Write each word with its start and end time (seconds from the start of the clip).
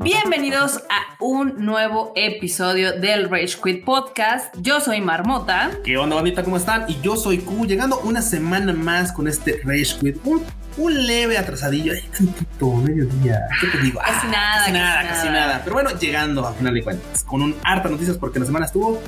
Bienvenidos 0.00 0.82
a 0.90 1.16
un 1.24 1.64
nuevo 1.64 2.12
episodio 2.14 2.92
del 2.98 3.30
Rage 3.30 3.56
Quit 3.62 3.84
Podcast. 3.84 4.54
Yo 4.60 4.80
soy 4.80 5.00
Marmota. 5.00 5.70
¿Qué 5.84 5.96
onda, 5.96 6.16
bandita? 6.16 6.44
¿Cómo 6.44 6.56
están? 6.58 6.84
Y 6.88 7.00
yo 7.00 7.16
soy 7.16 7.38
Q, 7.38 7.66
llegando 7.66 7.98
una 8.00 8.20
semana 8.22 8.72
más 8.72 9.12
con 9.12 9.26
este 9.28 9.60
Rage 9.64 9.96
Quit. 10.00 10.16
Un, 10.24 10.42
un 10.76 11.06
leve 11.06 11.38
atrasadillo, 11.38 11.92
ay, 11.92 12.02
tantito, 12.16 12.72
mediodía. 12.74 13.40
¿Qué 13.60 13.66
te 13.68 13.78
digo? 13.84 14.00
Casi 14.00 14.26
Ah, 14.26 14.30
nada, 14.30 14.52
Casi 14.58 14.60
casi 14.60 14.72
nada, 14.72 14.94
nada. 15.02 15.08
casi 15.08 15.28
nada. 15.28 15.60
Pero 15.64 15.74
bueno, 15.74 15.90
llegando 15.98 16.46
a 16.46 16.52
final 16.52 16.74
de 16.74 16.82
cuentas, 16.82 17.24
con 17.24 17.42
un 17.42 17.54
harta 17.64 17.88
noticias 17.88 18.16
porque 18.18 18.38
la 18.38 18.46
semana 18.46 18.66
estuvo. 18.66 19.00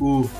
Uf. 0.00 0.30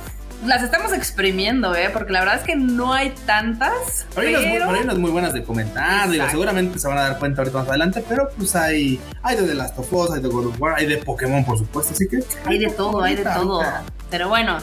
Las 0.45 0.63
estamos 0.63 0.93
exprimiendo, 0.93 1.75
¿eh? 1.75 1.89
Porque 1.91 2.13
la 2.13 2.21
verdad 2.21 2.37
es 2.37 2.43
que 2.43 2.55
no 2.55 2.93
hay 2.93 3.15
tantas. 3.25 4.07
Unas 4.15 4.43
muy, 4.43 4.53
pero- 4.53 4.67
por 4.67 4.75
ahí 4.75 4.83
unas 4.83 4.99
muy 4.99 5.11
buenas 5.11 5.33
de 5.33 5.43
comentar, 5.43 6.11
digo, 6.11 6.25
seguramente 6.31 6.79
se 6.79 6.87
van 6.87 6.99
a 6.99 7.03
dar 7.03 7.19
cuenta 7.19 7.41
ahorita 7.41 7.59
más 7.59 7.69
adelante, 7.69 8.05
pero 8.07 8.29
pues 8.37 8.55
hay, 8.55 9.01
hay 9.23 9.37
de 9.37 9.47
The 9.47 9.55
Last 9.55 9.79
of 9.79 9.91
Us, 9.93 10.11
hay 10.13 10.21
de 10.21 10.29
God 10.29 10.47
of 10.49 10.61
War, 10.61 10.75
hay 10.77 10.87
de 10.87 10.99
Pokémon, 10.99 11.45
por 11.47 11.57
supuesto, 11.57 11.95
así 11.95 12.07
que... 12.09 12.19
Hay 12.45 12.59
de 12.59 12.69
todo, 12.71 13.03
hay 13.03 13.15
de 13.17 13.25
todo. 13.25 13.63
Pero 14.11 14.29
bueno, 14.29 14.59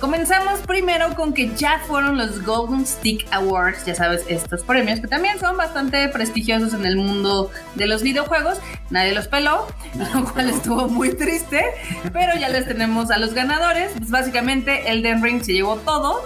comenzamos 0.00 0.60
primero 0.60 1.14
con 1.14 1.34
que 1.34 1.54
ya 1.54 1.80
fueron 1.86 2.16
los 2.16 2.42
Golden 2.42 2.86
Stick 2.86 3.26
Awards, 3.32 3.84
ya 3.84 3.94
sabes, 3.94 4.24
estos 4.28 4.64
premios 4.64 4.98
que 4.98 5.06
también 5.06 5.38
son 5.38 5.56
bastante 5.56 6.08
prestigiosos 6.08 6.72
en 6.72 6.86
el 6.86 6.96
mundo 6.96 7.50
de 7.74 7.86
los 7.86 8.02
videojuegos. 8.02 8.58
Nadie 8.88 9.12
los 9.12 9.28
peló, 9.28 9.66
lo 10.14 10.24
cual 10.32 10.50
estuvo 10.50 10.88
muy 10.88 11.14
triste, 11.14 11.64
pero 12.12 12.34
ya 12.38 12.48
les 12.48 12.66
tenemos 12.66 13.10
a 13.10 13.18
los 13.18 13.34
ganadores. 13.34 13.92
Pues 13.96 14.10
básicamente 14.10 14.90
Elden 14.90 15.22
Ring 15.22 15.42
se 15.42 15.52
llevó 15.52 15.76
todo. 15.76 16.22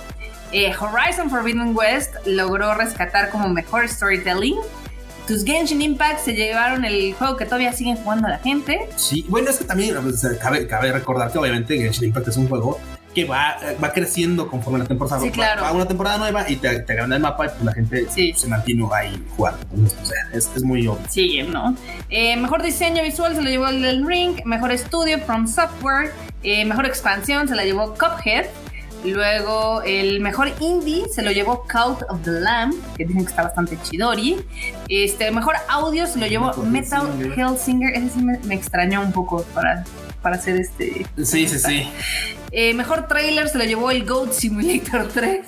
Eh, 0.53 0.73
Horizon 0.79 1.29
Forbidden 1.29 1.77
West 1.77 2.15
logró 2.27 2.75
rescatar 2.75 3.31
como 3.31 3.49
mejor 3.49 3.89
storytelling. 3.89 4.57
Tus 5.27 5.43
Genshin 5.43 5.83
Impact 5.83 6.21
se 6.21 6.35
llevaron 6.35 6.85
el 6.85 7.15
juego 7.15 7.37
que 7.37 7.47
todavía 7.47 7.73
siguen 7.73 7.97
jugando 7.97 8.29
la 8.29 8.39
gente. 8.39 8.89
Sí, 8.97 9.25
bueno, 9.29 9.51
es 9.51 9.57
que 9.57 9.65
también 9.65 9.97
cabe, 10.41 10.67
cabe 10.69 10.93
recordar 10.93 11.33
que 11.33 11.39
obviamente 11.39 11.77
Genshin 11.79 12.05
Impact 12.05 12.29
es 12.29 12.37
un 12.37 12.47
juego 12.47 12.79
que 13.15 13.25
va, 13.25 13.57
va 13.83 13.93
creciendo 13.93 14.49
conforme 14.49 14.81
la 14.81 14.87
temporada. 14.87 15.21
Sí, 15.21 15.29
va- 15.29 15.33
claro. 15.33 15.63
Va, 15.63 15.73
una 15.73 15.87
temporada 15.87 16.19
nueva 16.19 16.49
y 16.51 16.57
te, 16.57 16.81
te 16.81 16.93
agranda 16.93 17.17
el 17.17 17.23
mapa 17.23 17.47
y 17.47 17.49
pues 17.51 17.63
la 17.63 17.73
gente 17.73 18.07
Sí. 18.11 18.33
se 18.37 18.49
mantiene 18.49 18.85
ahí 18.95 19.23
jugando. 19.37 19.61
Entonces, 19.73 19.99
o 20.03 20.07
sea, 20.07 20.19
es, 20.33 20.51
es 20.57 20.63
muy 20.63 20.87
obvio. 20.87 21.09
Sigue, 21.09 21.45
¿no? 21.45 21.77
Eh, 22.11 22.37
mejor 22.37 22.63
diseño 22.63 23.03
visual 23.03 23.35
se 23.35 23.43
lo 23.43 23.49
llevó 23.49 23.69
el 23.69 24.07
Ring, 24.07 24.41
mejor 24.45 24.73
estudio 24.73 25.19
From 25.21 25.47
Software, 25.47 26.13
eh, 26.43 26.65
mejor 26.65 26.87
expansión 26.87 27.49
se 27.49 27.55
la 27.55 27.65
llevó 27.65 27.95
Cuphead, 27.95 28.47
luego 29.05 29.83
el 29.83 30.21
mejor 30.21 30.51
indie 30.61 31.05
se 31.15 31.23
lo 31.23 31.31
llevó 31.31 31.67
Cult 31.71 32.03
of 32.09 32.23
the 32.25 32.31
Lamb, 32.31 32.75
que 32.97 33.05
dicen 33.05 33.25
que 33.25 33.31
está 33.31 33.43
bastante 33.43 33.79
chidori, 33.83 34.37
este, 34.89 35.31
mejor 35.31 35.57
audio 35.69 36.07
se 36.07 36.19
lo 36.19 36.27
llevó 36.27 36.53
Metal 36.63 36.71
Metal 36.71 37.09
Hellsinger. 37.21 37.39
Hellsinger, 37.39 37.95
ese 37.95 38.09
sí 38.11 38.23
me, 38.23 38.39
me 38.41 38.55
extrañó 38.55 39.03
un 39.03 39.13
poco 39.13 39.43
para, 39.55 39.85
para 40.23 40.37
hacer 40.37 40.57
este... 40.57 41.07
Sí, 41.23 41.47
sí, 41.47 41.59
sí. 41.59 41.89
Eh, 42.57 42.73
mejor 42.75 43.09
trailer 43.09 43.49
se 43.49 43.59
lo 43.59 43.65
llevó 43.65 43.91
el 43.91 44.05
Goat 44.07 44.33
Simulator 44.33 45.09
3. 45.13 45.41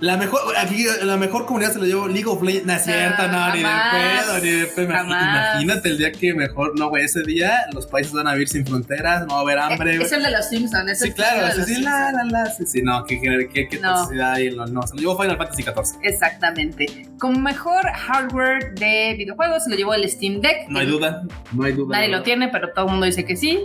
la 0.00 0.16
mejor, 0.16 0.40
aquí, 0.56 0.86
la 1.02 1.16
mejor 1.16 1.44
comunidad 1.46 1.72
se 1.72 1.78
lo 1.78 1.84
llevó 1.86 2.08
League 2.08 2.26
of 2.26 2.42
Legends. 2.42 2.66
No 2.66 2.72
es 2.72 2.82
cierto, 2.84 3.28
no, 3.28 3.54
ni 3.54 3.58
de 3.62 3.68
pedo, 3.92 4.38
ni 4.42 4.50
de 4.50 4.66
pedo. 4.66 4.90
Imagínate 5.04 5.88
el 5.90 5.98
día 5.98 6.12
que 6.12 6.32
mejor, 6.34 6.78
no, 6.78 6.88
güey, 6.88 7.04
ese 7.04 7.22
día 7.22 7.66
los 7.72 7.86
países 7.86 8.12
van 8.12 8.26
a 8.26 8.32
vivir 8.32 8.48
sin 8.48 8.66
fronteras, 8.66 9.26
no 9.26 9.34
va 9.34 9.38
a 9.38 9.40
haber 9.42 9.58
hambre. 9.58 9.96
es 9.96 10.12
el 10.12 10.22
de 10.22 10.30
los 10.30 10.48
Simpsons. 10.48 10.90
es 10.90 10.98
Sí, 11.00 11.08
el 11.08 11.14
claro, 11.14 11.46
de 11.46 11.52
sí, 11.52 11.58
los 11.58 11.66
sí, 11.66 11.74
Simpsons. 11.74 11.84
la, 11.94 12.12
la, 12.12 12.24
la, 12.44 12.46
sí, 12.50 12.64
sí, 12.66 12.82
no, 12.82 13.04
qué, 13.04 13.20
qué, 13.20 13.68
qué, 13.68 13.78
No. 13.80 14.08
ahí, 14.24 14.50
no, 14.54 14.66
no, 14.66 14.86
se 14.86 14.94
lo 14.94 15.00
llevó 15.00 15.20
Final 15.20 15.36
Fantasy 15.36 15.62
XIV. 15.62 15.74
Exactamente. 16.04 16.86
Como 17.18 17.38
mejor 17.38 17.84
hardware 17.86 18.74
de 18.74 19.14
videojuegos 19.18 19.64
se 19.64 19.70
lo 19.70 19.76
llevó 19.76 19.94
el 19.94 20.08
Steam 20.08 20.40
Deck. 20.40 20.68
No 20.68 20.78
hay 20.80 20.86
duda, 20.86 21.22
no 21.52 21.64
hay 21.64 21.72
duda. 21.72 21.96
Nadie 21.98 22.08
lo 22.08 22.22
tiene, 22.22 22.48
pero 22.48 22.72
todo 22.72 22.86
el 22.86 22.90
mundo 22.92 23.06
dice 23.06 23.24
que 23.24 23.36
sí. 23.36 23.60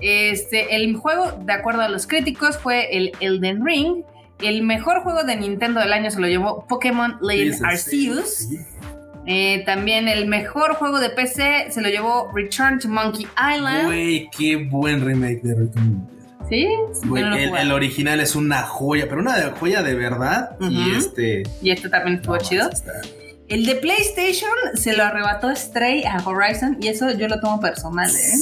Este, 0.00 0.74
el 0.76 0.85
juego, 0.94 1.32
de 1.44 1.52
acuerdo 1.52 1.82
a 1.82 1.88
los 1.88 2.06
críticos, 2.06 2.58
fue 2.58 2.96
el 2.96 3.12
Elden 3.20 3.64
Ring. 3.64 4.02
El 4.40 4.62
mejor 4.62 5.00
juego 5.02 5.24
de 5.24 5.34
Nintendo 5.36 5.80
del 5.80 5.92
año 5.92 6.10
se 6.10 6.20
lo 6.20 6.28
llevó 6.28 6.66
Pokémon 6.68 7.16
Legend 7.22 7.54
Sí, 7.54 7.58
sí, 7.58 7.90
sí, 7.90 8.08
Arceus. 8.10 8.34
sí. 8.34 8.58
Eh, 9.28 9.64
también 9.66 10.06
el 10.08 10.26
mejor 10.28 10.74
juego 10.74 11.00
de 11.00 11.10
PC 11.10 11.72
se 11.72 11.80
lo 11.80 11.88
llevó 11.88 12.30
Return 12.32 12.78
to 12.78 12.88
Monkey 12.88 13.26
Island. 13.56 13.86
Güey, 13.86 14.30
qué 14.36 14.56
buen 14.56 15.04
remake 15.04 15.40
de 15.42 15.54
Return. 15.56 16.08
¿Sí? 16.48 16.68
Güey, 17.06 17.24
Yo 17.24 17.30
no 17.30 17.36
el, 17.36 17.56
el 17.56 17.72
original 17.72 18.20
es 18.20 18.36
una 18.36 18.62
joya, 18.62 19.06
pero 19.08 19.20
una 19.20 19.34
joya 19.58 19.82
de 19.82 19.94
verdad. 19.96 20.56
Y 20.60 20.90
Ujú. 20.90 20.96
este. 20.98 21.42
Y 21.60 21.70
este 21.72 21.88
también 21.88 22.18
estuvo 22.18 22.36
no, 22.36 22.40
chido. 22.40 22.70
El 23.48 23.64
de 23.66 23.74
PlayStation 23.76 24.50
se 24.74 24.96
lo 24.96 25.02
arrebató 25.02 25.54
Stray 25.56 26.04
a 26.04 26.18
Horizon 26.24 26.76
y 26.80 26.88
eso 26.88 27.10
yo 27.12 27.26
lo 27.26 27.40
tomo 27.40 27.60
personal, 27.60 28.08
¿eh? 28.10 28.34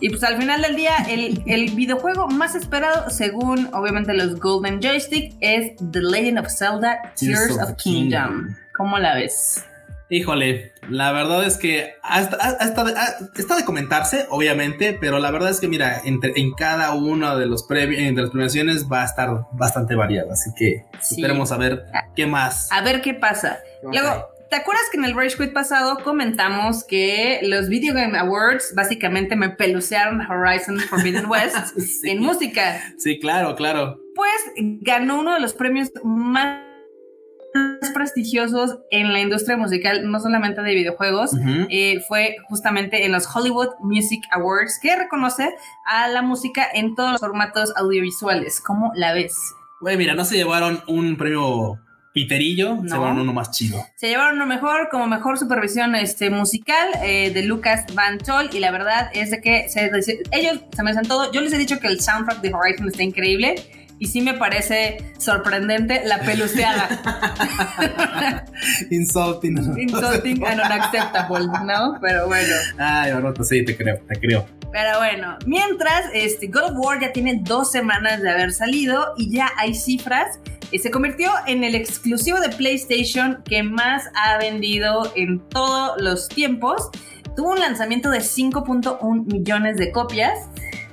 Y 0.00 0.10
pues 0.10 0.22
al 0.24 0.36
final 0.36 0.60
del 0.62 0.76
día, 0.76 0.94
el, 1.08 1.42
el 1.46 1.70
videojuego 1.70 2.28
más 2.28 2.54
esperado, 2.54 3.08
según 3.10 3.70
obviamente 3.72 4.12
los 4.12 4.38
Golden 4.38 4.80
Joystick, 4.82 5.34
es 5.40 5.72
The 5.90 6.00
Legend 6.02 6.38
of 6.40 6.48
Zelda 6.48 7.12
Tears, 7.18 7.58
of, 7.58 7.74
Kingdom. 7.76 8.54
¿Cómo 8.76 8.98
la 8.98 9.14
ves? 9.14 9.64
Híjole, 10.08 10.72
la 10.88 11.10
verdad 11.10 11.44
es 11.44 11.56
que 11.56 11.94
hasta, 12.02 12.36
hasta 12.36 12.84
de, 12.84 12.94
ah, 12.96 13.14
está 13.36 13.56
de 13.56 13.64
comentarse, 13.64 14.26
obviamente, 14.30 14.96
pero 15.00 15.18
la 15.18 15.32
verdad 15.32 15.50
es 15.50 15.58
que, 15.58 15.66
mira, 15.66 16.00
entre- 16.04 16.32
en 16.36 16.52
cada 16.52 16.92
uno 16.94 17.36
de 17.36 17.46
los 17.46 17.66
premi- 17.66 18.14
de 18.14 18.20
las 18.22 18.30
premiaciones 18.30 18.86
va 18.86 19.02
a 19.02 19.06
estar 19.06 19.46
bastante 19.52 19.96
variado, 19.96 20.30
así 20.32 20.50
que 20.56 20.84
Sí. 21.00 21.16
esperemos 21.16 21.50
a 21.50 21.56
ver 21.56 21.86
qué 22.14 22.26
más. 22.26 22.70
A 22.70 22.82
ver 22.82 23.00
qué 23.02 23.14
pasa. 23.14 23.58
¿Qué 23.80 23.86
más 23.88 23.96
Luego? 24.04 24.28
¿Te 24.50 24.56
acuerdas 24.56 24.84
que 24.90 24.98
en 24.98 25.04
el 25.04 25.14
Rage 25.14 25.36
Quit 25.36 25.52
pasado 25.52 25.98
comentamos 26.04 26.84
que 26.84 27.40
los 27.42 27.68
Video 27.68 27.94
Game 27.94 28.16
Awards 28.18 28.74
básicamente 28.74 29.36
me 29.36 29.50
pelucearon 29.50 30.20
Horizon 30.20 30.78
Forbidden 30.80 31.26
West 31.30 31.56
Sí. 31.78 32.10
en 32.10 32.20
música? 32.20 32.80
Sí, 32.98 33.18
claro, 33.18 33.54
claro. 33.56 34.00
pues 34.14 34.30
ganó 34.82 35.18
uno 35.20 35.34
de 35.34 35.40
los 35.40 35.52
premios 35.54 35.90
más 36.04 36.60
prestigiosos 37.94 38.78
en 38.90 39.12
la 39.12 39.20
industria 39.20 39.56
musical, 39.56 40.10
no 40.10 40.20
solamente 40.20 40.60
de 40.62 40.74
videojuegos, 40.74 41.30
eh, 41.70 42.00
fue 42.06 42.36
justamente 42.48 43.06
en 43.06 43.12
los 43.12 43.26
Hollywood 43.34 43.68
Music 43.80 44.22
Awards, 44.30 44.78
que 44.82 44.94
reconoce 44.94 45.54
a 45.86 46.08
la 46.08 46.20
música 46.22 46.66
en 46.74 46.94
todos 46.94 47.12
los 47.12 47.20
formatos 47.20 47.72
audiovisuales. 47.76 48.60
¿Cómo 48.60 48.92
la 48.94 49.14
ves? 49.14 49.34
Güey, 49.80 49.96
mira, 49.96 50.14
no 50.14 50.24
se 50.24 50.36
llevaron 50.36 50.82
un 50.86 51.16
premio 51.16 51.78
piterillo, 52.16 52.76
No. 52.76 52.88
se 52.88 52.94
llevaron 52.94 53.18
uno 53.20 53.34
más 53.34 53.50
chido. 53.50 53.86
Se 53.94 54.08
llevaron 54.08 54.38
lo 54.38 54.46
mejor 54.46 54.88
como 54.90 55.06
mejor 55.06 55.38
supervisión 55.38 55.94
este, 55.94 56.30
musical 56.30 56.88
eh, 57.04 57.30
de 57.30 57.42
Lucas 57.42 57.84
Van 57.92 58.16
Tol 58.16 58.48
y 58.54 58.58
la 58.58 58.70
verdad 58.70 59.10
es 59.12 59.30
de 59.30 59.42
que 59.42 59.68
se- 59.68 59.90
ellos 60.32 60.60
se 60.74 60.82
merecen 60.82 61.06
todo. 61.06 61.30
Yo 61.30 61.42
les 61.42 61.52
he 61.52 61.58
dicho 61.58 61.78
que 61.78 61.88
el 61.88 62.00
soundtrack 62.00 62.40
de 62.40 62.54
Horizon 62.54 62.88
está 62.88 63.02
increíble 63.02 63.56
y 63.98 64.06
sí 64.06 64.22
me 64.22 64.32
parece 64.32 64.96
sorprendente 65.18 66.02
la 66.06 66.18
peluceada. 66.20 66.88
Insulting. 68.90 69.78
Insulting 69.78 70.44
and 70.46 70.60
unacceptable, 70.60 71.46
¿no? 71.64 71.98
Pero 72.00 72.26
bueno. 72.28 72.54
Ay, 72.78 73.12
Barroto, 73.12 73.44
sí, 73.44 73.62
te 73.64 73.76
creo, 73.76 73.98
te 74.08 74.18
creo. 74.18 74.46
Pero 74.72 74.98
bueno, 74.98 75.36
mientras 75.46 76.06
este, 76.12 76.48
God 76.48 76.64
of 76.64 76.72
War 76.76 77.00
ya 77.00 77.12
tiene 77.12 77.40
dos 77.42 77.70
semanas 77.72 78.20
de 78.20 78.30
haber 78.30 78.52
salido 78.52 79.14
y 79.16 79.30
ya 79.30 79.50
hay 79.56 79.74
cifras, 79.74 80.38
eh, 80.72 80.78
se 80.78 80.90
convirtió 80.90 81.30
en 81.46 81.64
el 81.64 81.74
exclusivo 81.74 82.40
de 82.40 82.48
PlayStation 82.50 83.42
que 83.44 83.62
más 83.62 84.04
ha 84.14 84.38
vendido 84.38 85.12
en 85.16 85.40
todos 85.48 86.00
los 86.00 86.28
tiempos. 86.28 86.90
Tuvo 87.36 87.50
un 87.52 87.58
lanzamiento 87.60 88.10
de 88.10 88.18
5.1 88.20 89.24
millones 89.32 89.76
de 89.76 89.92
copias. 89.92 90.32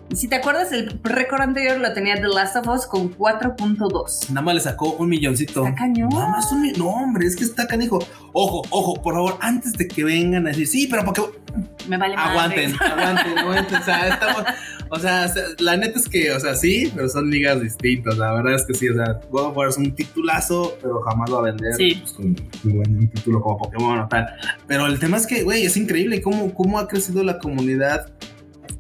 Y 0.10 0.16
si 0.18 0.28
te 0.28 0.36
acuerdas, 0.36 0.72
el 0.72 1.00
récord 1.04 1.42
anterior 1.42 1.80
lo 1.80 1.92
tenía 1.94 2.16
The 2.16 2.28
Last 2.28 2.56
of 2.58 2.68
Us 2.68 2.86
con 2.86 3.12
4.2. 3.18 4.30
Nada 4.30 4.42
más 4.42 4.54
le 4.56 4.60
sacó 4.62 4.92
un 4.92 5.10
milloncito. 5.10 5.66
Está 5.66 5.76
cañón. 5.76 6.10
Nada 6.10 6.28
más 6.28 6.52
un 6.52 6.62
mi- 6.62 6.72
No, 6.74 6.88
hombre, 6.90 7.26
es 7.26 7.36
que 7.36 7.44
está 7.44 7.66
canijo. 7.66 8.00
Ojo, 8.34 8.62
ojo, 8.70 9.02
por 9.02 9.16
favor, 9.16 9.38
antes 9.42 9.74
de 9.74 9.88
que 9.88 10.04
vengan 10.04 10.46
a 10.46 10.50
decir, 10.50 10.68
sí, 10.68 10.88
pero 10.88 11.04
porque. 11.06 11.24
Me 11.88 11.98
vale 11.98 12.16
madre. 12.16 12.30
Aguanten, 12.32 12.76
aguanten, 12.82 13.38
aguanten. 13.40 13.76
O 13.78 13.84
sea, 13.84 14.08
estamos. 14.10 14.44
O 14.96 15.00
sea, 15.00 15.28
se- 15.28 15.42
la 15.60 15.76
neta 15.76 15.98
es 15.98 16.08
que, 16.08 16.32
o 16.32 16.40
sea, 16.40 16.54
sí, 16.56 16.92
pero 16.96 17.10
son 17.10 17.30
ligas 17.32 17.60
distintas. 17.62 18.16
La 18.18 18.32
verdad 18.34 18.54
es 18.54 18.64
que 18.66 18.76
sí, 18.76 18.90
o 18.90 18.94
sea, 18.94 19.20
God 19.32 19.48
of 19.48 19.58
War 19.58 19.70
es 19.70 19.78
un 19.78 19.94
titulazo, 19.96 20.78
pero 20.82 21.02
jamás 21.02 21.34
va 21.34 21.40
a 21.40 21.42
vender 21.42 21.74
Sí. 21.74 21.96
pues, 22.02 22.14
con 22.14 22.26
un 22.96 23.10
título 23.10 23.42
como 23.42 23.58
Pokémon 23.58 24.00
o 24.00 24.08
tal. 24.08 24.28
Pero 24.68 24.86
el 24.86 25.00
tema 25.00 25.18
es 25.18 25.26
que, 25.26 25.44
güey, 25.44 25.66
es 25.66 25.76
increíble 25.78 26.22
cómo, 26.22 26.54
cómo 26.54 26.78
ha 26.78 26.88
crecido 26.88 27.24
la 27.24 27.40
comunidad 27.40 28.12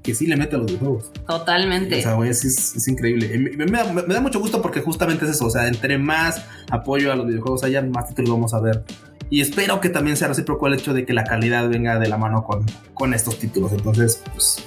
que 0.03 0.13
sí 0.13 0.27
le 0.27 0.35
mete 0.35 0.55
a 0.55 0.59
los 0.59 0.67
videojuegos. 0.67 1.11
Totalmente. 1.25 1.97
O 1.97 2.01
sea, 2.01 2.13
güey, 2.13 2.29
es, 2.29 2.43
es 2.45 2.87
increíble. 2.87 3.31
Y 3.33 3.37
Me, 3.57 3.65
me 3.65 3.77
da, 3.77 3.85
me 3.91 4.13
da 4.13 4.19
mucho 4.21 4.39
gusto 4.39 4.61
porque 4.61 4.81
justamente 4.81 5.25
es 5.25 5.31
eso. 5.31 5.45
O 5.45 5.49
sea, 5.49 5.67
entre 5.67 5.97
más 5.97 6.43
apoyo 6.69 7.11
a 7.11 7.15
los 7.15 7.25
videojuegos 7.25 7.63
haya, 7.63 7.81
más 7.81 8.09
títulos 8.09 8.31
vamos 8.31 8.53
a 8.53 8.59
ver. 8.59 8.83
Y 9.29 9.41
espero 9.41 9.79
que 9.81 9.89
también 9.89 10.15
sea 10.17 10.27
recíproco 10.27 10.67
el 10.67 10.73
hecho 10.75 10.93
de 10.93 11.05
que 11.05 11.13
la 11.13 11.23
calidad 11.23 11.67
venga 11.69 11.97
de 11.97 12.07
la 12.07 12.17
mano 12.17 12.43
con, 12.43 12.65
con 12.93 13.13
estos 13.13 13.39
títulos. 13.39 13.71
Entonces, 13.71 14.21
pues, 14.33 14.63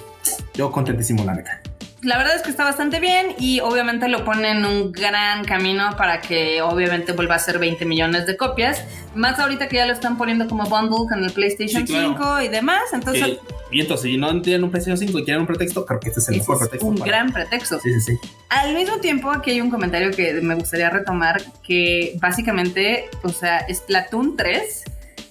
yo 0.53 0.71
contentísimo, 0.71 1.23
la 1.23 1.35
neta. 1.35 1.61
la 2.01 2.17
verdad 2.17 2.35
es 2.35 2.41
que 2.41 2.49
está 2.49 2.63
bastante 2.63 2.99
bien 2.99 3.35
y 3.39 3.59
obviamente 3.59 4.07
lo 4.07 4.23
pone 4.23 4.51
en 4.51 4.65
un 4.65 4.91
gran 4.91 5.43
camino 5.45 5.95
para 5.97 6.21
que 6.21 6.61
obviamente 6.61 7.11
vuelva 7.11 7.35
a 7.35 7.39
ser 7.39 7.59
20 7.59 7.85
millones 7.85 8.25
de 8.25 8.37
copias. 8.37 8.83
Más 9.15 9.39
ahorita 9.39 9.67
que 9.67 9.77
ya 9.77 9.85
lo 9.85 9.93
están 9.93 10.17
poniendo 10.17 10.47
como 10.47 10.63
bundle 10.65 11.07
con 11.09 11.23
el 11.23 11.31
PlayStation 11.31 11.87
5 11.87 12.41
y 12.41 12.47
demás. 12.49 12.83
Entonces, 12.93 13.37
y 13.71 13.81
entonces, 13.81 14.11
si 14.11 14.17
no 14.17 14.41
tienen 14.41 14.63
un 14.63 14.71
PlayStation 14.71 14.97
5 14.97 15.19
y 15.19 15.23
quieren 15.25 15.41
un 15.41 15.47
pretexto, 15.47 15.85
creo 15.85 15.99
que 15.99 16.09
este 16.09 16.21
es 16.21 16.29
el 16.29 16.37
mejor 16.37 16.59
pretexto. 16.59 16.87
Un 16.87 16.95
gran 16.95 17.33
pretexto. 17.33 17.79
Sí, 17.79 17.93
sí, 17.93 18.01
sí. 18.01 18.29
Al 18.49 18.73
mismo 18.73 18.97
tiempo, 18.97 19.29
aquí 19.29 19.51
hay 19.51 19.61
un 19.61 19.69
comentario 19.69 20.11
que 20.11 20.33
me 20.41 20.55
gustaría 20.55 20.89
retomar, 20.89 21.41
que 21.65 22.15
básicamente, 22.21 23.09
o 23.23 23.29
sea, 23.29 23.65
Splatoon 23.69 24.37
3 24.37 24.83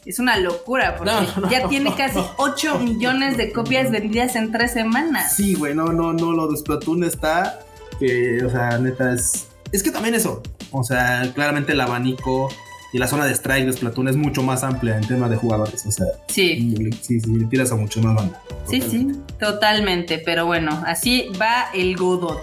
es 0.06 0.18
una 0.18 0.38
locura 0.38 0.96
porque 0.96 1.12
ya 1.50 1.68
tiene 1.68 1.94
casi 1.94 2.20
8 2.36 2.78
millones 2.78 3.36
de 3.36 3.52
copias 3.52 3.90
vendidas 3.90 4.36
en 4.36 4.52
3 4.52 4.72
semanas. 4.72 5.34
Sí, 5.34 5.54
güey, 5.54 5.74
no, 5.74 5.86
no, 5.86 6.12
no, 6.12 6.32
lo 6.32 6.48
de 6.48 6.56
Splatoon 6.56 7.04
está 7.04 7.60
que, 7.98 8.44
o 8.44 8.50
sea, 8.50 8.78
neta 8.78 9.12
es... 9.12 9.48
Es 9.72 9.82
que 9.82 9.90
también 9.90 10.14
eso, 10.14 10.42
o 10.70 10.84
sea, 10.84 11.30
claramente 11.34 11.72
el 11.72 11.80
abanico 11.80 12.48
y 12.92 12.98
la 12.98 13.08
zona 13.08 13.26
de 13.26 13.32
strike 13.32 13.66
de 13.66 13.72
Splatoon 13.72 14.08
es 14.08 14.16
mucho 14.16 14.42
más 14.42 14.62
amplia 14.62 14.96
en 14.96 15.06
tema 15.06 15.28
de 15.28 15.36
jugadores, 15.36 15.84
o 15.86 15.90
sea... 15.90 16.06
Sí. 16.28 16.74
Sí, 17.02 17.20
sí, 17.20 17.34
le 17.34 17.46
tiras 17.46 17.72
a 17.72 17.76
mucho 17.76 18.00
más 18.00 18.14
banda. 18.14 18.40
Sí, 18.70 18.80
sí, 18.80 19.08
totalmente, 19.40 20.22
pero 20.24 20.46
bueno, 20.46 20.82
así 20.86 21.30
va 21.40 21.70
el 21.74 21.96
Godot, 21.96 22.42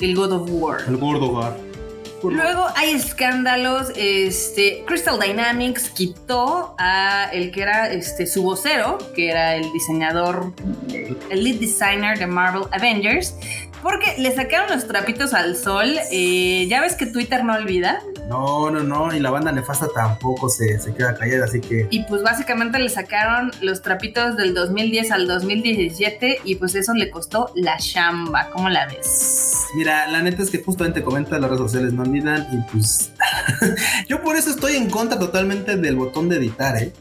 el 0.00 0.16
God 0.16 0.32
of 0.32 0.48
War. 0.50 0.80
El 0.88 0.96
God 0.96 1.22
of 1.22 1.32
War. 1.32 1.67
Luego 2.22 2.66
hay 2.74 2.92
escándalos. 2.92 3.92
Este, 3.96 4.84
Crystal 4.86 5.18
Dynamics 5.18 5.90
quitó 5.90 6.74
a 6.78 7.28
el 7.32 7.50
que 7.50 7.62
era 7.62 7.90
este, 7.90 8.26
su 8.26 8.42
vocero, 8.42 8.98
que 9.14 9.30
era 9.30 9.54
el 9.56 9.70
diseñador, 9.72 10.52
el 11.30 11.44
lead 11.44 11.56
designer 11.56 12.18
de 12.18 12.26
Marvel 12.26 12.64
Avengers, 12.72 13.34
porque 13.82 14.16
le 14.18 14.34
sacaron 14.34 14.70
los 14.70 14.86
trapitos 14.86 15.34
al 15.34 15.56
sol. 15.56 15.96
Eh, 16.10 16.66
ya 16.68 16.80
ves 16.80 16.94
que 16.94 17.06
Twitter 17.06 17.44
no 17.44 17.54
olvida. 17.54 18.00
No, 18.28 18.70
no, 18.70 18.82
no. 18.82 19.14
Y 19.14 19.20
la 19.20 19.30
banda 19.30 19.50
nefasta 19.52 19.88
tampoco 19.88 20.50
se, 20.50 20.78
se, 20.78 20.94
queda 20.94 21.14
callada, 21.14 21.46
así 21.46 21.60
que. 21.60 21.88
Y 21.90 22.04
pues 22.04 22.22
básicamente 22.22 22.78
le 22.78 22.90
sacaron 22.90 23.50
los 23.62 23.80
trapitos 23.80 24.36
del 24.36 24.52
2010 24.52 25.10
al 25.12 25.26
2017 25.26 26.40
y 26.44 26.56
pues 26.56 26.74
eso 26.74 26.92
le 26.92 27.10
costó 27.10 27.50
la 27.54 27.78
chamba. 27.78 28.50
¿Cómo 28.52 28.68
la 28.68 28.86
ves? 28.86 29.64
Mira, 29.74 30.06
la 30.08 30.20
neta 30.20 30.42
es 30.42 30.50
que 30.50 30.62
justamente 30.62 31.02
comenta 31.02 31.38
las 31.38 31.48
redes 31.48 31.62
sociales 31.62 31.92
no 31.94 32.02
olvidan 32.02 32.46
y 32.52 32.70
pues. 32.70 33.12
Yo 34.08 34.22
por 34.22 34.36
eso 34.36 34.50
estoy 34.50 34.76
en 34.76 34.90
contra 34.90 35.18
totalmente 35.18 35.76
del 35.76 35.96
botón 35.96 36.28
de 36.28 36.36
editar, 36.36 36.76
¿eh? 36.76 36.92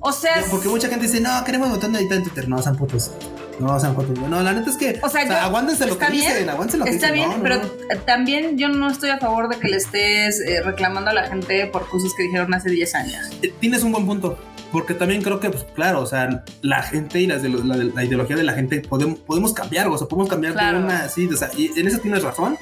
O 0.00 0.12
sea. 0.12 0.44
Porque 0.50 0.68
mucha 0.68 0.88
gente 0.88 1.06
dice, 1.06 1.20
no, 1.20 1.42
queremos 1.44 1.68
el 1.68 1.74
botón 1.74 1.92
de 1.94 2.00
editar 2.00 2.18
en 2.18 2.24
Twitter. 2.24 2.48
No, 2.48 2.60
sean 2.60 2.76
putos. 2.76 3.12
No, 3.60 3.78
sean 3.78 3.94
fotos. 3.94 4.18
No, 4.18 4.42
la 4.42 4.52
neta 4.52 4.70
es 4.70 4.76
que. 4.76 4.98
O 5.02 5.08
sea, 5.08 5.28
o 5.28 5.32
aguántense 5.32 5.86
lo 5.86 5.98
que 5.98 6.06
dicen, 6.10 6.48
aguántense 6.48 6.78
lo 6.78 6.84
que 6.84 6.90
Está 6.90 7.10
bien, 7.10 7.30
pero 7.42 7.60
también 8.04 8.56
yo 8.56 8.68
no 8.68 8.88
estoy 8.90 9.10
a 9.10 9.18
favor 9.18 9.48
de 9.48 9.58
que 9.58 9.68
le 9.68 9.76
estés 9.76 10.40
eh, 10.40 10.62
reclamando 10.62 11.10
a 11.10 11.14
la 11.14 11.26
gente 11.26 11.66
por 11.66 11.88
cosas 11.88 12.12
que 12.16 12.24
dijeron 12.24 12.52
hace 12.54 12.70
10 12.70 12.94
años. 12.94 13.30
Tienes 13.60 13.82
un 13.82 13.92
buen 13.92 14.06
punto. 14.06 14.38
Porque 14.70 14.92
también 14.92 15.22
creo 15.22 15.40
que, 15.40 15.48
pues, 15.48 15.64
claro, 15.74 16.02
o 16.02 16.06
sea, 16.06 16.44
la 16.60 16.82
gente 16.82 17.20
y 17.20 17.26
la, 17.26 17.38
la, 17.38 18.04
ideología 18.04 18.36
de 18.36 18.42
la 18.42 18.52
gente 18.52 18.82
podemos, 18.82 19.18
podemos 19.20 19.54
cambiar, 19.54 19.88
o 19.88 19.96
sea, 19.96 20.06
podemos 20.06 20.28
cambiar 20.28 20.52
de 20.52 20.78
una 20.78 21.04
así, 21.04 21.26
o 21.26 21.34
sea, 21.38 21.48
y 21.56 21.70
en 21.80 21.88
eso 21.88 21.98
tienes 22.00 22.22
razón. 22.22 22.58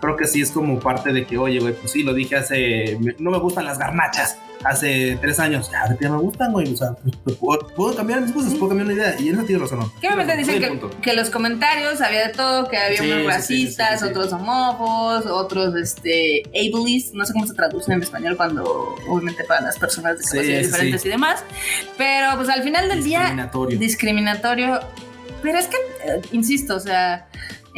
Creo 0.00 0.16
que 0.16 0.26
sí 0.26 0.40
es 0.40 0.50
como 0.50 0.80
parte 0.80 1.12
de 1.12 1.26
que, 1.26 1.36
oye, 1.36 1.60
güey, 1.60 1.74
pues 1.74 1.92
sí, 1.92 2.02
lo 2.02 2.14
dije 2.14 2.36
hace. 2.36 2.98
No 3.18 3.30
me 3.30 3.38
gustan 3.38 3.66
las 3.66 3.78
garnachas 3.78 4.38
hace 4.64 5.18
tres 5.20 5.38
años, 5.38 5.70
ya, 5.70 5.96
ya 6.00 6.10
me 6.10 6.18
gustan, 6.18 6.52
güey. 6.52 6.72
O 6.72 6.76
sea, 6.76 6.92
pues, 7.24 7.36
puedo, 7.36 7.94
cambiar 7.94 8.20
mis 8.20 8.32
cosas, 8.32 8.52
puedo 8.54 8.68
cambiar 8.68 8.86
una 8.86 8.94
idea. 8.94 9.20
Y 9.20 9.28
en 9.28 9.36
eso 9.36 9.44
tiene 9.44 9.62
razón. 9.62 9.80
¿no? 9.80 9.92
¿Qué 10.00 10.14
me 10.14 10.36
dicen 10.36 10.60
que, 10.60 11.00
que, 11.02 11.14
los 11.14 11.30
comentarios 11.30 12.00
había 12.00 12.28
de 12.28 12.34
todo, 12.34 12.68
que 12.68 12.76
había 12.76 13.02
unos 13.02 13.26
racistas, 13.26 14.02
otros 14.02 14.32
homófobos, 14.32 15.26
otros 15.26 15.74
este, 15.76 16.42
ableist, 16.48 17.14
no 17.14 17.24
sé 17.24 17.32
cómo 17.32 17.46
se 17.46 17.54
traduce 17.54 17.92
en 17.92 18.02
español 18.02 18.36
cuando, 18.36 18.96
obviamente, 19.08 19.44
para 19.44 19.62
las 19.62 19.78
personas 19.78 20.18
de 20.18 20.24
capacidades 20.24 20.66
diferentes 20.66 21.04
y 21.04 21.08
demás. 21.08 21.44
Pero 21.96 22.36
pues 22.36 22.48
al 22.48 22.62
final 22.62 22.88
del 22.88 23.02
día. 23.02 23.20
Discriminatorio. 23.20 23.78
Discriminatorio. 23.78 24.80
Pero 25.42 25.58
es 25.58 25.68
que, 25.68 25.76
eh, 25.76 26.20
insisto, 26.32 26.76
o 26.76 26.80
sea 26.80 27.26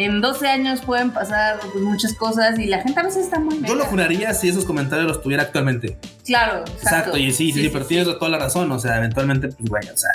en 0.05 0.21
12 0.21 0.49
años 0.49 0.81
pueden 0.81 1.11
pasar 1.11 1.61
pues, 1.61 1.83
muchas 1.85 2.15
cosas 2.15 2.59
y 2.59 2.67
la 2.67 2.83
gente 2.83 3.01
a 3.01 3.05
veces 3.05 3.25
está 3.25 3.39
muy... 3.39 3.61
Yo 3.63 3.75
lo 3.75 3.85
juraría 3.85 4.33
si 4.35 4.49
esos 4.49 4.65
comentarios 4.65 5.07
los 5.07 5.23
tuviera 5.23 5.45
actualmente. 5.45 5.97
Claro, 6.25 6.61
exacto. 6.61 6.81
Exacto, 6.83 7.19
y 7.19 7.33
sí, 7.33 7.53
sí, 7.53 7.63
sí, 7.63 7.71
pero 7.73 7.85
tienes 7.87 8.07
toda 8.07 8.31
la 8.31 8.39
razón, 8.39 8.71
o 8.73 8.79
sea, 8.79 8.99
eventualmente, 8.99 9.49
pues 9.49 9.69
bueno, 9.69 9.91
o 9.93 9.97
sea, 9.97 10.11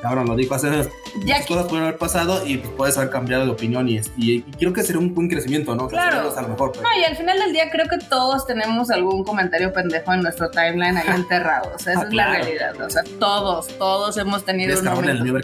cabrón, 0.00 0.26
lo 0.26 0.36
dijo 0.36 0.54
hace 0.54 0.88
ya 1.24 1.44
cosas 1.46 1.66
pueden 1.66 1.84
haber 1.84 1.98
pasado 1.98 2.46
y 2.46 2.58
pues, 2.58 2.72
puedes 2.76 2.96
haber 2.96 3.10
cambiado 3.10 3.44
de 3.44 3.50
opinión 3.50 3.88
y, 3.88 4.00
y, 4.16 4.42
quiero 4.42 4.72
que 4.72 4.82
sea 4.82 4.98
un 4.98 5.14
buen 5.14 5.28
crecimiento, 5.28 5.74
¿no? 5.74 5.88
Claro. 5.88 6.34
A 6.36 6.42
lo 6.42 6.48
mejor, 6.48 6.72
No, 6.76 7.00
y 7.00 7.04
al 7.04 7.16
final 7.16 7.38
del 7.38 7.52
día 7.52 7.70
creo 7.70 7.86
que 7.88 7.98
todos 7.98 8.46
tenemos 8.46 8.90
algún 8.90 9.24
comentario 9.24 9.72
pendejo 9.72 10.12
en 10.12 10.22
nuestro 10.22 10.50
timeline 10.50 10.96
ahí 10.96 11.08
enterrado, 11.14 11.72
o 11.74 11.78
sea, 11.78 11.94
esa 11.94 12.02
ah, 12.02 12.08
es 12.08 12.14
la 12.14 12.30
realidad, 12.30 12.80
o 12.80 12.90
sea, 12.90 13.02
todos, 13.18 13.68
todos 13.78 14.16
hemos 14.18 14.44
tenido 14.44 14.78
un 14.78 14.84
momento. 14.84 15.24
El 15.24 15.36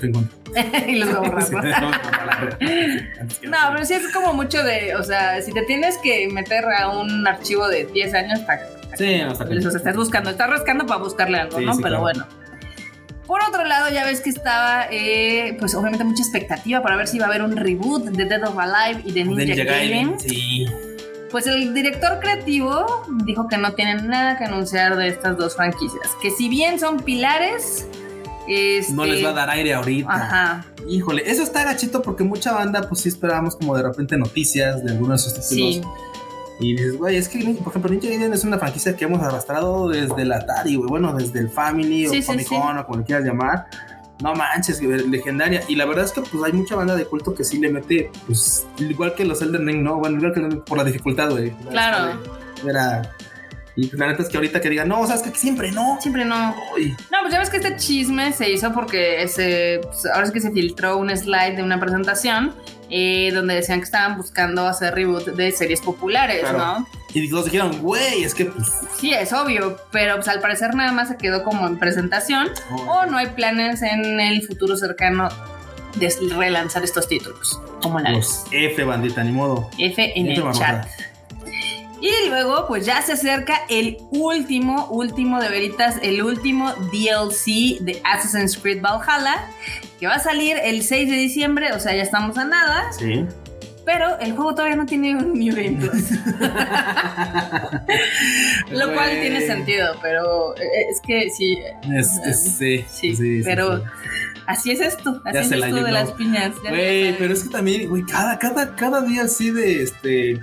y 0.89 0.97
los 0.97 1.15
borramos. 1.17 1.51
no, 1.51 1.91
pero 3.73 3.85
sí 3.85 3.95
es 3.95 4.13
como 4.13 4.35
mucho 4.35 4.63
de, 4.63 4.95
o 4.97 5.03
sea, 5.03 5.41
si 5.41 5.53
te 5.53 5.63
tienes 5.63 5.97
que 5.99 6.29
meter 6.29 6.65
a 6.65 6.89
un 6.89 7.27
archivo 7.27 7.69
de 7.69 7.87
10 7.87 8.15
años, 8.15 8.41
está, 8.41 8.61
sí, 8.97 9.23
no, 9.23 9.33
está 9.33 9.45
o 9.45 9.49
sea, 9.49 9.79
estás 9.79 9.97
buscando, 9.97 10.31
estás 10.31 10.51
rascando 10.51 10.87
para 10.87 11.03
buscarle 11.03 11.39
algo, 11.39 11.61
¿no? 11.61 11.77
pero 11.83 12.01
bueno. 12.01 12.27
Por 13.27 13.41
otro 13.43 13.65
lado, 13.65 13.93
ya 13.93 14.05
ves 14.05 14.21
que 14.21 14.31
estaba, 14.31 14.87
eh, 14.91 15.57
pues 15.59 15.75
obviamente 15.75 16.05
mucha 16.05 16.23
expectativa 16.23 16.83
para 16.83 16.97
ver 16.97 17.07
si 17.07 17.17
iba 17.17 17.27
a 17.27 17.29
haber 17.29 17.43
un 17.43 17.57
reboot 17.57 18.05
de 18.05 18.25
Dead 18.25 18.43
of 18.47 18.59
Alive 18.59 19.03
y 19.05 19.13
de 19.13 19.25
Ninja, 19.25 19.65
Gaiden. 19.65 20.19
Sí. 20.19 20.67
Pues 21.31 21.47
el 21.47 21.73
director 21.73 22.19
creativo 22.21 23.05
dijo 23.25 23.49
que 23.49 23.57
no 23.57 23.73
tienen 23.73 24.09
nada 24.09 24.37
que 24.37 24.45
anunciar 24.45 24.97
de 24.97 25.09
estas 25.09 25.39
dos 25.39 25.57
franquicias. 25.57 26.11
Que 26.21 26.31
si 26.31 26.49
bien 26.49 26.79
son 26.79 26.99
pilares, 26.99 27.87
este... 28.47 28.93
no 28.93 29.07
les 29.07 29.25
va 29.25 29.31
a 29.31 29.33
dar 29.33 29.51
aire 29.51 29.73
ahorita. 29.73 30.13
Ajá. 30.13 30.67
Híjole, 30.87 31.23
eso 31.25 31.43
está 31.43 31.65
gachito 31.65 32.03
porque 32.03 32.25
mucha 32.25 32.53
banda, 32.53 32.87
pues 32.89 33.01
sí 33.01 33.09
esperábamos 33.09 33.57
como 33.57 33.75
de 33.77 33.85
repente 33.85 34.19
noticias 34.19 34.85
de 34.85 34.93
algunos 34.93 35.25
de 35.25 35.31
esos 35.31 35.49
títulos. 35.49 35.75
Sí. 35.77 35.83
Y 36.63 36.77
dices, 36.77 36.97
güey, 36.97 37.17
es 37.17 37.29
que, 37.29 37.39
por 37.41 37.73
ejemplo, 37.73 37.91
Ninja 37.91 38.09
Gaiden 38.09 38.33
es 38.33 38.45
una 38.45 38.59
franquicia 38.59 38.97
que 38.97 39.05
hemos 39.05 39.21
arrastrado 39.21 39.89
desde 39.89 40.23
el 40.23 40.33
Atari, 40.33 40.77
güey, 40.77 40.89
bueno, 40.89 41.13
desde 41.13 41.41
el 41.41 41.51
Family 41.51 42.07
o 42.07 42.23
Famicom 42.23 42.79
o 42.79 42.87
como 42.87 42.99
le 42.99 43.05
quieras 43.05 43.25
llamar. 43.25 43.67
No 44.23 44.35
manches, 44.35 44.81
legendaria. 44.81 45.63
Y 45.67 45.75
la 45.75 45.85
verdad 45.85 46.05
es 46.05 46.13
que 46.13 46.21
pues 46.21 46.45
hay 46.45 46.53
mucha 46.53 46.77
banda 46.77 46.95
de 46.95 47.05
culto 47.05 47.35
que 47.35 47.43
sí 47.43 47.59
le 47.59 47.71
mete, 47.71 48.13
pues, 48.27 48.65
igual 48.79 49.17
que 49.17 49.25
los 49.25 49.43
Elden 49.43 49.67
Ring, 49.67 49.83
¿no? 49.83 49.97
Bueno, 49.97 50.19
igual 50.19 50.33
que 50.33 50.57
por 50.59 50.79
la 50.79 50.85
dificultad, 50.85 51.31
güey. 51.31 51.51
Claro. 51.71 52.21
Era 52.65 53.03
y 53.75 53.91
la 53.97 54.09
neta 54.09 54.23
es 54.23 54.29
que 54.29 54.37
ahorita 54.37 54.61
que 54.61 54.69
digan, 54.69 54.89
no, 54.89 55.01
o 55.01 55.07
sea, 55.07 55.17
es 55.17 55.23
que 55.23 55.31
siempre 55.31 55.73
no. 55.73 55.99
Siempre 56.01 56.25
no. 56.25 56.51
No, 56.51 57.19
pues 57.23 57.33
ya 57.33 57.39
ves 57.39 57.49
que 57.49 57.57
este 57.57 57.77
chisme 57.77 58.33
se 58.33 58.51
hizo 58.51 58.73
porque 58.73 59.23
ese, 59.23 59.81
pues, 59.83 60.05
ahora 60.07 60.27
es 60.27 60.33
que 60.33 60.41
se 60.41 60.51
filtró 60.51 60.99
un 60.99 61.15
slide 61.17 61.57
de 61.57 61.63
una 61.63 61.81
presentación 61.81 62.55
eh, 62.95 63.31
donde 63.33 63.55
decían 63.55 63.79
que 63.79 63.85
estaban 63.85 64.19
buscando 64.19 64.69
hacer 64.69 64.95
reboot 64.95 65.29
de 65.29 65.51
series 65.51 65.81
populares, 65.81 66.45
¿no? 66.53 66.87
Y 67.15 67.31
todos 67.31 67.47
dijeron, 67.47 67.81
güey, 67.81 68.23
es 68.23 68.35
que 68.35 68.45
pues... 68.45 68.69
Sí, 68.99 69.15
es 69.15 69.33
obvio, 69.33 69.79
pero 69.91 70.17
pues 70.17 70.29
al 70.29 70.41
parecer 70.41 70.75
nada 70.75 70.93
más 70.93 71.09
se 71.09 71.17
quedó 71.17 71.43
como 71.43 71.67
en 71.67 71.79
presentación 71.79 72.51
o 72.87 73.07
no 73.07 73.17
hay 73.17 73.29
planes 73.29 73.81
en 73.81 74.21
el 74.21 74.43
futuro 74.43 74.77
cercano 74.77 75.31
de 75.95 76.15
relanzar 76.37 76.85
estos 76.85 77.09
títulos. 77.09 77.59
¿Cómo 77.83 77.99
la 77.99 78.13
pues, 78.13 78.45
F, 78.51 78.85
bandita, 78.85 79.25
ni 79.25 79.33
modo. 79.33 79.71
F 79.79 80.13
en 80.15 80.27
el 80.27 80.53
chat. 80.53 80.87
Y 82.03 82.29
luego, 82.29 82.67
pues 82.67 82.85
ya 82.85 83.01
se 83.01 83.13
acerca 83.13 83.63
el 83.71 83.97
último, 84.11 84.89
último 84.89 85.41
de 85.41 85.49
veritas, 85.49 85.97
el 86.03 86.23
último 86.23 86.75
DLC 86.93 87.79
de 87.81 88.03
Assassin's 88.05 88.59
Creed 88.59 88.83
Valhalla, 88.83 89.47
que 90.03 90.09
va 90.09 90.15
a 90.15 90.19
salir 90.19 90.57
el 90.65 90.83
6 90.83 91.09
de 91.09 91.15
diciembre, 91.15 91.71
o 91.75 91.79
sea, 91.79 91.95
ya 91.95 92.03
estamos 92.03 92.37
a 92.37 92.45
nada. 92.45 92.93
Sí. 92.93 93.25
Pero 93.85 94.19
el 94.19 94.33
juego 94.33 94.53
todavía 94.53 94.75
no 94.75 94.85
tiene 94.85 95.15
un 95.15 95.35
New 95.35 95.55
Game 95.55 95.79
Plus. 95.79 96.11
Lo 98.73 98.93
cual 98.95 99.11
tiene 99.21 99.47
sentido, 99.47 99.95
pero 100.03 100.57
eh, 100.57 100.63
es 100.91 101.01
que 101.07 101.31
sí. 101.31 101.57
sí, 102.35 102.85
sí, 102.89 103.15
sí, 103.15 103.43
pero. 103.45 103.85
Así 104.49 104.73
es 104.73 104.81
esto, 104.81 105.23
así 105.25 105.39
es 105.39 105.53
esto 105.53 105.85
de 105.85 105.93
las 105.93 106.11
piñas. 106.11 106.57
Güey, 106.69 107.17
pero 107.17 107.33
es 107.33 107.45
que 107.45 107.51
también, 107.51 107.89
güey, 107.89 108.03
cada, 108.03 108.41
cada, 108.41 108.75
cada 108.75 109.03
día 109.03 109.23
así 109.23 109.53
de 109.53 109.85
este 109.85 110.41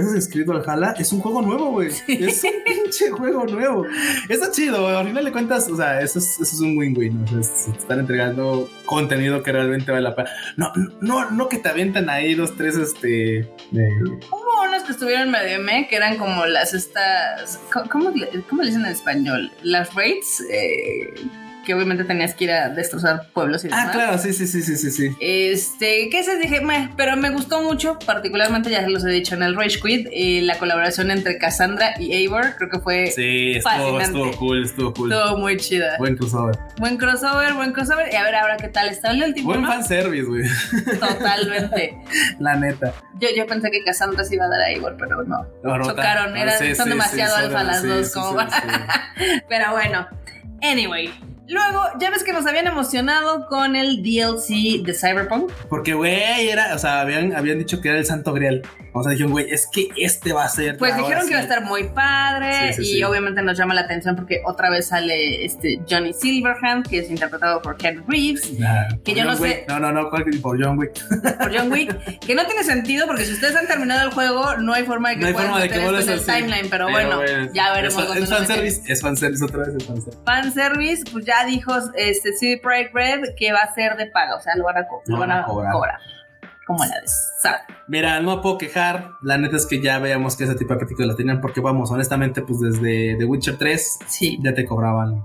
Assassin's 0.00 0.28
Creed 0.28 0.46
Valhalla 0.46 0.94
es 0.98 1.12
un 1.12 1.20
juego 1.20 1.42
nuevo, 1.42 1.70
güey. 1.70 1.88
Es 2.08 2.44
un 2.44 2.50
pinche 2.64 3.10
juego 3.10 3.44
nuevo. 3.46 3.84
Está 4.28 4.50
chido, 4.50 4.82
güey. 4.82 4.96
Al 4.96 5.06
final 5.06 5.24
de 5.24 5.32
cuentas, 5.32 5.68
o 5.70 5.76
sea, 5.76 6.00
eso 6.00 6.18
es, 6.18 6.40
eso 6.40 6.42
es 6.42 6.60
un 6.60 6.76
win-win. 6.76 7.24
O 7.24 7.42
sea, 7.42 7.74
están 7.74 8.00
entregando 8.00 8.68
contenido 8.86 9.42
que 9.42 9.52
realmente 9.52 9.90
vale 9.92 10.02
la 10.02 10.14
pena. 10.14 10.30
No, 10.56 10.72
no, 11.00 11.30
no 11.30 11.48
que 11.48 11.58
te 11.58 11.68
avientan 11.68 12.08
ahí 12.08 12.34
dos, 12.34 12.56
tres, 12.56 12.76
este. 12.76 13.48
Hubo 13.72 14.62
unos 14.68 14.82
que 14.84 14.92
estuvieron 14.92 15.30
medio 15.30 15.60
me, 15.60 15.88
que 15.88 15.96
eran 15.96 16.16
como 16.16 16.46
las 16.46 16.74
estas. 16.74 17.60
¿Cómo, 17.90 18.12
cómo 18.48 18.62
le 18.62 18.68
dicen 18.68 18.84
en 18.84 18.92
español? 18.92 19.50
Las 19.62 19.94
raids. 19.94 20.42
Eh, 20.50 21.14
que 21.64 21.74
obviamente 21.74 22.04
tenías 22.04 22.34
que 22.34 22.44
ir 22.44 22.52
a 22.52 22.68
destrozar 22.68 23.28
pueblos 23.32 23.64
y 23.64 23.68
demás. 23.68 23.86
Ah, 23.88 23.92
claro, 23.92 24.18
sí, 24.18 24.32
sí, 24.32 24.46
sí, 24.46 24.62
sí, 24.62 24.76
sí, 24.76 24.90
sí. 24.90 25.10
Este, 25.20 26.08
¿qué 26.10 26.22
se 26.22 26.36
dije? 26.38 26.60
Meh, 26.60 26.90
pero 26.96 27.16
me 27.16 27.30
gustó 27.30 27.62
mucho, 27.62 27.98
particularmente, 28.04 28.70
ya 28.70 28.82
se 28.82 28.90
los 28.90 29.04
he 29.04 29.08
dicho 29.10 29.34
en 29.34 29.42
el 29.42 29.56
Rage 29.56 29.80
Quit, 29.80 30.08
eh, 30.12 30.40
la 30.42 30.58
colaboración 30.58 31.10
entre 31.10 31.38
Cassandra 31.38 31.94
y 31.98 32.12
Eivor, 32.12 32.54
creo 32.56 32.70
que 32.70 32.78
fue 32.78 33.06
Sí, 33.08 33.54
estuvo, 33.56 34.30
cool, 34.36 34.64
estuvo 34.64 34.92
cool. 34.94 35.12
Estuvo 35.12 35.38
muy 35.38 35.56
chida. 35.56 35.96
Buen 35.98 36.16
crossover. 36.16 36.56
Buen 36.78 36.96
crossover, 36.96 37.54
buen 37.54 37.72
crossover. 37.72 38.08
Y 38.12 38.16
a 38.16 38.22
ver 38.24 38.34
ahora 38.34 38.56
qué 38.56 38.68
tal 38.68 38.88
está 38.88 39.10
el 39.10 39.22
último, 39.22 39.48
Buen 39.48 39.62
¿no? 39.62 39.68
fanservice, 39.68 40.24
güey. 40.24 40.44
Totalmente. 41.00 41.96
La 42.38 42.56
neta. 42.56 42.92
Yo, 43.20 43.28
yo 43.36 43.46
pensé 43.46 43.70
que 43.70 43.82
Cassandra 43.84 44.24
se 44.24 44.34
iba 44.34 44.44
a 44.44 44.48
dar 44.48 44.60
a 44.60 44.68
Eivor, 44.70 44.96
pero 44.98 45.22
no. 45.24 45.46
Chocaron, 45.84 46.36
eran- 46.36 46.58
sí, 46.58 46.74
son 46.74 46.84
sí, 46.84 46.90
demasiado 46.90 47.36
sí, 47.36 47.42
alfa 47.44 47.62
las 47.64 47.80
sí, 47.80 47.86
dos, 47.86 48.06
sí, 48.08 48.12
como 48.14 48.40
sí, 48.40 48.46
sí. 48.50 49.24
Pero 49.48 49.70
bueno, 49.72 50.06
anyway. 50.62 51.12
Luego, 51.46 51.82
ya 52.00 52.10
ves 52.10 52.24
que 52.24 52.32
nos 52.32 52.46
habían 52.46 52.66
emocionado 52.66 53.46
con 53.46 53.76
el 53.76 54.02
DLC 54.02 54.82
de 54.82 54.94
Cyberpunk. 54.94 55.52
Porque, 55.68 55.92
güey, 55.92 56.48
era, 56.48 56.74
o 56.74 56.78
sea, 56.78 57.00
habían, 57.00 57.34
habían 57.34 57.58
dicho 57.58 57.80
que 57.80 57.88
era 57.90 57.98
el 57.98 58.06
santo 58.06 58.32
grial. 58.32 58.62
O 58.96 59.02
sea, 59.02 59.10
dijeron, 59.10 59.32
güey, 59.32 59.50
es 59.50 59.66
que 59.66 59.88
este 59.96 60.32
va 60.32 60.44
a 60.44 60.48
ser. 60.48 60.76
Pues 60.78 60.96
dijeron 60.96 61.24
que 61.26 61.30
iba 61.32 61.40
a 61.40 61.42
sí. 61.42 61.48
estar 61.48 61.64
muy 61.64 61.84
padre 61.88 62.72
Sí, 62.74 62.84
sí, 62.84 62.90
y 62.90 62.94
sí. 62.98 63.02
obviamente 63.02 63.42
nos 63.42 63.58
llama 63.58 63.74
la 63.74 63.80
atención 63.82 64.14
porque 64.14 64.40
otra 64.46 64.70
vez 64.70 64.86
sale 64.86 65.44
este 65.44 65.80
Johnny 65.90 66.12
Silverhand, 66.12 66.88
que 66.88 66.98
es 67.00 67.10
interpretado 67.10 67.60
por 67.60 67.76
Ken 67.76 68.04
Reeves, 68.06 68.58
Nah, 68.58 68.86
que 69.04 69.14
yo 69.14 69.24
no 69.24 69.34
sé-. 69.36 69.64
No, 69.68 69.80
no, 69.80 69.90
no, 69.90 70.08
¿cuál 70.10 70.24
que- 70.24 70.38
por 70.38 70.62
John 70.62 70.78
Wick. 70.78 70.92
por 71.38 71.56
John 71.56 71.72
Wick, 71.72 72.20
que 72.20 72.34
no 72.36 72.46
tiene 72.46 72.62
sentido 72.62 73.06
porque 73.08 73.24
si 73.24 73.32
ustedes 73.32 73.56
han 73.56 73.66
terminado 73.66 74.06
el 74.08 74.14
juego 74.14 74.56
no 74.58 74.72
hay 74.72 74.84
forma 74.84 75.08
de 75.10 75.14
que 75.16 75.20
No 75.22 75.26
hay 75.26 75.32
puedan 75.34 75.50
forma 75.50 75.62
de 75.64 75.68
que 75.70 75.78
meter 75.78 75.94
esto 75.96 76.12
en 76.12 76.18
el 76.18 76.24
timeline, 76.26 76.70
pero, 76.70 76.88
bueno, 76.88 77.20
ya 77.52 77.72
veremos. 77.72 78.02
Es, 78.16 78.16
es 78.22 78.30
fanservice, 78.30 78.82
es 78.92 79.00
fanservice 79.02 79.44
otra 79.44 79.58
vez, 79.64 79.74
es 79.76 79.84
fanservice. 79.86 80.18
fanservice, 80.24 81.02
pues 81.12 81.24
ya 81.24 81.44
dijo 81.46 81.72
este 81.96 82.32
CD 82.32 82.58
Projekt 82.62 82.94
Red 82.94 83.20
que 83.36 83.52
va 83.52 83.58
a 83.60 83.74
ser 83.74 83.96
de 83.96 84.06
paga, 84.06 84.36
o 84.36 84.40
sea, 84.40 84.54
lo 84.56 84.64
van 84.64 84.78
a, 84.78 84.86
co- 84.86 85.02
Lo 85.06 85.14
lo 85.16 85.20
van 85.20 85.30
van 85.30 85.38
a 85.38 85.42
a 85.42 85.46
cobrar. 85.46 85.72
cobrar. 85.72 85.98
Como 86.66 86.84
la 86.84 87.00
de 87.00 87.06
Sad. 87.42 87.56
Mira, 87.88 88.20
no 88.20 88.36
me 88.36 88.42
puedo 88.42 88.56
quejar. 88.58 89.10
La 89.22 89.36
neta 89.36 89.56
es 89.56 89.66
que 89.66 89.82
ya 89.82 89.98
veíamos 89.98 90.36
que 90.36 90.44
ese 90.44 90.54
tipo 90.54 90.72
de 90.74 90.80
películas 90.80 91.08
la 91.08 91.16
tenían. 91.16 91.40
Porque 91.40 91.60
vamos, 91.60 91.90
honestamente, 91.90 92.40
pues 92.42 92.60
desde 92.60 93.16
The 93.18 93.24
Witcher 93.26 93.56
3 93.58 93.98
Sí. 94.08 94.38
ya 94.42 94.54
te 94.54 94.64
cobraban 94.64 95.22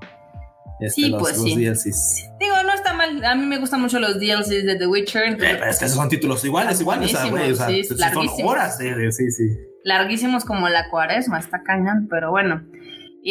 este, 0.81 1.01
Sí, 1.01 1.09
los, 1.09 1.21
pues 1.21 1.37
los 1.37 1.45
sí. 1.45 1.55
DLCs. 1.65 2.29
Digo, 2.39 2.55
no 2.65 2.73
está 2.73 2.93
mal. 2.93 3.23
A 3.23 3.35
mí 3.35 3.45
me 3.45 3.57
gustan 3.57 3.81
mucho 3.81 3.99
los 3.99 4.19
DLCs 4.19 4.65
de 4.65 4.75
The 4.77 4.87
Witcher. 4.87 5.23
Eh, 5.33 5.35
pero 5.37 5.65
es 5.69 5.79
que 5.79 5.85
esos 5.85 5.97
son 5.97 6.09
títulos 6.09 6.43
iguales, 6.43 6.79
iguales. 6.81 7.13
O 7.13 7.17
sea, 7.17 7.29
güey, 7.29 7.51
o 7.51 7.55
sea, 7.55 7.65
Buenísimos, 7.67 7.97
sí, 7.97 7.97
son 7.97 7.97
larguísimos. 7.99 8.51
horas 8.51 8.77
sí, 8.77 9.31
sí. 9.31 9.43
larguísimos 9.85 10.45
como 10.45 10.67
la 10.69 10.89
cuaresma, 10.89 11.39
está 11.39 11.63
cañón, 11.63 12.07
pero 12.09 12.31
bueno. 12.31 12.63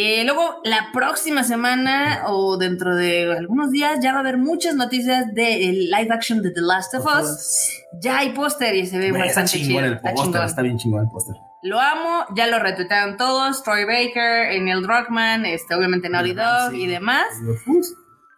Y 0.00 0.22
luego, 0.24 0.60
la 0.64 0.90
próxima 0.92 1.42
semana 1.42 2.22
o 2.28 2.56
dentro 2.56 2.94
de 2.94 3.36
algunos 3.36 3.70
días 3.72 3.98
ya 4.02 4.12
va 4.12 4.18
a 4.18 4.20
haber 4.20 4.38
muchas 4.38 4.74
noticias 4.76 5.26
del 5.34 5.90
live 5.90 6.08
action 6.10 6.40
de 6.42 6.50
The 6.52 6.60
Last 6.60 6.94
of 6.94 7.04
Us. 7.06 7.72
Ya 8.00 8.18
hay 8.18 8.30
póster 8.30 8.74
y 8.76 8.86
se 8.86 8.96
ve 8.98 9.08
está 9.08 9.18
bastante 9.24 9.50
chingón 9.52 9.66
chido. 9.68 9.78
el 9.86 9.92
está 9.94 10.12
póster, 10.14 10.42
está 10.44 10.62
bien 10.62 10.78
chingón 10.78 11.02
el 11.04 11.08
póster. 11.10 11.34
Lo 11.64 11.80
amo, 11.80 12.24
ya 12.36 12.46
lo 12.46 12.60
retuitearon 12.60 13.16
todos, 13.16 13.64
Troy 13.64 13.84
Baker, 13.84 14.62
Neil 14.62 14.82
Druckmann, 14.82 15.44
este, 15.46 15.74
obviamente 15.74 16.08
Naughty 16.08 16.32
Dog 16.34 16.70
Sí. 16.70 16.82
y 16.82 16.86
demás. 16.86 17.24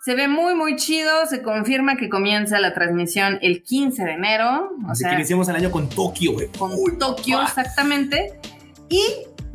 Se 0.02 0.14
ve 0.14 0.28
muy, 0.28 0.54
muy 0.54 0.76
chido, 0.76 1.26
se 1.28 1.42
confirma 1.42 1.96
que 1.98 2.08
comienza 2.08 2.58
la 2.58 2.72
transmisión 2.72 3.38
el 3.42 3.62
15 3.62 4.02
de 4.04 4.12
enero, 4.12 4.70
o 4.86 4.90
Así 4.90 5.02
sea, 5.02 5.10
que 5.10 5.16
iniciamos 5.16 5.46
el 5.50 5.56
año 5.56 5.70
con 5.70 5.90
Tokio, 5.90 6.32
güey. 6.32 6.48
con 6.58 6.72
Uy, 6.72 6.96
Tokio 6.98 7.42
exactamente. 7.42 8.40
Y 8.88 9.02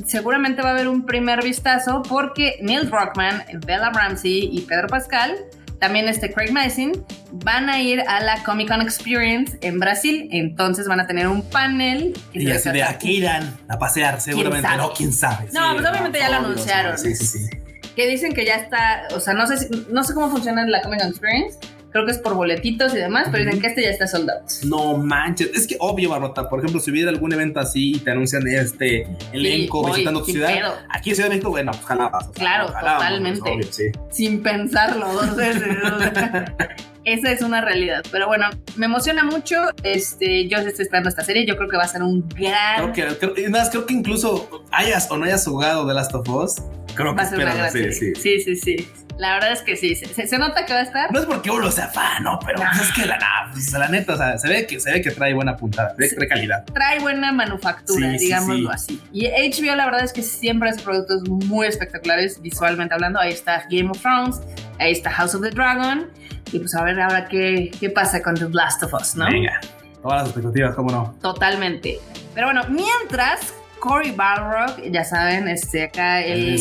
seguramente 0.05 0.61
va 0.61 0.69
a 0.69 0.71
haber 0.73 0.87
un 0.87 1.05
primer 1.05 1.43
vistazo 1.43 2.01
porque 2.07 2.57
Neil 2.61 2.89
Druckmann, 2.89 3.43
Bella 3.65 3.91
Ramsey 3.91 4.49
y 4.51 4.61
Pedro 4.61 4.87
Pascal, 4.87 5.35
también 5.79 6.07
este 6.07 6.31
Craig 6.33 6.51
Mazin, 6.51 7.03
van 7.31 7.69
a 7.69 7.81
ir 7.81 8.01
a 8.01 8.19
la 8.21 8.41
Comic 8.43 8.69
Con 8.69 8.81
Experience 8.81 9.57
en 9.61 9.79
Brasil. 9.79 10.29
Entonces 10.31 10.87
van 10.87 10.99
a 11.01 11.07
tener 11.07 11.27
un 11.27 11.41
panel. 11.49 12.13
que 12.31 12.39
Y 12.39 12.45
se 12.45 12.53
así 12.53 12.69
de 12.71 12.83
aquí 12.83 13.17
irán 13.17 13.57
a 13.67 13.77
pasear, 13.77 14.19
seguramente. 14.21 14.67
No, 14.77 14.91
quién 14.93 15.11
sabe. 15.13 15.49
No, 15.53 15.73
pues 15.73 15.85
obviamente 15.85 16.19
ya 16.19 16.29
lo 16.29 16.37
anunciaron. 16.37 16.97
Sí, 16.97 17.15
sí, 17.15 17.25
sí. 17.25 17.49
que 17.95 18.07
dicen 18.07 18.33
que 18.33 18.45
ya 18.45 18.55
está, 18.55 19.03
o 19.15 19.19
sea, 19.21 19.33
no 19.33 19.47
sé, 19.47 19.57
si- 19.57 19.85
no 19.89 20.03
sé 20.03 20.13
cómo 20.13 20.29
funciona 20.29 20.65
la 20.65 20.81
Comic 20.81 20.99
Con 21.01 21.09
Experience. 21.09 21.57
Creo 21.95 22.05
que 22.05 22.11
es 22.11 22.17
por 22.17 22.33
boletitos 22.33 22.93
y 22.93 22.97
demás, 22.97 23.29
pero 23.31 23.45
dicen 23.45 23.61
que 23.61 23.67
este 23.67 23.83
ya 23.83 23.89
está 23.89 24.05
soldado. 24.05 24.41
No 24.65 24.97
manches, 24.97 25.47
es 25.55 25.65
que 25.65 25.77
obvio, 25.79 26.09
Barrota. 26.09 26.49
Por 26.49 26.59
ejemplo, 26.59 26.81
si 26.81 26.91
hubiera 26.91 27.09
algún 27.09 27.31
evento 27.31 27.61
así 27.61 27.93
y 27.95 27.99
te 27.99 28.11
anuncian 28.11 28.45
este 28.49 29.07
elenco 29.31 29.81
voy, 29.81 29.91
visitando 29.91 30.21
tu 30.21 30.31
ciudad, 30.33 30.53
pedo. 30.53 30.73
aquí 30.89 31.11
en 31.11 31.15
Ciudad 31.15 31.29
de 31.29 31.35
México, 31.35 31.51
bueno, 31.51 31.71
pues 31.71 31.85
jalabas. 31.85 32.27
o 32.27 32.33
sea, 32.33 32.43
Claro, 32.43 32.65
totalmente. 32.65 33.49
obvio, 33.49 33.65
sí. 33.71 33.83
sin 34.11 34.43
pensarlo 34.43 35.07
dos 35.13 35.37
veces. 35.37 35.63
o 35.85 35.99
sea, 35.99 36.55
Esa 37.05 37.31
es 37.31 37.41
una 37.41 37.61
realidad. 37.61 38.03
Pero 38.11 38.27
bueno, 38.27 38.49
me 38.75 38.87
emociona 38.87 39.23
mucho. 39.23 39.55
Este, 39.83 40.49
yo 40.49 40.57
estoy 40.57 40.83
esperando 40.83 41.07
esta 41.07 41.23
serie. 41.23 41.45
Yo 41.45 41.55
creo 41.55 41.69
que 41.69 41.77
va 41.77 41.83
a 41.83 41.87
ser 41.87 42.03
un 42.03 42.27
gran. 42.27 42.91
Creo 42.91 43.17
que, 43.21 43.33
creo, 43.33 43.49
más, 43.51 43.69
creo 43.69 43.85
que 43.85 43.93
incluso 43.93 44.65
hayas 44.71 45.09
o 45.09 45.17
no 45.17 45.23
hayas 45.23 45.45
jugado 45.47 45.87
The 45.87 45.93
Last 45.93 46.13
of 46.13 46.27
Us, 46.27 46.55
creo 46.93 47.11
que 47.11 47.21
va 47.21 47.23
a 47.23 47.29
ser 47.29 47.39
una 47.39 47.53
gran 47.55 47.71
serie. 47.71 47.93
serie. 47.93 48.15
Sí, 48.15 48.39
sí, 48.41 48.55
sí. 48.57 48.89
La 49.17 49.33
verdad 49.35 49.53
es 49.53 49.61
que 49.61 49.75
sí. 49.77 49.95
Se, 49.95 50.37
nota 50.37 50.65
que 50.65 50.73
va 50.73 50.79
a 50.79 50.83
estar. 50.83 51.11
No 51.11 51.19
es 51.19 51.25
porque 51.25 51.49
uno 51.49 51.71
sea 51.71 51.87
fan, 51.87 52.23
no, 52.23 52.37
pero 52.45 52.59
pues 52.59 52.89
es 52.89 52.91
que 52.93 53.05
la, 53.05 53.17
nah, 53.17 53.51
pues, 53.51 53.71
la 53.71 53.87
neta, 53.87 54.13
o 54.13 54.17
sea, 54.17 54.37
se 54.37 54.49
ve 54.49 54.67
que 54.67 54.79
se 54.79 54.91
ve 54.91 55.01
que 55.01 55.11
trae 55.11 55.33
buena 55.33 55.55
puntada, 55.55 55.95
se 55.97 56.15
trae 56.15 56.27
calidad. 56.27 56.65
Trae 56.65 56.99
buena 56.99 57.31
manufactura, 57.31 58.11
Sí, 58.11 58.19
sí, 58.19 58.25
digámoslo 58.25 58.69
sí. 58.73 58.75
así. 58.75 59.01
Y 59.13 59.27
HBO, 59.27 59.75
la 59.75 59.85
verdad 59.85 60.03
es 60.03 60.11
que 60.11 60.21
siempre 60.21 60.69
hace 60.69 60.81
productos 60.81 61.27
muy 61.29 61.67
espectaculares 61.67 62.41
visualmente 62.41 62.93
hablando. 62.93 63.19
Ahí 63.19 63.31
está 63.31 63.63
Game 63.69 63.89
of 63.89 64.01
Thrones, 64.01 64.41
ahí 64.79 64.91
está 64.91 65.09
House 65.11 65.33
of 65.33 65.41
the 65.41 65.49
Dragon. 65.51 66.09
Y 66.51 66.59
pues 66.59 66.75
a 66.75 66.83
ver 66.83 66.99
ahora 66.99 67.27
qué, 67.27 67.71
qué 67.79 67.89
pasa 67.89 68.21
con 68.21 68.35
The 68.35 68.49
Last 68.49 68.83
of 68.83 68.93
Us, 68.93 69.15
¿no? 69.15 69.25
Venga, 69.25 69.59
todas 70.01 70.19
las 70.19 70.27
expectativas, 70.27 70.75
cómo 70.75 70.91
no. 70.91 71.15
Totalmente. 71.21 71.99
Pero 72.33 72.47
bueno, 72.47 72.61
mientras 72.69 73.53
Cory 73.79 74.11
Balrog, 74.11 74.81
ya 74.91 75.03
saben, 75.03 75.47
este 75.47 75.83
acá 75.83 76.21
el 76.21 76.57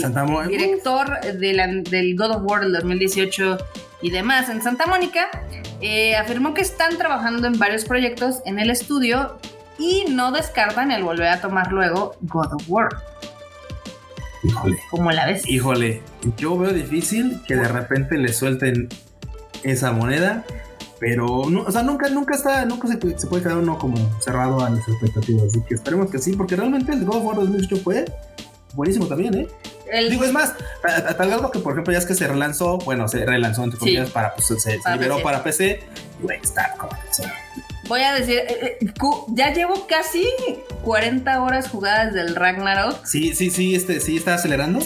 director 0.49 1.21
de 1.21 1.53
la- 1.55 1.67
del 1.69 2.17
God 2.17 2.31
of 2.37 2.43
War 2.45 2.61
del 2.63 2.73
2018 2.73 3.59
y 4.03 4.11
demás 4.11 4.49
en 4.51 4.61
Santa 4.63 4.87
Mónica, 4.87 5.29
eh, 5.81 6.17
afirmó 6.17 6.53
que 6.55 6.61
están 6.63 6.97
trabajando 6.99 7.47
en 7.47 7.59
varios 7.59 7.85
proyectos 7.85 8.41
en 8.45 8.59
el 8.59 8.71
estudio 8.71 9.39
y 9.79 10.05
no 10.11 10.31
descartan 10.33 10.91
el 10.91 11.03
volver 11.03 11.29
a 11.29 11.41
tomar 11.41 11.73
luego 11.73 12.15
God 12.23 12.53
of 12.55 12.63
War. 12.69 12.89
Híjole. 14.43 14.77
Como 14.91 15.11
la 15.11 15.27
ves. 15.27 15.49
Híjole, 15.49 16.03
yo 16.37 16.59
veo 16.59 16.73
difícil 16.73 17.41
que 17.47 17.55
de 17.57 17.67
repente 17.67 18.19
le 18.19 18.33
suelten 18.33 18.89
esa 19.63 19.91
moneda, 19.93 20.45
pero 21.01 21.43
no, 21.51 21.63
o 21.63 21.71
sea, 21.73 21.83
nunca, 21.83 22.09
nunca 22.09 22.35
está, 22.35 22.65
nunca 22.65 22.89
se, 22.89 22.97
puede- 22.97 23.19
se 23.19 23.27
puede 23.27 23.43
quedar 23.43 23.59
uno 23.59 23.79
como 23.79 23.97
cerrado 24.21 24.65
a 24.65 24.71
las 24.71 24.87
expectativas, 24.89 25.45
así 25.49 25.61
que 25.69 25.75
esperemos 25.75 26.11
que 26.11 26.19
sí, 26.19 26.33
porque 26.35 26.57
realmente 26.57 26.93
el 26.93 27.05
God 27.05 27.17
of 27.17 27.25
War 27.25 27.37
2018 27.37 27.83
fue 27.83 28.05
buenísimo 28.75 29.07
también, 29.07 29.35
¿eh? 29.35 29.49
El- 29.93 30.11
Digo, 30.11 30.25
es 30.25 30.33
más, 30.33 30.55
a, 30.83 31.11
a 31.11 31.17
tal 31.17 31.29
grado 31.29 31.51
que, 31.51 31.59
por 31.59 31.73
ejemplo, 31.73 31.93
ya 31.93 31.99
es 31.99 32.07
que 32.07 32.15
se 32.15 32.27
relanzó, 32.27 32.79
bueno, 32.79 33.07
se 33.09 33.25
relanzó 33.25 33.63
entre 33.65 33.79
Sí. 33.79 33.81
comillas 33.81 34.11
para, 34.11 34.35
pues, 34.35 34.47
se, 34.47 34.79
liberó 34.93 35.17
PC. 35.17 35.23
para 35.23 35.43
PC, 35.45 35.81
güey, 36.23 36.39
está 36.43 36.75
como, 36.79 36.93
voy 37.89 38.01
a 38.01 38.15
decir, 38.15 38.39
eh, 38.39 38.79
eh, 38.81 38.93
ya 39.35 39.53
llevo 39.53 39.87
casi 39.87 40.27
40 40.83 41.43
horas 41.43 41.69
jugadas 41.69 42.15
del 42.15 42.35
Ragnarok. 42.35 43.05
sí, 43.05 43.35
sí, 43.35 43.51
sí, 43.51 43.75
este, 43.75 44.01
sí 44.01 44.17
está 44.17 44.35
acelerando. 44.35 44.81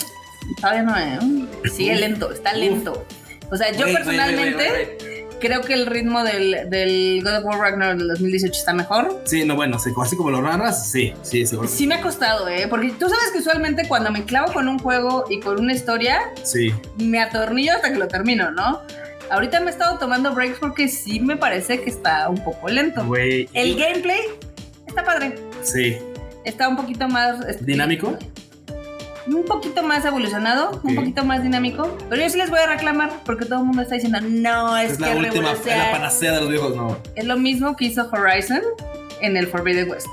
Todavía 0.60 0.82
no, 0.82 0.96
¿eh? 0.98 1.46
Sigue 1.74 1.94
lento, 1.96 2.32
está 2.32 2.52
lento. 2.54 3.04
O 3.50 3.56
sea, 3.56 3.70
yo 3.72 3.86
personalmente. 3.86 4.98
Creo 5.40 5.60
que 5.62 5.74
el 5.74 5.86
ritmo 5.86 6.22
del, 6.24 6.68
del 6.70 7.20
God 7.22 7.36
of 7.38 7.44
War 7.44 7.58
Ragnarok 7.58 7.98
del 7.98 8.08
2018 8.08 8.52
está 8.58 8.72
mejor. 8.72 9.20
Sí, 9.24 9.44
no, 9.44 9.56
bueno, 9.56 9.78
sí, 9.78 9.90
así 10.02 10.16
como 10.16 10.30
lo 10.30 10.42
narras, 10.42 10.90
sí, 10.90 11.12
sí, 11.22 11.46
seguro. 11.46 11.68
Sí 11.68 11.86
me 11.86 11.96
ha 11.96 12.00
costado, 12.00 12.48
¿eh? 12.48 12.66
Porque 12.68 12.90
tú 12.98 13.08
sabes 13.08 13.30
que 13.32 13.38
usualmente 13.38 13.86
cuando 13.88 14.10
me 14.10 14.24
clavo 14.24 14.52
con 14.52 14.68
un 14.68 14.78
juego 14.78 15.24
y 15.28 15.40
con 15.40 15.58
una 15.60 15.72
historia, 15.72 16.20
Sí. 16.42 16.72
me 16.98 17.20
atornillo 17.20 17.72
hasta 17.74 17.92
que 17.92 17.98
lo 17.98 18.08
termino, 18.08 18.50
¿no? 18.50 18.82
Ahorita 19.30 19.60
me 19.60 19.66
he 19.66 19.70
estado 19.70 19.98
tomando 19.98 20.32
breaks 20.34 20.58
porque 20.58 20.88
sí 20.88 21.20
me 21.20 21.36
parece 21.36 21.80
que 21.82 21.90
está 21.90 22.28
un 22.30 22.42
poco 22.42 22.68
lento. 22.68 23.04
Güey. 23.04 23.48
El 23.52 23.76
gameplay 23.78 24.20
está 24.86 25.04
padre. 25.04 25.34
Sí. 25.62 25.96
Está 26.44 26.66
un 26.68 26.76
poquito 26.76 27.08
más... 27.08 27.44
este, 27.46 27.64
¿Dinámico? 27.64 28.16
Un 29.28 29.44
poquito 29.44 29.82
más 29.82 30.04
evolucionado, 30.04 30.80
un 30.82 30.94
poquito 30.94 31.24
más 31.24 31.42
dinámico. 31.42 31.96
Pero 32.08 32.22
yo 32.22 32.30
sí 32.30 32.38
les 32.38 32.48
voy 32.50 32.58
a 32.60 32.66
reclamar 32.66 33.10
porque 33.24 33.44
todo 33.44 33.60
el 33.60 33.64
mundo 33.66 33.82
está 33.82 33.94
diciendo, 33.96 34.18
no, 34.22 34.76
es, 34.78 34.92
Es, 34.92 34.98
que 34.98 35.04
la 35.04 35.10
última, 35.16 35.26
es 35.28 35.34
la 35.34 35.42
revoluciona". 35.52 35.90
panacea 35.92 36.32
de 36.32 36.40
los 36.40 36.48
viejos, 36.50 36.76
no. 36.76 36.96
Es 37.14 37.24
lo 37.24 37.36
mismo 37.36 37.76
que 37.76 37.84
hizo 37.86 38.08
Horizon 38.10 38.62
en 39.20 39.36
el 39.36 39.46
Forbidden 39.48 39.90
West. 39.90 40.06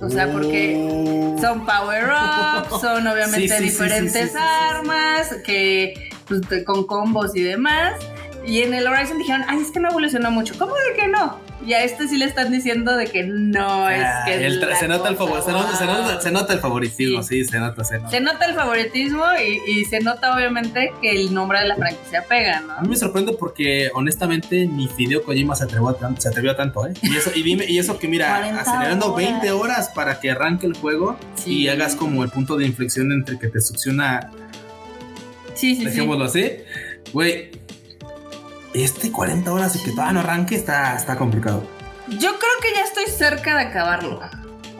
O 0.00 0.08
sea, 0.08 0.30
porque 0.30 0.76
Oh. 0.78 1.36
son 1.40 1.66
power-ups, 1.66 2.68
son 2.80 3.06
obviamente 3.06 3.48
Sí, 3.48 3.48
sí, 3.48 3.56
sí, 3.58 3.64
diferentes 3.64 4.30
sí, 4.32 4.38
armas, 4.38 5.34
que 5.44 6.10
pues, 6.26 6.40
con 6.64 6.86
combos 6.86 7.34
y 7.36 7.42
demás. 7.42 7.94
Y 8.46 8.62
en 8.62 8.72
el 8.74 8.86
Horizon 8.86 9.18
dijeron, 9.18 9.44
ay, 9.48 9.58
es 9.60 9.70
que 9.70 9.80
no 9.80 9.90
evolucionó 9.90 10.30
mucho. 10.30 10.54
¿Cómo 10.58 10.72
de 10.74 10.96
que 10.98 11.08
no? 11.08 11.38
Y 11.66 11.72
a 11.72 11.82
este 11.82 12.06
sí 12.06 12.16
le 12.18 12.24
están 12.24 12.52
diciendo 12.52 12.96
de 12.96 13.06
que 13.08 13.24
no 13.24 13.90
es 13.90 14.00
Ah, 14.04 14.22
que. 14.26 14.46
el 14.46 14.60
tra- 14.62 14.68
la 14.70 14.76
se, 14.76 14.86
nota 14.86 15.08
el 15.08 15.16
favor, 15.16 15.42
se, 15.42 15.50
nota, 15.50 15.76
se, 15.76 15.86
nota, 15.86 16.12
wow. 16.14 16.22
se 16.22 16.30
nota 16.30 16.52
el 16.52 16.60
favoritismo, 16.60 17.22
sí, 17.24 17.44
se 17.44 17.58
nota, 17.58 17.84
se 17.84 17.96
nota. 17.98 18.10
Se 18.10 18.20
nota 18.20 18.44
el 18.46 18.54
favoritismo 18.54 19.24
y, 19.66 19.72
y 19.72 19.84
se 19.84 19.98
nota 20.00 20.34
obviamente 20.34 20.92
que 21.02 21.10
el 21.10 21.34
nombre 21.34 21.58
de 21.60 21.66
la 21.66 21.74
franquicia 21.76 22.24
pega, 22.28 22.58
A 22.58 22.60
¿no? 22.60 22.80
mí 22.82 22.88
me 22.90 22.96
sorprende 22.96 23.32
porque 23.32 23.90
honestamente 23.92 24.66
ni 24.66 24.86
Fideo 24.88 25.24
Kojima 25.24 25.56
se 25.56 25.64
atrevió 25.64 25.88
a, 25.88 25.98
tan- 25.98 26.20
se 26.20 26.28
atrevió 26.28 26.52
a 26.52 26.56
tanto, 26.56 26.86
¿eh? 26.86 26.94
Y 27.02 27.16
eso, 27.16 27.32
y 27.34 27.42
dime, 27.42 27.64
y 27.66 27.78
eso 27.78 27.98
que 27.98 28.06
mira, 28.06 28.28
40 28.38 28.60
acelerando 28.60 29.12
horas. 29.14 29.28
20 29.28 29.50
horas 29.50 29.88
para 29.94 30.20
que 30.20 30.30
arranque 30.30 30.66
el 30.66 30.74
juego 30.74 31.18
Sí. 31.34 31.62
y 31.62 31.68
hagas 31.68 31.96
como 31.96 32.22
el 32.22 32.30
punto 32.30 32.56
de 32.56 32.66
inflexión 32.66 33.10
entre 33.10 33.36
que 33.38 33.48
te 33.48 33.60
succiona, 33.60 34.30
Sí, 35.54 35.74
sí, 35.74 35.80
sí. 35.80 35.84
dejémoslo 35.86 36.24
así. 36.26 36.52
Güey, 37.12 37.50
este 38.84 39.10
40 39.12 39.52
horas 39.52 39.76
y 39.76 39.82
que 39.82 39.90
todavía 39.90 40.12
no 40.14 40.20
arranque 40.20 40.54
está, 40.54 40.96
está 40.96 41.16
complicado. 41.16 41.62
Yo 42.08 42.38
creo 42.38 42.52
que 42.62 42.74
ya 42.74 42.84
estoy 42.84 43.06
cerca 43.06 43.56
de 43.56 43.64
acabarlo. 43.64 44.20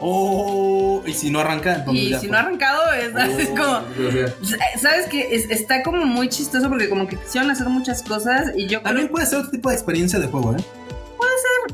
Oh, 0.01 1.03
y 1.05 1.13
si 1.13 1.29
no 1.29 1.39
arranca, 1.41 1.75
entonces 1.75 2.03
Y 2.03 2.09
ya 2.09 2.19
si 2.19 2.27
fue. 2.27 2.31
no 2.31 2.37
ha 2.37 2.41
arrancado, 2.41 2.93
es, 2.93 3.13
es 3.39 3.49
Oh, 3.49 3.55
como. 3.55 3.81
¿Sabes 4.81 5.07
que 5.07 5.35
Está 5.49 5.83
como 5.83 6.05
muy 6.05 6.29
chistoso 6.29 6.69
porque 6.69 6.87
como 6.89 7.05
que 7.07 7.17
quisieron 7.17 7.51
hacer 7.51 7.67
muchas 7.67 8.01
cosas 8.03 8.51
y 8.55 8.67
yo 8.67 8.81
También 8.81 9.07
creo 9.07 9.15
puede 9.15 9.25
ser 9.27 9.39
otro 9.39 9.51
tipo 9.51 9.69
de 9.69 9.75
experiencia 9.75 10.17
de 10.19 10.27
juego, 10.27 10.55
¿eh? 10.55 10.63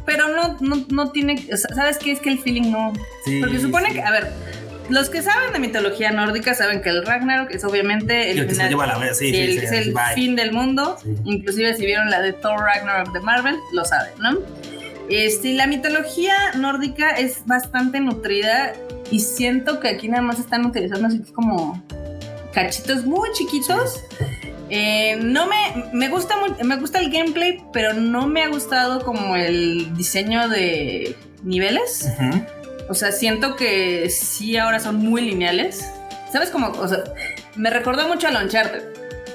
pero 0.06 0.28
no, 0.30 0.58
no, 0.60 0.86
no 0.90 1.12
tiene, 1.12 1.48
o 1.52 1.58
sea, 1.58 1.74
¿sabes 1.76 1.98
qué? 1.98 2.12
Es 2.12 2.20
que 2.20 2.30
el 2.30 2.40
feeling 2.40 2.70
no. 2.72 2.94
Sí, 3.24 3.40
Porque 3.40 3.60
supone 3.60 3.88
sí. 3.88 3.94
que, 3.96 4.02
a 4.04 4.12
ver, 4.12 4.32
los 4.90 5.10
que 5.10 5.22
saben 5.22 5.52
de 5.54 5.60
mitología 5.60 6.12
nórdica 6.12 6.54
saben 6.54 6.82
que 6.82 6.90
el 6.90 7.06
Ragnarok 7.06 7.52
es 7.52 7.64
obviamente 7.64 8.32
el 8.32 8.40
el 8.40 8.44
que 8.48 8.50
se 8.52 8.56
final- 8.56 8.70
lleva 8.70 8.88
la 8.88 8.98
vez, 8.98 9.18
sí, 9.18 9.28
sí, 9.30 9.34
sí, 9.34 9.42
el- 9.42 9.52
sí, 9.52 9.58
es 9.66 9.70
sí, 9.70 9.76
el 9.78 9.94
bye. 9.94 10.14
fin 10.16 10.36
del 10.36 10.52
mundo. 10.52 10.98
Inclusive 11.24 11.76
si 11.76 11.86
vieron 11.86 12.10
la 12.10 12.22
de 12.22 12.34
Thor 12.34 12.60
Ragnarok 12.60 13.12
de 13.14 13.20
Marvel, 13.22 13.56
lo 13.74 13.84
saben, 13.86 14.14
¿no? 14.20 14.38
Este, 15.10 15.54
la 15.54 15.68
mitología 15.68 16.34
nórdica 16.56 17.12
es 17.12 17.46
bastante 17.46 18.00
nutrida 18.00 18.74
y 19.12 19.20
siento 19.20 19.80
que 19.80 19.90
aquí 19.90 20.08
nada 20.10 20.24
más 20.24 20.40
están 20.40 20.66
utilizando 20.66 21.08
así 21.08 21.20
como 21.34 21.84
cachitos 22.54 23.06
muy 23.06 23.30
chiquitos. 23.34 24.02
Eh, 24.72 25.18
no 25.22 25.46
me, 25.46 25.86
me 25.94 26.10
gusta 26.10 26.36
mu- 26.38 26.64
me 26.66 26.76
gusta 26.78 26.98
el 27.00 27.12
gameplay, 27.12 27.60
pero 27.72 27.94
no 27.94 28.26
me 28.26 28.42
ha 28.42 28.48
gustado 28.50 29.04
como 29.06 29.36
el 29.36 29.94
diseño 29.96 30.48
de 30.50 31.16
niveles. 31.44 32.08
Ujú. 32.20 32.44
O 32.90 32.94
sea, 32.94 33.12
siento 33.12 33.56
que 33.56 34.10
sí 34.10 34.58
ahora 34.58 34.80
son 34.80 34.98
muy 34.98 35.22
lineales. 35.22 35.86
¿Sabes 36.32 36.50
cómo? 36.50 36.68
O 36.72 36.88
sea, 36.88 37.04
me 37.56 37.70
recordó 37.70 38.08
mucho 38.08 38.28
a 38.28 38.44
Uncharted. 38.44 38.84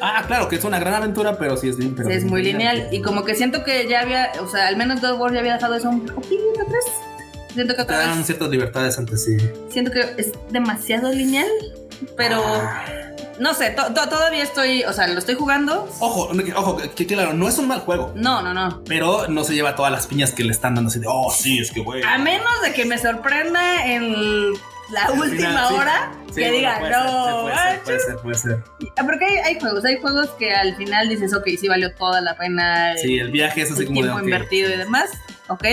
Ah, 0.03 0.25
claro, 0.27 0.49
que 0.49 0.57
es 0.57 0.65
una 0.65 0.79
gran 0.79 0.95
aventura, 0.95 1.37
pero 1.39 1.57
sí 1.57 1.69
es, 1.69 1.77
pero 1.97 2.09
es 2.09 2.25
muy 2.25 2.43
lineal. 2.43 2.89
Y 2.91 3.03
como 3.03 3.25
que 3.25 3.35
siento 3.35 3.65
que 3.65 3.87
ya 3.87 4.01
había, 4.01 4.33
o 4.41 4.49
sea, 4.49 4.69
al 4.69 4.77
menos 4.77 5.01
God 5.01 5.11
of 5.13 5.21
War 5.21 5.33
ya 5.35 5.41
había 5.41 5.55
dejado 5.55 5.75
eso 5.75 5.91
un 5.91 6.07
poquito 6.07 6.43
atrás. 6.63 6.85
Siento 7.53 7.73
que 7.75 7.79
Te 7.79 7.83
otra 7.83 7.99
dan 7.99 8.17
vez, 8.19 8.27
ciertas 8.27 8.49
libertades 8.49 8.97
antes, 8.99 9.25
sí. 9.25 9.37
siento 9.71 9.91
que 9.91 10.01
es 10.17 10.33
demasiado 10.51 11.11
lineal, 11.13 11.49
pero 12.17 12.41
Ah. 12.47 12.85
No 13.41 13.55
sé, 13.55 13.71
to- 13.71 13.93
to- 13.93 14.09
todavía 14.09 14.43
estoy, 14.45 14.85
o 14.85 14.93
sea, 14.93 15.09
lo 15.09 15.19
estoy 15.19 15.35
jugando. 15.35 15.89
Ojo, 15.99 16.31
ojo, 16.57 16.77
que, 16.95 17.07
claro, 17.07 17.33
no 17.33 17.49
es 17.49 17.59
un 17.59 17.67
mal 17.69 17.81
juego, 17.81 18.13
No, 18.15 18.41
no, 18.43 18.55
no. 18.55 18.85
pero 18.85 19.27
no 19.29 19.43
se 19.45 19.55
lleva 19.55 19.75
todas 19.75 19.91
las 19.91 20.07
piñas 20.07 20.33
que 20.33 20.45
le 20.45 20.53
están 20.53 20.75
dando 20.75 20.89
así 20.89 21.01
de, 21.01 21.07
oh, 21.09 21.33
sí, 21.33 21.59
es 21.59 21.73
que 21.73 21.81
güey. 21.81 22.03
A 22.05 22.19
menos 22.19 22.61
de 22.63 22.73
que 22.73 22.85
me 22.85 22.99
sorprenda 22.99 23.85
en 23.87 24.53
la 24.93 25.05
Al 25.07 25.13
última 25.21 25.49
final, 25.49 25.75
hora, 25.75 26.13
Sí, 26.29 26.35
que 26.43 26.51
diga, 26.53 26.79
puede 26.79 26.93
ser, 26.95 27.05
no, 27.05 27.43
puede 27.43 27.57
ser, 27.57 27.81
puede 27.83 27.99
ser, 28.01 28.17
puede 28.19 28.35
ser. 28.37 28.65
Porque 29.05 29.25
hay, 29.25 29.37
hay 29.39 29.61
juegos, 29.61 29.85
hay 29.85 29.97
juegos 30.01 30.29
que 30.39 30.53
al 30.55 30.77
final 30.77 31.09
dices, 31.09 31.35
ok, 31.35 31.45
sí 31.61 31.67
valió 31.69 31.93
toda 31.95 32.21
la 32.21 32.37
pena 32.37 32.97
Sí, 32.97 33.19
el 33.19 33.31
viaje 33.33 33.63
es 33.63 33.73
así 33.73 33.81
el 33.83 33.87
como 33.89 34.01
de, 34.01 34.07
tiempo 34.07 34.19
ok. 34.19 34.25
invertido 34.25 34.69
y 34.73 34.77
demás, 34.77 35.11
ok. 35.49 35.65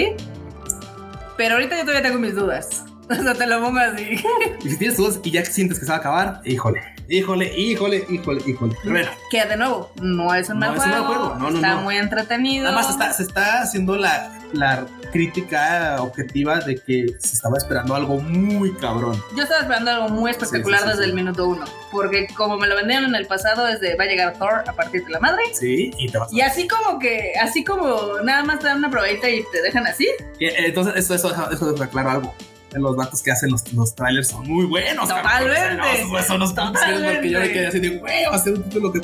Pero 1.36 1.56
ahorita 1.56 1.76
yo 1.78 1.82
todavía 1.82 2.02
tengo 2.04 2.20
mis 2.20 2.36
dudas. 2.36 2.84
O 3.10 3.16
sea, 3.16 3.34
te 3.34 3.48
lo 3.48 3.62
pongo 3.62 3.80
así. 3.80 4.22
Y 4.66 4.70
si 4.70 4.78
tienes 4.78 4.98
dudas 4.98 5.22
y 5.24 5.32
ya 5.32 5.46
sientes 5.46 5.80
que 5.80 5.86
se 5.86 5.90
va 5.92 5.96
a 5.96 6.00
acabar, 6.00 6.42
híjole, 6.44 6.82
híjole, 7.10 7.54
híjole, 7.58 8.06
híjole, 8.10 8.42
híjole. 8.46 8.76
Bueno, 8.84 9.10
Que 9.32 9.46
de 9.46 9.58
nuevo, 9.58 9.92
no 10.02 10.34
es 10.34 10.50
un 10.50 10.60
No 10.60 10.68
mal 10.68 10.78
es 10.78 10.84
un 10.84 10.90
mal 10.92 11.00
juego. 11.06 11.20
juego, 11.24 11.36
no, 11.40 11.50
no, 11.52 11.56
está 11.56 11.76
no. 11.76 11.82
muy 11.82 11.98
entretenido. 11.98 12.68
Además 12.68 12.90
está, 12.90 13.14
se 13.14 13.24
está 13.24 13.62
haciendo 13.62 13.96
la, 13.98 14.40
la 14.54 14.86
crítica 15.12 15.98
objetiva 16.02 16.60
de 16.60 16.76
que 16.76 17.08
se 17.20 17.36
estaba 17.36 17.58
esperando 17.58 17.96
algo 17.96 18.20
muy 18.20 18.74
cabrón. 18.76 19.22
Yo 19.36 19.44
estaba 19.44 19.62
esperando 19.62 19.92
algo 19.92 20.10
muy 20.10 20.32
espectacular 20.32 20.80
Sí, 20.82 20.86
sí, 20.86 20.92
sí, 20.92 20.98
desde 20.98 21.10
el 21.10 21.16
minuto 21.16 21.48
uno. 21.48 21.66
Porque 21.92 22.28
como 22.36 22.58
me 22.58 22.68
lo 22.68 22.76
vendieron 22.76 23.06
en 23.06 23.16
el 23.16 23.26
pasado, 23.28 23.68
es 23.68 23.80
de 23.80 23.96
va 23.96 24.04
a 24.04 24.08
llegar 24.08 24.34
Thor 24.38 24.64
a 24.68 24.74
partir 24.74 25.04
de 25.06 25.12
la 25.12 25.20
madre. 25.20 25.42
Sí, 25.54 25.92
y 25.98 26.10
te 26.10 26.18
vas 26.18 26.32
a... 26.32 26.36
Y 26.36 26.42
así 26.42 26.68
como 26.68 27.00
que, 27.00 27.34
así 27.42 27.64
como 27.64 28.20
nada 28.24 28.44
más 28.44 28.60
te 28.60 28.68
dan 28.68 28.78
una 28.78 28.90
probadita 28.90 29.30
y 29.30 29.44
te 29.52 29.62
dejan 29.62 29.88
así. 29.88 30.08
Eh, 30.40 30.54
Entonces, 30.58 30.96
eso, 30.98 31.16
eso, 31.16 31.52
eso 31.52 31.74
es 31.76 31.82
aclaro 31.82 32.10
algo. 32.12 32.36
Los 32.82 32.96
vatos 32.96 33.22
que 33.24 33.32
hacen 33.32 33.52
los, 33.52 33.72
los 33.74 33.94
trailers 33.96 34.30
son 34.30 34.48
muy 34.48 34.66
buenos. 34.66 35.08
Totalmente. 35.08 36.04
O 36.06 36.10
sea, 36.18 36.24
Son 36.24 36.40
los 36.40 36.52
putos 36.54 36.74
Totalmente. 36.74 37.14
porque 37.16 37.30
yo 37.30 37.40
me 37.40 37.52
quedé 37.52 37.68
así 37.68 37.80
de, 37.80 37.90
güey, 37.98 38.26
va 38.26 38.36
a 38.36 38.40
ser 38.40 38.54
un 38.54 38.64
título 38.64 38.92
que. 38.94 39.02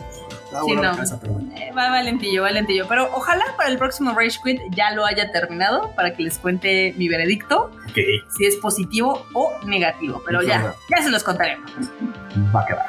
Ah, 0.55 0.61
Sí, 0.65 0.75
no. 0.75 0.81
cabeza, 0.83 1.19
pero 1.19 1.33
bueno. 1.33 1.51
Eh, 1.57 1.71
va 1.75 1.89
valentillo, 1.89 2.43
valentillo. 2.43 2.85
Pero 2.87 3.09
ojalá 3.13 3.43
para 3.57 3.69
el 3.69 3.77
próximo 3.79 4.13
Rage 4.13 4.37
Quit 4.43 4.61
ya 4.75 4.91
lo 4.91 5.03
haya 5.03 5.31
terminado 5.31 5.91
para 5.95 6.13
que 6.15 6.21
les 6.21 6.37
cuente 6.37 6.93
mi 6.95 7.07
veredicto, 7.09 7.71
Ok, 7.89 7.97
si 8.37 8.45
es 8.45 8.55
positivo 8.57 9.25
o 9.33 9.51
negativo. 9.65 10.21
Pero 10.25 10.43
ya, 10.43 10.75
ya 10.95 11.01
se 11.03 11.09
los 11.09 11.23
contaremos. 11.23 11.71
va 12.55 12.61
a 12.61 12.65
quedar. 12.67 12.85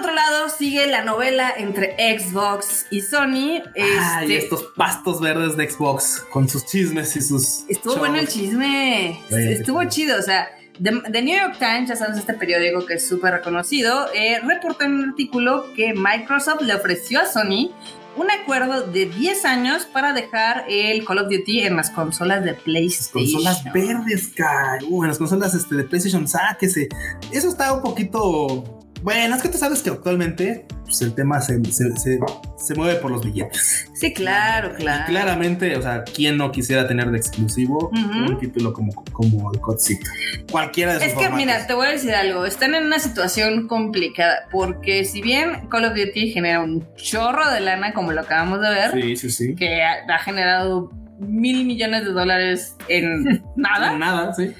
Por 0.00 0.08
otro 0.08 0.14
lado, 0.14 0.48
sigue 0.48 0.86
la 0.86 1.04
novela 1.04 1.52
entre 1.54 1.94
Xbox 2.18 2.86
y 2.90 3.02
Sony. 3.02 3.60
Ah, 3.78 4.24
y 4.24 4.32
Este, 4.32 4.38
estos 4.38 4.72
pastos 4.74 5.20
verdes 5.20 5.58
de 5.58 5.68
Xbox 5.68 6.24
con 6.30 6.48
sus 6.48 6.64
chismes 6.64 7.14
y 7.16 7.20
sus. 7.20 7.64
Estuvo 7.68 7.92
shows. 7.92 7.98
bueno 7.98 8.18
el 8.18 8.26
chisme. 8.26 9.20
Estuvo 9.28 9.84
chido. 9.84 10.18
O 10.18 10.22
sea, 10.22 10.48
The, 10.82 11.02
The 11.12 11.20
New 11.20 11.38
York 11.38 11.58
Times, 11.58 11.90
ya 11.90 11.96
sabes, 11.96 12.16
este 12.16 12.32
periódico 12.32 12.86
que 12.86 12.94
es 12.94 13.06
súper 13.06 13.34
reconocido, 13.34 14.06
eh, 14.14 14.40
reportó 14.42 14.84
en 14.84 14.94
un 14.94 15.10
artículo 15.10 15.66
que 15.76 15.92
Microsoft 15.92 16.62
le 16.62 16.74
ofreció 16.74 17.20
a 17.20 17.26
Sony 17.26 17.70
un 18.16 18.30
acuerdo 18.30 18.86
de 18.86 19.04
10 19.04 19.44
años 19.44 19.84
para 19.84 20.14
dejar 20.14 20.64
el 20.70 21.04
Call 21.04 21.18
of 21.18 21.28
Duty 21.30 21.60
en 21.60 21.76
las 21.76 21.90
consolas 21.90 22.42
de 22.42 22.54
PlayStation. 22.54 23.42
Consolas 23.42 23.64
verdes, 23.74 24.28
caray. 24.28 24.80
Uh, 24.88 25.04
en 25.04 25.08
las 25.10 25.18
consolas 25.18 25.54
este, 25.54 25.74
de 25.74 25.84
PlayStation, 25.84 26.26
sáquese. 26.26 26.88
Eso 27.30 27.50
está 27.50 27.74
un 27.74 27.82
poquito. 27.82 28.79
Bueno, 29.02 29.34
es 29.36 29.42
que 29.42 29.48
tú 29.48 29.58
sabes 29.58 29.82
que 29.82 29.90
actualmente 29.90 30.66
pues, 30.84 31.00
el 31.02 31.14
tema 31.14 31.40
se, 31.40 31.62
se, 31.66 31.96
se- 31.96 32.18
se 32.58 32.74
mueve 32.74 32.96
por 32.96 33.10
los 33.10 33.24
billetes. 33.24 33.88
Sí, 33.94 34.12
claro, 34.12 34.74
claro. 34.76 35.04
Claramente, 35.06 35.74
o 35.76 35.82
sea, 35.82 36.04
¿quién 36.04 36.36
no 36.36 36.52
quisiera 36.52 36.86
tener 36.86 37.10
de 37.10 37.16
exclusivo 37.18 37.90
Ujú. 37.92 38.18
un 38.32 38.38
título 38.38 38.72
como, 38.72 38.92
como 39.12 39.52
el 39.52 39.60
Codcito? 39.60 40.10
Cualquiera 40.50 40.92
de 40.92 40.98
esos 40.98 41.08
Es 41.08 41.14
que, 41.14 41.24
formatos. 41.24 41.36
mira, 41.46 41.66
te 41.66 41.74
voy 41.74 41.86
a 41.86 41.90
decir 41.90 42.14
algo. 42.14 42.44
Están 42.44 42.74
en 42.74 42.84
una 42.84 42.98
situación 42.98 43.66
complicada 43.68 44.40
porque 44.50 45.04
si 45.04 45.22
bien 45.22 45.68
Call 45.70 45.84
of 45.86 45.94
Duty 45.94 46.32
genera 46.32 46.60
un 46.60 46.86
chorro 46.96 47.50
de 47.50 47.60
lana, 47.60 47.92
como 47.94 48.12
lo 48.12 48.20
acabamos 48.20 48.60
de 48.60 48.68
ver, 48.68 48.92
Sí, 48.92 49.16
sí, 49.16 49.30
sí. 49.30 49.54
que 49.54 49.82
ha, 49.82 50.04
ha 50.14 50.18
generado 50.18 50.90
mil 51.18 51.64
millones 51.66 52.04
de 52.04 52.12
dólares 52.12 52.76
en 52.88 53.42
nada, 53.56 53.96
Nada, 53.96 54.34
sí. 54.34 54.52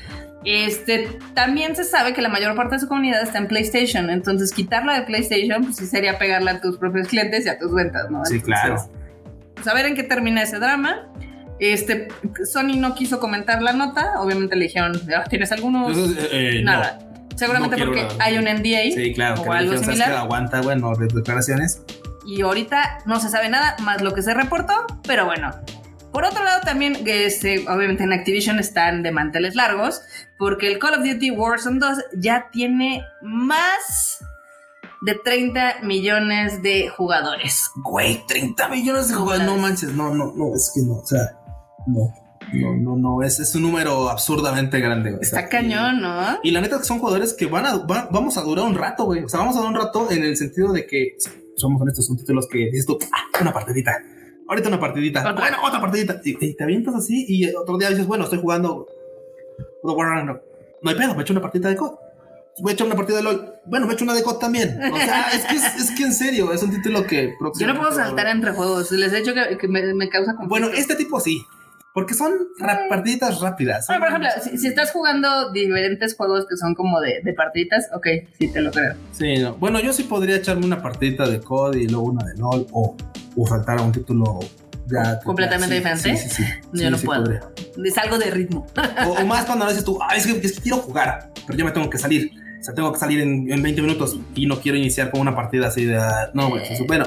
Este, 0.45 1.19
también 1.35 1.77
se 1.77 1.85
sabe 1.85 2.15
que 2.15 2.23
la 2.23 2.29
mayor 2.29 2.55
parte 2.57 2.77
de 2.77 2.81
su 2.81 2.89
comunidad 2.89 3.23
está 3.23 3.39
en 3.39 3.47
PlayStation. 3.49 4.09
Entonces, 4.11 4.53
quitarla 4.53 4.95
de 4.99 5.03
PlayStation, 5.03 5.65
pues 5.65 5.77
sí 5.77 5.87
sería 5.87 6.19
pegarla 6.19 6.53
a 6.53 6.61
tus 6.61 6.79
propios 6.79 7.09
clientes 7.09 7.45
y 7.47 7.49
a 7.49 7.59
tus 7.59 7.73
ventas, 7.75 8.11
¿no? 8.11 8.25
Sí, 8.25 8.37
Entonces, 8.37 8.43
claro. 8.63 8.77
pues, 9.55 9.67
a 9.69 9.75
ver 9.75 9.87
en 9.87 9.95
qué 9.95 10.03
termina 10.03 10.43
ese 10.43 10.59
drama. 10.59 11.09
Este, 11.59 12.09
Sony 12.51 12.77
no 12.79 12.95
quiso 12.95 13.21
comentar 13.21 13.61
la 13.63 13.75
nota. 13.75 14.15
Obviamente 14.19 14.57
le 14.57 14.65
dijeron, 14.65 14.93
"Ah, 15.15 15.25
¿tienes 15.29 15.53
alguno? 15.53 15.89
Entonces, 15.89 16.25
eh, 16.33 16.59
eh, 16.61 16.63
Nada. 16.65 16.99
Seguramente 17.37 17.77
No 17.77 17.85
porque 17.87 18.03
nada. 18.03 18.15
hay 18.21 18.39
un 18.39 18.45
NDA 18.49 18.85
no. 18.89 18.95
Sí, 18.95 19.15
claro. 19.15 19.41
o 19.41 19.45
que 19.45 19.51
algo 19.51 19.61
dijeron, 19.73 19.85
¿sabes 19.85 19.97
similar. 19.99 20.09
qué? 20.11 20.17
Aguanta, 20.19 20.61
bueno, 20.63 20.95
de 20.95 21.07
declaraciones. 21.07 21.83
y 22.27 22.43
ahorita 22.43 22.99
no 23.07 23.19
se 23.19 23.29
sabe 23.31 23.49
nada 23.49 23.77
más 23.83 24.03
lo 24.03 24.13
que 24.15 24.23
se 24.23 24.33
reportó, 24.35 24.75
pero 25.07 25.25
bueno. 25.27 25.51
Por 26.13 26.25
otro 26.25 26.43
lado, 26.45 26.61
también, 26.65 26.97
este, 27.07 27.61
obviamente 27.69 28.03
en 28.05 28.13
Activision 28.13 28.59
están 28.59 29.03
de 29.03 29.13
manteles 29.13 29.55
largos, 29.55 30.03
porque 30.39 30.67
el 30.67 30.79
Call 30.79 30.95
of 30.95 31.05
Duty 31.07 31.31
Warzone 31.31 31.79
2 31.79 31.99
ya 32.19 32.49
tiene 32.51 33.05
más 33.23 34.19
de 35.03 35.15
30 35.25 35.83
millones 35.83 36.63
de 36.63 36.89
jugadores. 36.89 37.71
Güey, 37.77 38.21
30 38.27 38.69
millones 38.69 39.09
de 39.09 39.15
jugadores. 39.15 39.47
No 39.47 39.57
manches, 39.57 39.93
no, 39.95 40.15
no, 40.15 40.33
no, 40.35 40.55
es 40.55 40.71
que 40.75 40.83
no, 40.83 40.95
o 40.99 41.07
sea, 41.07 41.31
no. 41.87 42.13
No, 42.53 42.75
no, 42.77 42.97
no, 42.97 43.23
es, 43.23 43.39
es 43.39 43.55
un 43.55 43.63
número 43.63 44.09
absurdamente 44.11 44.81
grande. 44.81 45.11
güey. 45.13 45.23
O 45.23 45.25
sea, 45.25 45.39
Está 45.41 45.49
cañón, 45.49 46.01
¿no? 46.01 46.41
Y, 46.43 46.49
y 46.49 46.51
la 46.51 46.61
neta 46.61 46.79
que 46.79 46.85
son 46.85 46.99
jugadores 46.99 47.33
que 47.35 47.47
van 47.47 47.65
a, 47.65 47.77
va- 47.77 48.09
vamos 48.11 48.37
a 48.37 48.43
durar 48.43 48.65
un 48.67 48.75
rato, 48.75 49.05
güey. 49.05 49.23
O 49.23 49.29
sea, 49.29 49.39
vamos 49.39 49.55
a 49.55 49.61
durar 49.61 49.73
un 49.75 49.79
rato 49.81 50.11
en 50.11 50.25
el 50.25 50.37
sentido 50.37 50.73
de 50.73 50.85
que 50.85 51.15
somos 51.57 51.81
honestos, 51.81 52.07
son 52.07 52.17
títulos 52.17 52.49
que 52.51 52.59
dices 52.73 52.87
tú, 52.87 52.99
ah, 53.13 53.39
una 53.41 53.53
partidita. 53.53 53.93
Ahorita 54.51 54.69
una 54.69 54.81
partidita. 54.81 55.21
Otra. 55.21 55.33
Bueno, 55.33 55.59
otra 55.63 55.81
partidita. 55.81 56.21
Y, 56.25 56.45
y 56.45 56.55
te 56.55 56.65
avientas 56.65 56.97
así 56.97 57.25
y 57.29 57.55
otro 57.55 57.79
día 57.79 57.89
dices, 57.89 58.05
bueno, 58.05 58.25
estoy 58.25 58.41
jugando. 58.41 58.89
No 59.85 60.91
hay 60.91 60.97
pedo, 60.97 61.15
me 61.15 61.23
echo 61.23 61.33
una 61.33 61.41
partida 61.41 61.69
de 61.69 61.77
COD. 61.77 61.93
Voy 62.59 62.71
a 62.71 62.75
echar 62.75 62.89
una 62.89 62.97
partida 62.97 63.19
de 63.19 63.23
LOL. 63.23 63.55
Bueno, 63.65 63.87
me 63.87 63.95
echo 63.95 64.03
una 64.03 64.13
de 64.13 64.25
COD 64.25 64.39
también. 64.39 64.77
O 64.93 64.97
sea, 64.97 65.31
es 65.33 65.45
que, 65.47 65.55
es, 65.55 65.77
es 65.77 65.91
que 65.93 66.03
en 66.03 66.13
serio, 66.13 66.53
es 66.53 66.65
un 66.65 66.73
título 66.73 67.07
que 67.07 67.33
Yo 67.61 67.67
no 67.69 67.79
puedo 67.79 67.93
saltar 67.93 68.27
entre 68.27 68.51
juegos. 68.51 68.91
Les 68.91 69.13
he 69.13 69.19
dicho 69.19 69.33
que, 69.33 69.57
que 69.57 69.69
me, 69.69 69.95
me 69.95 70.09
causa 70.09 70.35
conflicto. 70.35 70.49
Bueno, 70.49 70.69
este 70.77 70.97
tipo 70.97 71.21
sí. 71.21 71.41
Porque 71.93 72.15
son 72.15 72.33
partiditas 72.89 73.41
rápidas. 73.41 73.87
Bueno, 73.89 74.01
por 74.01 74.09
ejemplo, 74.11 74.31
si, 74.43 74.59
si 74.59 74.69
estás 74.69 74.93
jugando 74.93 75.51
diferentes 75.51 76.15
juegos 76.15 76.47
que 76.49 76.57
son 76.57 76.75
como 76.75 77.01
de, 77.01 77.21
de 77.25 77.33
partiditas, 77.35 77.89
ok, 77.93 78.07
sí 78.39 78.53
te 78.53 78.61
lo 78.61 78.71
creo. 78.71 78.95
Sí, 79.13 79.39
no. 79.39 79.55
Bueno, 79.57 79.81
yo 79.81 79.93
sí 79.93 80.05
podría 80.05 80.37
echarme 80.37 80.65
una 80.67 80.81
partidita 80.81 81.29
de 81.29 81.41
COD 81.41 81.75
y 81.77 81.89
luego 81.89 82.05
una 82.07 82.25
de 82.25 82.37
LOL 82.39 82.67
o, 82.73 82.97
o 83.37 83.47
saltar 83.47 83.79
a 83.79 83.83
un 83.83 83.91
título 83.93 84.39
ya. 84.87 85.19
¿Completamente 85.21 85.75
sí, 85.75 85.79
diferente? 85.81 86.17
Sí, 86.17 86.29
sí, 86.29 86.43
sí. 86.45 86.51
Yo 86.75 86.91
no 86.91 86.99
puedo. 86.99 87.23
podría. 87.25 87.41
Es 87.85 87.99
algo 87.99 88.19
de 88.19 88.31
ritmo. 88.31 88.67
O, 89.07 89.11
o 89.23 89.27
más 89.27 89.45
cuando 89.47 89.65
a 89.65 89.69
veces 89.69 89.85
tú, 89.85 89.99
ah, 90.01 90.15
es 90.17 90.27
que, 90.27 90.33
es 90.47 90.53
que 90.53 90.63
quiero 90.63 90.79
jugar, 90.79 91.33
pero 91.47 91.59
yo 91.59 91.65
me 91.65 91.73
tengo 91.73 91.91
que 91.91 91.99
salir. 91.99 92.31
O 92.61 92.63
sea, 92.63 92.75
tengo 92.75 92.93
que 92.93 92.99
salir 93.01 93.21
en, 93.21 93.51
en 93.51 93.63
20 93.63 93.83
minutos 93.83 94.17
y 94.35 94.47
no 94.47 94.61
quiero 94.61 94.77
iniciar 94.79 95.11
con 95.11 95.21
una 95.23 95.35
partida 95.35 95.67
así 95.69 95.85
de. 95.87 95.97
ah, 95.97 96.31
No, 96.35 96.51
güey. 96.51 96.63
pues, 96.69 96.87
Bueno, 96.87 97.07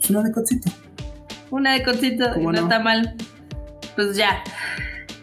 es 0.00 0.10
una 0.10 0.22
de 0.24 0.32
codcito. 0.32 0.70
Una 1.50 1.74
de 1.74 1.82
concito, 1.84 2.24
¿Cómo 2.34 2.50
no, 2.50 2.58
no? 2.60 2.64
está 2.66 2.80
mal. 2.80 3.14
Pues 3.96 4.16
ya. 4.16 4.44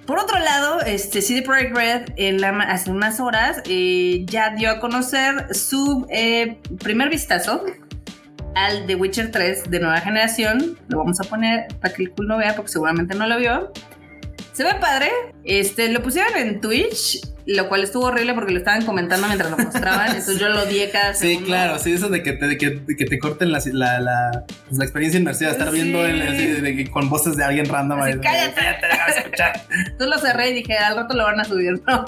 Por 0.05 0.19
otro 0.19 0.37
lado, 0.37 0.81
este 0.81 1.21
CD 1.21 1.43
Projekt 1.43 1.77
Red 1.77 2.01
en 2.17 2.43
hace 2.43 2.91
unas 2.91 3.21
horas 3.21 3.61
eh, 3.65 4.25
ya 4.25 4.49
dio 4.49 4.69
a 4.69 4.79
conocer 4.81 5.55
su 5.55 6.05
eh, 6.09 6.57
primer 6.83 7.09
vistazo 7.09 7.63
al 8.55 8.85
The 8.85 8.95
Witcher 8.95 9.31
3 9.31 9.69
de 9.69 9.79
nueva 9.79 10.01
generación. 10.01 10.77
Lo 10.89 10.97
vamos 10.97 11.21
a 11.21 11.23
poner 11.23 11.67
para 11.79 11.93
que 11.93 12.03
el 12.03 12.11
cool 12.11 12.27
no 12.27 12.37
vea 12.37 12.53
porque 12.55 12.71
seguramente 12.71 13.15
no 13.15 13.27
lo 13.27 13.37
vio. 13.37 13.71
Se 14.53 14.63
ve 14.63 14.75
padre. 14.79 15.09
Este, 15.43 15.89
lo 15.89 16.01
pusieron 16.01 16.37
en 16.37 16.61
Twitch, 16.61 17.19
lo 17.45 17.67
cual 17.67 17.83
estuvo 17.83 18.05
horrible 18.05 18.33
porque 18.33 18.51
lo 18.53 18.59
estaban 18.59 18.85
comentando 18.85 19.27
mientras 19.27 19.49
lo 19.51 19.57
mostraban. 19.57 20.07
Entonces 20.15 20.39
yo 20.39 20.47
lo 20.49 20.61
odié 20.63 20.89
cada 20.91 21.13
Sí, 21.13 21.27
segundo. 21.29 21.47
claro, 21.47 21.79
sí, 21.79 21.91
eso 21.93 22.07
de 22.09 22.23
que 22.23 22.33
te, 22.33 22.47
de 22.47 22.57
que, 22.57 22.69
de 22.69 22.95
que 22.95 23.05
te 23.05 23.19
corten 23.19 23.51
la, 23.51 23.59
la, 23.65 23.99
la, 23.99 24.43
pues, 24.67 24.77
la 24.77 24.83
experiencia 24.85 25.19
inmersiva, 25.19 25.51
estar 25.51 25.69
Sí. 25.69 25.73
viendo 25.75 26.05
el, 26.05 26.21
así 26.21 26.47
de, 26.47 26.61
de 26.61 26.89
con 26.91 27.09
voces 27.09 27.35
de 27.35 27.43
alguien 27.43 27.65
random. 27.65 27.99
Así, 28.01 28.11
ahí, 28.13 28.19
cállate. 28.21 28.61
déjame 28.87 29.11
escuchar. 29.17 29.61
Entonces 29.87 30.07
lo 30.07 30.17
cerré 30.19 30.49
y 30.51 30.53
dije, 30.53 30.77
al 30.77 30.95
rato 30.95 31.15
lo 31.15 31.23
van 31.23 31.39
a 31.39 31.43
subir, 31.45 31.73
¿no? 31.87 32.05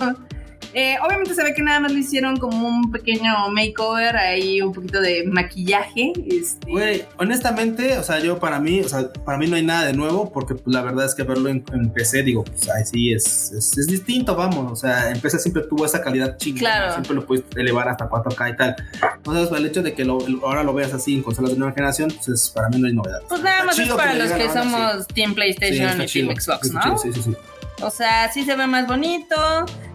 Eh, 0.78 0.98
obviamente 1.02 1.34
se 1.34 1.42
ve 1.42 1.54
que 1.54 1.62
nada 1.62 1.80
más 1.80 1.94
le 1.94 2.00
hicieron 2.02 2.36
como 2.36 2.68
un 2.68 2.92
pequeño 2.92 3.34
makeover, 3.50 4.18
ahí 4.18 4.62
un 4.62 4.74
poquito 4.74 5.00
de 5.00 5.24
maquillaje. 5.26 6.12
Este, 6.30 6.70
Güey, 6.70 7.06
honestamente, 7.18 7.98
o 7.98 8.04
sea, 8.04 8.20
yo 8.20 8.40
para 8.40 8.60
mí, 8.60 8.82
o 8.82 8.90
sea, 8.90 9.12
para 9.24 9.38
mí 9.38 9.48
no 9.48 9.56
hay 9.56 9.64
nada 9.64 9.86
de 9.86 9.94
nuevo, 9.94 10.32
porque 10.34 10.54
pues, 10.56 10.74
la 10.76 10.82
verdad 10.82 11.06
es 11.06 11.16
que 11.16 11.24
verlo 11.24 11.48
en, 11.48 11.64
en 11.74 11.92
PC, 11.94 12.24
digo, 12.24 12.44
pues 12.44 12.70
ahí 12.70 12.84
sí 12.84 13.14
es, 13.14 13.54
es, 13.54 13.78
es 13.78 13.88
distinto, 13.88 14.36
vamos, 14.36 14.70
o 14.72 14.76
sea, 14.76 15.12
en 15.12 15.20
PC 15.22 15.40
siempre 15.40 15.64
tuvo 15.64 15.86
esa 15.86 16.02
calidad 16.02 16.38
chingona, 16.38 16.60
Claro. 16.60 16.92
siempre 16.94 17.16
lo 17.16 17.26
puedes 17.26 17.46
elevar 17.56 17.88
hasta 17.88 18.10
4K 18.10 18.54
y 18.54 18.58
tal. 18.58 18.76
Entonces, 19.16 19.58
el 19.58 19.66
hecho 19.66 19.82
de 19.82 19.94
que 19.94 20.04
lo, 20.04 20.18
ahora 20.44 20.64
lo 20.64 20.74
veas 20.74 20.94
así 20.94 21.16
en 21.16 21.24
consolas 21.24 21.52
de 21.52 21.58
nueva 21.58 21.74
generación, 21.74 22.10
pues 22.14 22.28
es- 22.28 22.50
para 22.50 22.68
mí 22.68 22.80
no 22.80 22.88
hay 22.88 22.94
novedad. 22.94 23.22
pues 23.30 23.42
nada 23.42 23.56
Está 23.60 23.66
más 23.66 23.80
es 23.80 23.90
para 23.94 24.14
le 24.14 24.20
los 24.26 24.32
que 24.34 24.50
somos 24.50 25.08
Team 25.08 25.30
sí. 25.30 25.30
Sí, 25.30 25.36
PlayStation 25.36 25.88
está 25.90 26.04
y 26.04 26.08
chido, 26.08 26.28
Team 26.28 26.42
Xbox, 26.42 26.72
¿no? 26.74 26.82
chido, 26.82 26.98
Sí, 26.98 27.14
sí, 27.14 27.22
sí. 27.24 27.36
O 27.82 27.90
sea, 27.90 28.32
sí 28.32 28.46
se 28.46 28.56
ve 28.56 28.68
más 28.68 28.88
bonito, 28.88 29.36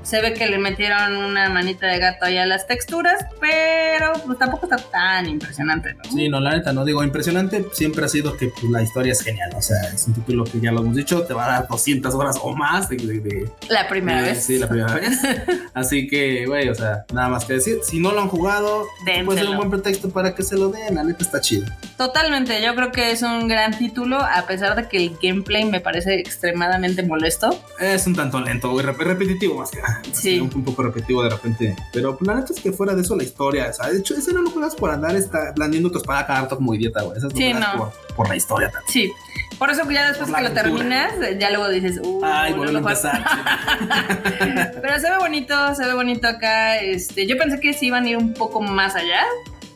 se 0.02 0.20
ve 0.20 0.34
que 0.34 0.46
le 0.46 0.58
metieron 0.58 1.16
una 1.16 1.48
manita 1.50 1.86
de 1.86 1.98
gato 1.98 2.24
ahí 2.24 2.38
a 2.38 2.46
las 2.46 2.66
texturas, 2.66 3.24
pero 3.40 4.12
pues 4.26 4.38
tampoco 4.38 4.66
está 4.66 4.76
tan 4.90 5.26
impresionante, 5.26 5.94
¿no? 5.94 6.04
Sí, 6.10 6.28
no, 6.28 6.40
la 6.40 6.52
neta, 6.56 6.72
no 6.72 6.84
digo, 6.84 7.02
impresionante 7.04 7.64
siempre 7.72 8.04
ha 8.04 8.08
sido 8.08 8.36
que 8.36 8.48
pues, 8.48 8.64
la 8.70 8.82
historia 8.82 9.12
es 9.12 9.20
genial, 9.22 9.50
o 9.56 9.62
sea, 9.62 9.76
es 9.94 10.06
un 10.06 10.14
título 10.14 10.44
que 10.44 10.60
ya 10.60 10.72
lo 10.72 10.80
hemos 10.80 10.96
dicho, 10.96 11.22
te 11.24 11.34
va 11.34 11.44
a 11.46 11.48
dar 11.60 11.68
200 11.68 12.14
horas 12.14 12.36
o 12.42 12.54
más 12.54 12.88
de... 12.88 12.96
de- 12.96 13.20
de- 13.20 13.50
La 13.68 13.88
primera 13.88 14.22
de- 14.22 14.28
vez. 14.32 14.44
Sí, 14.44 14.58
la 14.58 14.68
primera 14.68 14.94
vez. 14.94 15.18
Así 15.74 16.06
que, 16.08 16.46
güey, 16.46 16.68
o 16.68 16.74
sea, 16.74 17.04
nada 17.12 17.28
más 17.28 17.44
que 17.44 17.54
decir, 17.54 17.78
si 17.82 18.00
no 18.00 18.12
lo 18.12 18.20
han 18.22 18.28
jugado, 18.28 18.86
puede 19.24 19.40
ser 19.40 19.50
un 19.50 19.56
buen 19.56 19.70
pretexto 19.70 20.10
para 20.10 20.34
que 20.34 20.42
se 20.42 20.56
lo 20.56 20.68
den, 20.70 20.94
la 20.94 21.04
neta 21.04 21.22
está 21.24 21.40
chido. 21.40 21.66
Totalmente, 22.04 22.62
yo 22.62 22.74
creo 22.74 22.90
que 22.92 23.10
es 23.10 23.20
un 23.20 23.46
gran 23.46 23.76
título, 23.76 24.16
a 24.16 24.46
pesar 24.46 24.74
de 24.74 24.88
que 24.88 24.96
el 24.96 25.18
gameplay 25.22 25.66
me 25.66 25.80
parece 25.80 26.14
extremadamente 26.14 27.02
molesto. 27.02 27.50
Es 27.78 28.06
un 28.06 28.16
tanto 28.16 28.40
lento, 28.40 28.70
güey, 28.70 28.86
rep- 28.86 28.96
repetitivo 28.96 29.56
más 29.58 29.70
que 29.70 29.82
nada. 29.82 30.00
Sí. 30.12 30.40
Un, 30.40 30.50
un 30.54 30.64
poco 30.64 30.82
repetitivo 30.84 31.22
de 31.24 31.28
repente, 31.28 31.76
pero 31.92 32.16
la 32.22 32.36
neta 32.36 32.54
es 32.54 32.60
que 32.60 32.72
fuera 32.72 32.94
de 32.94 33.02
eso 33.02 33.14
la 33.16 33.22
historia, 33.24 33.68
o 33.68 33.72
sea, 33.74 33.90
de 33.90 33.98
hecho, 33.98 34.14
ese 34.16 34.32
no 34.32 34.40
lo 34.40 34.48
juegas 34.50 34.74
por 34.76 34.90
andar 34.90 35.14
está, 35.14 35.52
blandiendo 35.54 35.90
tu 35.90 35.98
espada 35.98 36.26
cada 36.26 36.40
rato 36.40 36.56
como 36.56 36.74
idiota, 36.74 37.02
güey, 37.02 37.18
eso 37.18 37.28
lo 37.28 37.36
Sí, 37.36 37.52
no. 37.52 37.66
por, 37.76 37.92
por 38.16 38.28
la 38.30 38.36
historia 38.36 38.70
también. 38.70 38.90
Sí, 38.90 39.12
por 39.58 39.68
eso 39.70 39.82
ya 39.90 40.08
después 40.08 40.32
que 40.32 40.40
lo 40.42 40.52
terminas, 40.52 41.12
ya 41.38 41.50
luego 41.50 41.68
dices, 41.68 42.00
uh, 42.02 42.20
Ay, 42.24 42.52
no 42.52 42.56
volver 42.56 42.76
a 42.76 42.80
lo 42.80 42.82
juego". 42.82 42.98
empezar. 42.98 44.72
Pero 44.80 44.98
se 44.98 45.10
ve 45.10 45.18
bonito, 45.18 45.74
se 45.74 45.86
ve 45.86 45.92
bonito 45.92 46.26
acá. 46.28 46.78
Este, 46.78 47.26
yo 47.26 47.36
pensé 47.36 47.60
que 47.60 47.74
sí 47.74 47.88
iban 47.88 48.04
a 48.04 48.08
ir 48.08 48.16
un 48.16 48.32
poco 48.32 48.62
más 48.62 48.96
allá, 48.96 49.20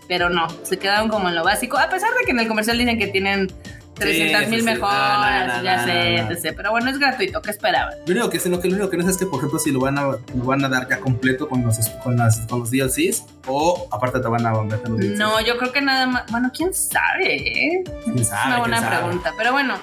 pero 0.08 0.30
no, 0.30 0.46
se 0.62 0.78
quedaron 0.78 1.08
como 1.08 1.28
en 1.28 1.34
lo 1.34 1.44
básico. 1.44 1.78
A 1.78 1.88
pesar 1.88 2.10
de 2.10 2.24
que 2.24 2.32
en 2.32 2.40
el 2.40 2.48
comercial 2.48 2.78
dicen 2.78 2.98
que 2.98 3.06
tienen 3.08 3.52
300 3.94 4.48
mil 4.48 4.60
sí, 4.60 4.66
mejoras, 4.66 5.46
No, 5.48 5.56
no, 5.58 5.62
ya 5.62 6.26
no, 6.28 6.34
sé. 6.36 6.52
Pero 6.52 6.70
bueno, 6.72 6.90
es 6.90 6.98
gratuito, 6.98 7.40
¿qué 7.42 7.50
esperaban? 7.50 7.94
Lo 8.06 8.12
único 8.12 8.30
que 8.30 8.40
sé, 8.40 8.48
lo 8.48 8.60
que, 8.60 8.68
lo 8.68 8.74
único 8.74 8.90
que 8.90 8.96
no 8.96 9.04
sé 9.04 9.10
es 9.10 9.16
que, 9.16 9.26
por 9.26 9.38
ejemplo, 9.38 9.58
si 9.58 9.70
lo 9.70 9.80
van 9.80 9.98
a, 9.98 10.02
lo 10.02 10.44
van 10.44 10.64
a 10.64 10.68
dar 10.68 10.88
ya 10.88 10.98
completo 10.98 11.48
con 11.48 11.62
los, 11.64 11.78
con, 12.02 12.16
las, 12.16 12.40
con 12.40 12.60
los 12.60 12.70
DLCs 12.70 13.24
o 13.46 13.86
aparte 13.92 14.20
te 14.20 14.28
van 14.28 14.44
a 14.46 14.52
meter 14.62 14.88
los 14.88 14.98
DLCs. 14.98 15.18
No, 15.18 15.40
yo 15.40 15.56
creo 15.58 15.72
que 15.72 15.80
nada 15.80 16.06
más. 16.06 16.24
Bueno, 16.30 16.50
quién 16.54 16.74
sabe, 16.74 17.36
¿eh? 17.36 17.84
¿Quién 18.04 18.18
Es 18.18 18.28
sabe, 18.28 18.48
una 18.48 18.58
buena 18.58 18.80
sabe? 18.80 18.96
pregunta. 18.96 19.32
Pero 19.38 19.52
bueno, 19.52 19.76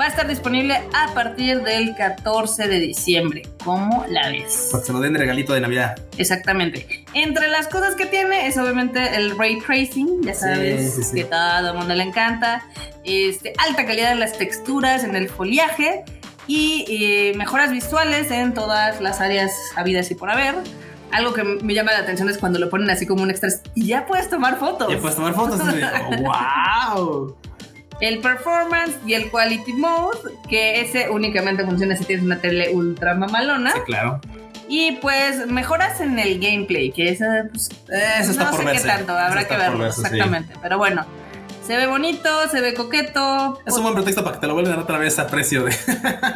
va 0.00 0.06
a 0.06 0.08
estar 0.08 0.26
disponible 0.26 0.80
a 0.94 1.12
partir 1.12 1.62
del 1.62 1.94
14 1.94 2.68
de 2.68 2.80
diciembre. 2.80 3.42
¿Cómo 3.68 4.06
la 4.08 4.28
ves? 4.30 4.68
Para 4.72 4.80
que 4.82 4.86
se 4.86 4.92
lo 4.94 5.00
den 5.00 5.12
de 5.12 5.18
regalito 5.18 5.52
de 5.52 5.60
Navidad. 5.60 5.94
Exactamente. 6.16 7.04
Entre 7.12 7.48
las 7.48 7.68
cosas 7.68 7.94
que 7.96 8.06
tiene 8.06 8.46
es 8.46 8.56
obviamente 8.56 9.14
el 9.14 9.36
ray 9.38 9.58
tracing, 9.60 10.22
ya 10.22 10.32
Sí, 10.32 10.40
sabes 10.40 10.94
sí, 10.94 11.02
sí. 11.02 11.14
que 11.16 11.24
todo 11.24 11.72
el 11.72 11.74
mundo 11.76 11.94
le 11.94 12.02
encanta. 12.02 12.64
Este, 13.04 13.52
alta 13.58 13.84
calidad 13.84 14.12
en 14.12 14.20
las 14.20 14.32
texturas, 14.38 15.04
en 15.04 15.14
el 15.16 15.28
foliaje 15.28 16.02
y 16.46 16.86
eh, 16.88 17.34
mejoras 17.36 17.70
visuales 17.70 18.30
en 18.30 18.54
todas 18.54 19.02
las 19.02 19.20
áreas 19.20 19.52
habidas 19.76 20.10
y 20.10 20.14
por 20.14 20.30
haber. 20.30 20.54
Algo 21.10 21.34
que 21.34 21.42
me 21.44 21.74
llama 21.74 21.92
la 21.92 21.98
atención 21.98 22.30
es 22.30 22.38
cuando 22.38 22.58
lo 22.58 22.70
ponen 22.70 22.88
así 22.88 23.06
como 23.06 23.22
un 23.22 23.30
extra 23.30 23.50
y 23.74 23.86
ya 23.86 24.06
puedes 24.06 24.30
tomar 24.30 24.58
fotos. 24.58 24.88
Ya 24.90 24.98
puedes 24.98 25.16
tomar 25.16 25.34
fotos. 25.34 25.60
wow. 26.22 27.36
El 28.00 28.20
performance 28.20 28.96
y 29.06 29.14
el 29.14 29.30
quality 29.30 29.72
mode, 29.72 30.18
que 30.48 30.80
ese 30.80 31.10
únicamente 31.10 31.64
funciona 31.64 31.96
si 31.96 32.04
tienes 32.04 32.24
una 32.24 32.38
tele 32.40 32.70
ultra 32.72 33.14
mamalona. 33.14 33.72
Sí, 33.72 33.80
claro. 33.86 34.20
Y 34.68 34.92
pues 35.00 35.46
mejoras 35.46 36.00
en 36.00 36.18
el 36.18 36.38
gameplay, 36.38 36.92
que 36.92 37.08
eso 37.08 37.24
pues, 37.50 37.70
Eso 38.20 38.30
está 38.32 38.44
no 38.44 38.50
por 38.50 38.60
sé 38.60 38.66
verse. 38.66 38.82
qué 38.82 38.88
tanto, 38.88 39.16
habrá 39.16 39.48
que 39.48 39.56
verlo, 39.56 39.78
verse, 39.78 40.00
sí. 40.00 40.06
exactamente. 40.06 40.54
Pero 40.62 40.76
bueno, 40.78 41.06
se 41.68 41.76
ve 41.76 41.86
bonito, 41.86 42.48
se 42.50 42.62
ve 42.62 42.72
coqueto. 42.72 43.60
Es 43.66 43.74
un 43.74 43.82
buen 43.82 43.94
pretexto 43.94 44.24
para 44.24 44.36
que 44.36 44.40
te 44.40 44.46
lo 44.46 44.54
vuelvan 44.54 44.78
otra 44.78 44.96
vez 44.96 45.18
a 45.18 45.26
precio 45.26 45.64
de. 45.64 45.76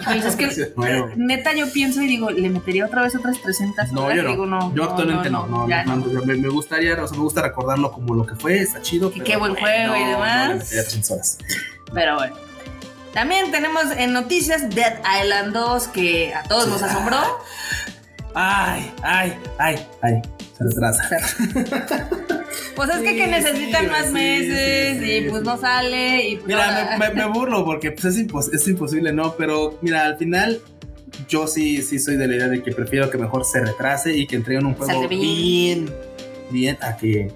Pues 0.04 0.24
es 0.26 0.36
que 0.36 0.46
precio 0.48 0.66
nuevo. 0.76 1.08
neta 1.16 1.54
yo 1.54 1.72
pienso 1.72 2.02
y 2.02 2.06
digo, 2.06 2.28
¿le 2.28 2.50
metería 2.50 2.84
otra 2.84 3.00
vez 3.00 3.16
otras 3.16 3.40
300 3.40 3.92
No, 3.92 4.12
yo 4.12 4.24
no. 4.24 4.28
Digo, 4.28 4.44
no. 4.44 4.74
yo 4.74 4.84
actualmente 4.84 5.30
no. 5.30 5.46
No, 5.46 5.66
ya 5.66 5.84
no, 5.84 5.96
no, 5.96 6.22
me, 6.26 6.34
me 6.34 6.48
gustaría, 6.50 7.02
o 7.02 7.08
sea, 7.08 7.16
me 7.16 7.22
gusta 7.22 7.40
recordarlo 7.40 7.90
como 7.92 8.14
lo 8.14 8.26
que 8.26 8.34
fue, 8.34 8.60
está 8.60 8.82
chido. 8.82 9.10
Pero, 9.10 9.24
qué 9.24 9.38
buen 9.38 9.54
juego 9.54 9.96
y 9.96 10.04
demás. 10.04 10.48
No, 10.48 10.52
le 10.52 10.58
metería 10.58 10.82
300 10.82 11.10
horas. 11.12 11.38
Pero 11.94 12.16
bueno. 12.16 12.36
También 13.14 13.50
tenemos 13.50 13.84
en 13.96 14.12
noticias 14.12 14.68
Dead 14.68 15.00
Island 15.22 15.54
2, 15.54 15.88
que 15.88 16.34
a 16.34 16.42
todos 16.42 16.68
nos 16.68 16.82
asombró. 16.82 17.16
Ay, 18.34 18.92
ay, 19.02 19.38
ay, 19.58 19.86
ay. 20.02 20.22
Se 20.62 20.80
retrasa. 20.80 22.08
Pues 22.76 22.88
es 22.90 22.96
que, 23.00 23.08
Sí, 23.10 23.16
que 23.16 23.26
necesitan 23.26 23.84
sí, 23.84 23.90
más 23.90 24.06
sí, 24.06 24.12
meses 24.12 24.98
sí, 24.98 25.04
sí, 25.04 25.12
y 25.26 25.28
pues 25.30 25.42
sí. 25.42 25.46
no 25.48 25.58
sale 25.58 26.28
y 26.28 26.34
pues 26.36 26.46
Mira, 26.46 26.96
me, 26.98 27.08
me- 27.08 27.14
me 27.14 27.26
burlo 27.26 27.64
porque 27.64 27.92
pues, 27.92 28.04
es, 28.06 28.18
impos- 28.18 28.50
es 28.52 28.66
imposible, 28.68 29.12
¿no? 29.12 29.34
Pero 29.36 29.78
mira, 29.82 30.04
al 30.04 30.16
final 30.16 30.60
yo 31.28 31.46
sí, 31.46 31.82
sí 31.82 31.98
soy 31.98 32.16
de 32.16 32.26
la 32.28 32.36
idea 32.36 32.48
de 32.48 32.62
que 32.62 32.72
prefiero 32.72 33.10
que 33.10 33.18
mejor 33.18 33.44
se 33.44 33.60
retrase 33.60 34.14
y 34.16 34.26
que 34.26 34.36
entreguen 34.36 34.66
un 34.66 34.74
juego 34.74 35.06
bien. 35.08 35.20
bien, 35.20 35.94
bien, 36.50 36.78
a 36.82 36.96
que 36.96 37.30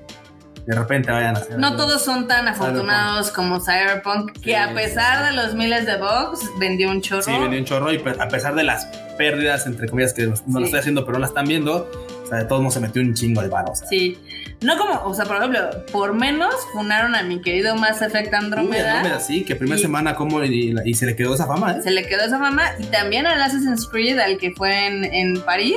de 0.66 0.74
repente 0.74 1.10
vayan 1.12 1.36
a 1.36 1.40
hacer. 1.40 1.58
No 1.58 1.68
algo. 1.68 1.78
todos 1.84 2.02
son 2.02 2.26
tan 2.28 2.48
afortunados 2.48 3.30
como 3.30 3.60
Cyberpunk, 3.60 4.32
que 4.40 4.50
Sí, 4.50 4.54
a 4.54 4.72
pesar 4.74 5.24
de 5.26 5.32
los 5.32 5.54
miles 5.54 5.86
de 5.86 5.96
bugs, 5.98 6.40
vendió 6.58 6.90
un 6.90 7.00
chorro. 7.02 7.22
Sí, 7.22 7.32
vendió 7.32 7.58
un 7.58 7.64
chorro 7.66 7.92
y 7.92 8.02
a 8.18 8.28
pesar 8.28 8.54
de 8.54 8.64
las 8.64 8.86
pérdidas, 9.18 9.66
entre 9.66 9.88
comillas, 9.88 10.12
que 10.14 10.26
no 10.26 10.36
Sí. 10.36 10.42
lo 10.46 10.64
estoy 10.64 10.80
haciendo, 10.80 11.04
pero 11.04 11.14
no 11.14 11.20
la 11.20 11.26
están 11.28 11.46
viendo, 11.46 11.90
o 12.26 12.28
sea, 12.28 12.38
de 12.38 12.44
todos 12.44 12.60
modos 12.60 12.74
se 12.74 12.80
metió 12.80 13.00
un 13.00 13.14
chingo 13.14 13.40
de 13.40 13.48
varo. 13.48 13.72
O 13.72 13.74
sea, 13.74 13.88
Sí. 13.88 14.18
No 14.62 14.78
como, 14.78 15.00
o 15.04 15.12
sea, 15.14 15.26
por 15.26 15.36
ejemplo, 15.36 15.60
por 15.92 16.14
menos 16.14 16.54
funaron 16.72 17.14
a 17.14 17.22
mi 17.22 17.42
querido 17.42 17.76
Mass 17.76 18.00
Effect 18.00 18.28
Uy, 18.32 18.38
Andrómeda. 18.38 18.94
Andrómeda, 18.98 19.20
sí, 19.20 19.44
que 19.44 19.54
primera 19.54 19.78
Y- 19.78 19.82
semana 19.82 20.14
como 20.14 20.42
y, 20.44 20.74
y 20.84 20.94
se 20.94 21.04
le 21.06 21.14
quedó 21.14 21.34
esa 21.34 21.46
fama, 21.46 21.72
¿eh? 21.72 21.82
Se 21.82 21.90
le 21.90 22.06
quedó 22.06 22.22
esa 22.24 22.38
fama. 22.38 22.62
Y 22.78 22.84
también 22.84 23.26
al 23.26 23.40
Assassin's 23.40 23.86
Creed, 23.86 24.18
al 24.18 24.38
que 24.38 24.52
fue 24.52 24.86
en, 24.86 25.04
en 25.04 25.40
París, 25.42 25.76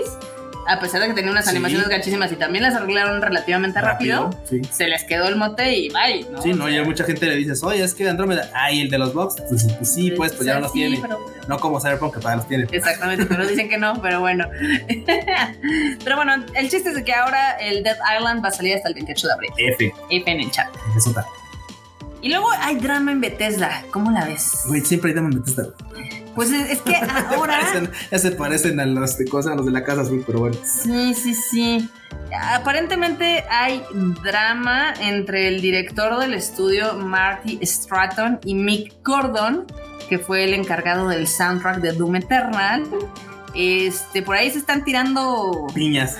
a 0.69 0.79
pesar 0.79 1.01
de 1.01 1.08
que 1.08 1.13
tenía 1.13 1.32
unas 1.32 1.45
Sí. 1.45 1.51
animaciones 1.51 1.88
gachísimas 1.89 2.32
y 2.32 2.36
también 2.36 2.63
las 2.63 2.75
arreglaron 2.75 3.21
relativamente 3.21 3.82
rápido, 3.82 4.29
Sí. 4.49 4.62
se 4.71 4.88
les 4.88 5.03
quedó 5.03 5.27
el 5.27 5.36
mote 5.36 5.75
y 5.75 5.89
bye, 5.89 6.25
¿no? 6.32 6.41
Sí, 6.41 6.51
O 6.51 6.55
no, 6.55 6.65
sea, 6.65 6.73
y 6.75 6.77
a 6.77 6.84
mucha 6.84 7.03
gente 7.03 7.25
le 7.25 7.36
dices, 7.36 7.63
oye, 7.63 7.84
es 7.84 7.93
que 7.95 8.08
Andrómeda, 8.08 8.49
ay, 8.53 8.82
el 8.82 8.89
de 8.89 8.97
los 8.99 9.13
box, 9.13 9.36
pues, 9.49 9.65
pues 9.77 9.93
sí, 9.93 10.12
pues, 10.12 10.34
pues 10.34 10.45
ya 10.45 10.55
no 10.55 10.62
los 10.62 10.71
sí, 10.71 10.79
tiene. 10.79 10.99
pero- 11.01 11.19
No 11.47 11.58
como 11.60 11.79
Cyberpunk, 11.82 12.13
que 12.13 12.19
todavía 12.19 12.38
los 12.38 12.47
tiene. 12.47 12.67
Exactamente, 12.71 13.25
pero 13.25 13.47
dicen 13.47 13.67
que 13.69 13.77
no, 13.79 13.99
pero 14.01 14.19
bueno. 14.19 14.45
pero 16.03 16.15
bueno, 16.15 16.45
el 16.53 16.69
chiste 16.69 16.89
es 16.89 16.95
de 16.95 17.03
que 17.03 17.13
ahora 17.13 17.51
el 17.58 17.84
Dead 17.84 17.97
Island 18.17 18.43
va 18.43 18.49
a 18.49 18.51
salir 18.51 18.75
hasta 18.75 18.88
el 18.89 18.93
28 18.95 19.27
de 19.27 19.34
abril. 19.34 19.51
F, 19.58 19.93
F 20.12 20.32
en 20.32 20.39
el 20.41 20.51
chat. 20.51 20.67
resulta. 20.93 21.25
Y 22.21 22.29
luego 22.29 22.47
hay 22.60 22.75
drama 22.75 23.12
en 23.13 23.21
Bethesda. 23.21 23.84
¿Cómo 23.91 24.12
la 24.12 24.25
ves? 24.25 24.51
Güey, 24.67 24.82
siempre 24.82 25.10
hay 25.10 25.13
Diamond 25.13 25.36
Bethesda. 25.39 25.69
Pues 26.39 26.54
es, 26.54 26.80
que 26.84 26.95
ahora. 27.36 27.60
ya 28.10 28.17
se 28.17 28.32
parecen 28.32 28.80
a 28.80 28.86
las 28.86 29.17
de 29.17 29.25
cosas, 29.25 29.52
a 29.52 29.56
los 29.56 29.65
de 29.65 29.73
la 29.73 29.84
casa 29.84 30.04
azul, 30.04 30.23
pero 30.25 30.39
bueno. 30.39 30.58
Sí, 30.63 31.13
sí, 31.13 31.34
sí. 31.34 31.89
Aparentemente 32.54 33.43
hay 33.52 33.84
drama 34.23 34.93
entre 35.02 35.49
el 35.49 35.60
director 35.60 36.17
del 36.17 36.34
estudio, 36.34 36.93
Marty 36.93 37.60
Stratton, 37.62 38.39
y 38.45 38.56
Mick 38.56 39.04
Gordon, 39.04 39.65
que 40.08 40.17
fue 40.17 40.45
el 40.45 40.54
encargado 40.54 41.10
del 41.10 41.28
soundtrack 41.28 41.82
de 41.82 41.91
Doom 41.91 42.15
Eternal. 42.15 42.86
Este, 43.55 44.21
por 44.21 44.35
ahí 44.35 44.51
se 44.51 44.59
están 44.59 44.83
tirando 44.83 45.67
piñas. 45.73 46.17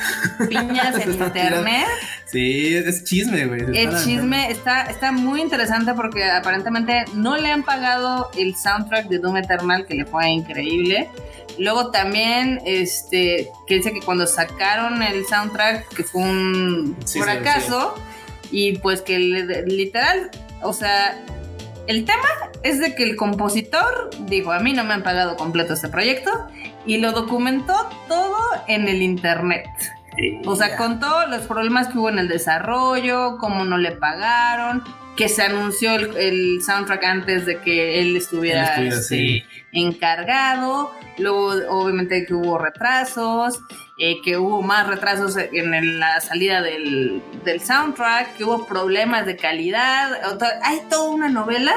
Piñas 0.48 0.96
en 1.00 1.12
internet. 1.12 1.88
Sí, 2.26 2.76
es 2.76 3.04
chisme, 3.04 3.46
güey. 3.46 3.62
El 3.74 3.96
chisme 4.04 4.52
está, 4.52 4.84
está 4.84 5.12
muy 5.12 5.42
interesante 5.42 5.94
porque 5.94 6.30
aparentemente 6.30 7.06
no 7.14 7.38
le 7.38 7.52
han 7.52 7.64
pagado 7.64 8.30
el 8.38 8.56
soundtrack 8.56 9.08
de 9.08 9.20
Doom 9.20 9.38
Eternal, 9.38 9.86
que 9.86 9.96
le 9.96 10.06
fue 10.06 10.30
increíble. 10.30 11.10
Luego 11.58 11.92
también, 11.92 12.62
este, 12.66 13.50
que 13.68 13.76
dice 13.76 13.92
que 13.92 14.02
cuando 14.02 14.28
sacaron 14.28 15.02
el 15.02 15.26
soundtrack, 15.26 15.90
que 15.90 16.04
fue 16.04 16.22
un 16.22 16.96
fracaso, 17.06 17.96
y 18.52 18.78
pues 18.78 19.02
que 19.02 19.20
literal, 19.20 20.32
o 20.62 20.74
sea, 20.74 21.20
el 21.88 22.06
tema 22.06 22.28
es 22.64 22.80
de 22.80 22.96
que 22.96 23.04
el 23.04 23.16
compositor 23.16 24.10
dijo, 24.28 24.52
a 24.52 24.60
mí 24.60 24.74
no 24.74 24.84
me 24.84 24.94
han 24.94 25.04
pagado 25.04 25.36
completo 25.38 25.74
este 25.74 25.88
proyecto, 25.88 26.32
y 26.86 26.98
lo 26.98 27.12
documentó 27.12 27.90
todo 28.08 28.38
en 28.68 28.88
el 28.88 29.02
internet. 29.02 29.66
O 30.46 30.56
sea, 30.56 30.76
contó 30.76 31.28
los 31.28 31.44
problemas 31.44 31.88
que 31.88 31.98
hubo 31.98 32.10
en 32.10 32.20
el 32.20 32.28
desarrollo, 32.28 33.38
cómo 33.38 33.64
no 33.64 33.78
le 33.78 33.92
pagaron, 33.92 34.84
que 35.16 35.30
se 35.30 35.44
anunció 35.44 35.96
el, 35.96 36.62
soundtrack 36.62 37.04
antes 37.04 37.46
de 37.46 37.60
que 37.60 38.02
él 38.02 38.16
estuviera, 38.18 38.82
este, 38.82 39.44
encargado. 39.72 40.92
Luego, 41.18 41.54
obviamente, 41.70 42.26
que 42.26 42.34
hubo 42.34 42.58
retrasos, 42.58 43.60
eh, 44.00 44.22
que 44.24 44.38
hubo 44.38 44.62
más 44.62 44.88
retrasos 44.88 45.36
en 45.38 46.00
la 46.00 46.22
salida 46.22 46.62
del, 46.62 47.22
del 47.44 47.62
soundtrack, 47.62 48.38
que 48.38 48.46
hubo 48.46 48.66
problemas 48.66 49.26
de 49.26 49.36
calidad. 49.36 50.12
Hay 50.64 50.82
toda 50.90 51.10
una 51.10 51.30
novela 51.30 51.74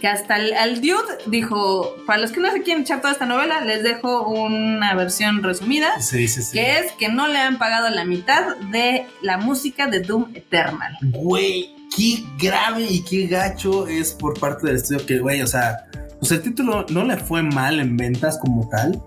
que 0.00 0.08
hasta 0.08 0.36
el, 0.36 0.52
al 0.54 0.80
dude 0.80 1.18
dijo, 1.26 1.94
para 2.06 2.20
los 2.20 2.32
que 2.32 2.40
no 2.40 2.50
se 2.50 2.62
quieren 2.62 2.82
echar 2.82 3.00
toda 3.00 3.12
esta 3.12 3.26
novela, 3.26 3.60
les 3.60 3.82
dejo 3.82 4.28
una 4.28 4.94
versión 4.94 5.42
resumida, 5.42 6.00
sí, 6.00 6.28
sí, 6.28 6.42
sí. 6.42 6.52
que 6.58 6.78
es 6.78 6.92
que 6.92 7.08
no 7.08 7.28
le 7.28 7.38
han 7.38 7.58
pagado 7.58 7.88
la 7.90 8.04
mitad 8.04 8.56
de 8.72 9.06
la 9.22 9.38
música 9.38 9.86
de 9.86 10.00
Doom 10.00 10.32
Eternal. 10.34 10.96
Güey, 11.02 11.74
qué 11.96 12.24
grave 12.38 12.86
y 12.88 13.02
qué 13.02 13.26
gacho 13.26 13.86
es 13.86 14.12
por 14.12 14.38
parte 14.38 14.66
del 14.66 14.76
estudio 14.76 15.04
que, 15.04 15.18
güey, 15.18 15.42
o 15.42 15.46
sea, 15.46 15.86
pues 16.18 16.32
el 16.32 16.42
título 16.42 16.86
no 16.90 17.04
le 17.04 17.16
fue 17.16 17.42
mal 17.42 17.80
en 17.80 17.96
ventas 17.96 18.38
como 18.38 18.68
tal, 18.68 19.02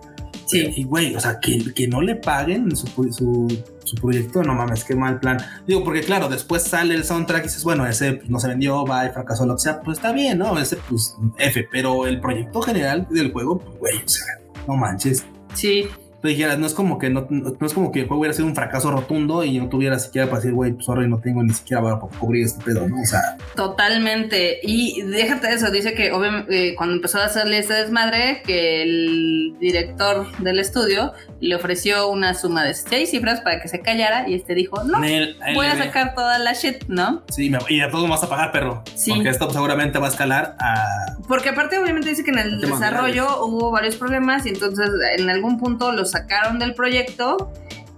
Sí. 0.52 0.74
Y 0.76 0.84
güey, 0.84 1.16
o 1.16 1.20
sea, 1.20 1.40
que, 1.40 1.74
que 1.74 1.88
no 1.88 2.02
le 2.02 2.16
paguen 2.16 2.76
su, 2.76 2.88
su, 2.88 3.64
su, 3.84 3.96
proyecto, 3.96 4.44
no 4.44 4.54
mames, 4.54 4.84
qué 4.84 4.96
mal 4.96 5.20
plan. 5.20 5.38
Digo, 5.66 5.84
porque 5.84 6.02
claro, 6.02 6.28
después 6.28 6.64
sale 6.64 6.94
el 6.94 7.06
soundtrack 7.06 7.42
y 7.42 7.48
dices, 7.48 7.64
bueno, 7.64 7.86
ese 7.88 8.14
pues, 8.14 8.30
no 8.30 8.40
se 8.40 8.48
vendió, 8.48 8.86
va 8.86 9.06
y 9.06 9.10
fracasó, 9.10 9.46
lo 9.46 9.56
que 9.56 9.62
sea, 9.62 9.82
pues 9.82 9.98
está 9.98 10.12
bien, 10.12 10.40
¿no? 10.40 10.60
Ese, 10.60 10.78
pues, 10.90 11.16
F, 11.38 11.68
pero 11.72 12.06
el 12.06 12.20
proyecto 12.20 12.62
general 12.62 13.08
del 13.10 13.32
juego, 13.32 13.60
pues, 13.60 13.80
güey, 13.80 13.98
o 14.04 14.08
sea, 14.10 14.26
no 14.68 14.76
manches. 14.76 15.26
Sí, 15.54 15.88
tú 16.22 16.28
dijeras, 16.28 16.60
no 16.60 16.68
es 16.68 16.74
como 16.74 17.00
que 17.00 17.10
no, 17.10 17.26
no, 17.30 17.66
es 17.66 17.74
como 17.74 17.92
que 17.92 18.02
el 18.02 18.08
juego 18.08 18.22
hubiera 18.22 18.34
sido 18.34 18.48
un 18.48 18.56
fracaso 18.56 18.92
rotundo 18.92 19.44
y 19.44 19.58
no 19.58 19.70
tuviera 19.70 19.98
siquiera 19.98 20.28
para 20.28 20.38
decir, 20.38 20.54
güey, 20.54 20.74
pues 20.74 20.88
ahora 20.88 21.08
no 21.08 21.20
tengo 21.20 21.44
ni 21.44 21.54
siquiera 21.54 21.82
para 21.82 21.98
cubrir 21.98 22.46
este 22.46 22.64
pedo, 22.64 22.88
¿no? 22.88 23.02
O 23.02 23.06
sea. 23.06 23.38
Totalmente. 23.56 24.60
Y 24.64 25.02
déjate 25.02 25.52
eso, 25.54 25.72
dice 25.72 25.94
que 25.94 26.12
obviamente 26.12 26.70
eh, 26.70 26.76
cuando 26.76 26.96
empezó 26.96 27.20
a 27.20 27.26
hacerle 27.26 27.58
ese 27.60 27.74
desmadre, 27.74 28.44
que 28.46 28.84
el 28.84 29.56
director 29.60 30.32
del 30.38 30.60
estudio 30.60 31.14
le 31.40 31.56
ofreció 31.56 32.08
una 32.10 32.36
suma 32.36 32.64
de 32.64 32.76
seis 32.76 33.10
cifras 33.10 33.42
para 33.42 33.60
que 33.60 33.68
se 33.68 33.80
callara 33.80 34.30
y 34.30 34.36
este 34.36 34.54
dijo, 34.54 34.84
no, 34.84 35.00
voy 35.00 35.66
a 35.66 35.76
sacar 35.76 36.14
toda 36.14 36.38
la 36.38 36.54
shit, 36.54 36.84
¿no? 36.88 37.24
Sí, 37.30 37.52
y 37.70 37.82
a 37.82 37.90
todos 37.90 38.08
vas 38.08 38.24
a 38.24 38.30
pagar, 38.30 38.52
perro. 38.52 38.84
Sí. 38.94 39.12
Porque 39.12 39.30
esto 39.30 39.50
seguramente 39.50 39.98
va 39.98 40.08
a 40.08 40.10
escalar 40.12 40.56
a... 40.60 41.16
Porque 41.28 41.50
aparte 41.50 41.80
obviamente 41.80 42.10
dice 42.10 42.24
que 42.24 42.32
en 42.32 42.40
el 42.40 42.62
desarrollo 42.62 43.44
hubo 43.46 43.72
varios 43.72 43.96
problemas 43.96 44.46
y 44.46 44.50
entonces 44.50 44.90
en 45.18 45.30
algún 45.30 45.58
punto 45.58 45.92
los 45.92 46.11
sacaron 46.12 46.60
del 46.60 46.74
proyecto 46.74 47.52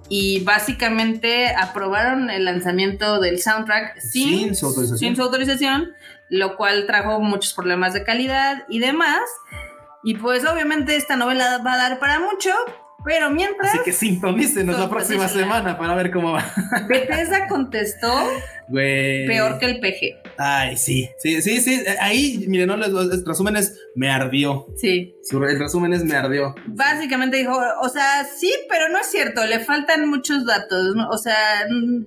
y 0.09 0.43
básicamente 0.43 1.47
aprobaron 1.55 2.29
el 2.29 2.45
lanzamiento 2.45 3.19
del 3.19 3.41
soundtrack 3.41 3.99
sin, 3.99 4.55
su 4.55 4.67
autorización, 5.21 5.93
lo 6.29 6.55
cual 6.55 6.85
trajo 6.85 7.19
muchos 7.19 7.53
problemas 7.53 7.93
de 7.93 8.03
calidad 8.03 8.63
y 8.69 8.79
demás. 8.79 9.21
Y 10.03 10.15
pues 10.15 10.45
obviamente 10.45 10.95
esta 10.95 11.15
novela 11.15 11.61
va 11.65 11.73
a 11.73 11.77
dar 11.77 11.99
para 11.99 12.19
mucho, 12.19 12.51
pero 13.05 13.29
mientras. 13.29 13.73
Así 13.73 13.79
que 13.83 13.93
sintonícenos 13.93 14.77
la 14.77 14.89
próxima 14.89 15.27
semana 15.27 15.77
para 15.77 15.95
ver 15.95 16.11
cómo 16.11 16.33
va. 16.33 16.45
Bethesda 16.87 17.47
contestó 17.47 18.13
peor 18.71 19.59
que 19.59 19.65
el 19.65 19.79
PG. 19.79 20.22
Ay, 20.37 20.77
sí, 20.77 21.09
sí, 21.17 21.41
sí, 21.41 21.61
sí. 21.61 21.83
Ahí, 21.99 22.45
miren, 22.47 22.67
no, 22.67 22.75
el 22.75 23.25
resumen 23.25 23.55
es 23.55 23.79
me 23.95 24.09
ardió. 24.09 24.67
Sí. 24.75 25.15
El 25.31 25.59
resumen 25.59 25.93
es 25.93 26.03
me 26.03 26.15
ardió. 26.15 26.55
Básicamente 26.67 27.37
dijo, 27.37 27.57
o 27.81 27.89
sea, 27.89 28.25
sí, 28.25 28.51
pero 28.69 28.89
no 28.89 28.99
es 28.99 29.07
cierto, 29.07 29.45
le 29.45 29.59
faltan 29.59 30.09
muchos 30.09 30.45
datos. 30.45 30.95
O 31.11 31.17
sea. 31.17 31.65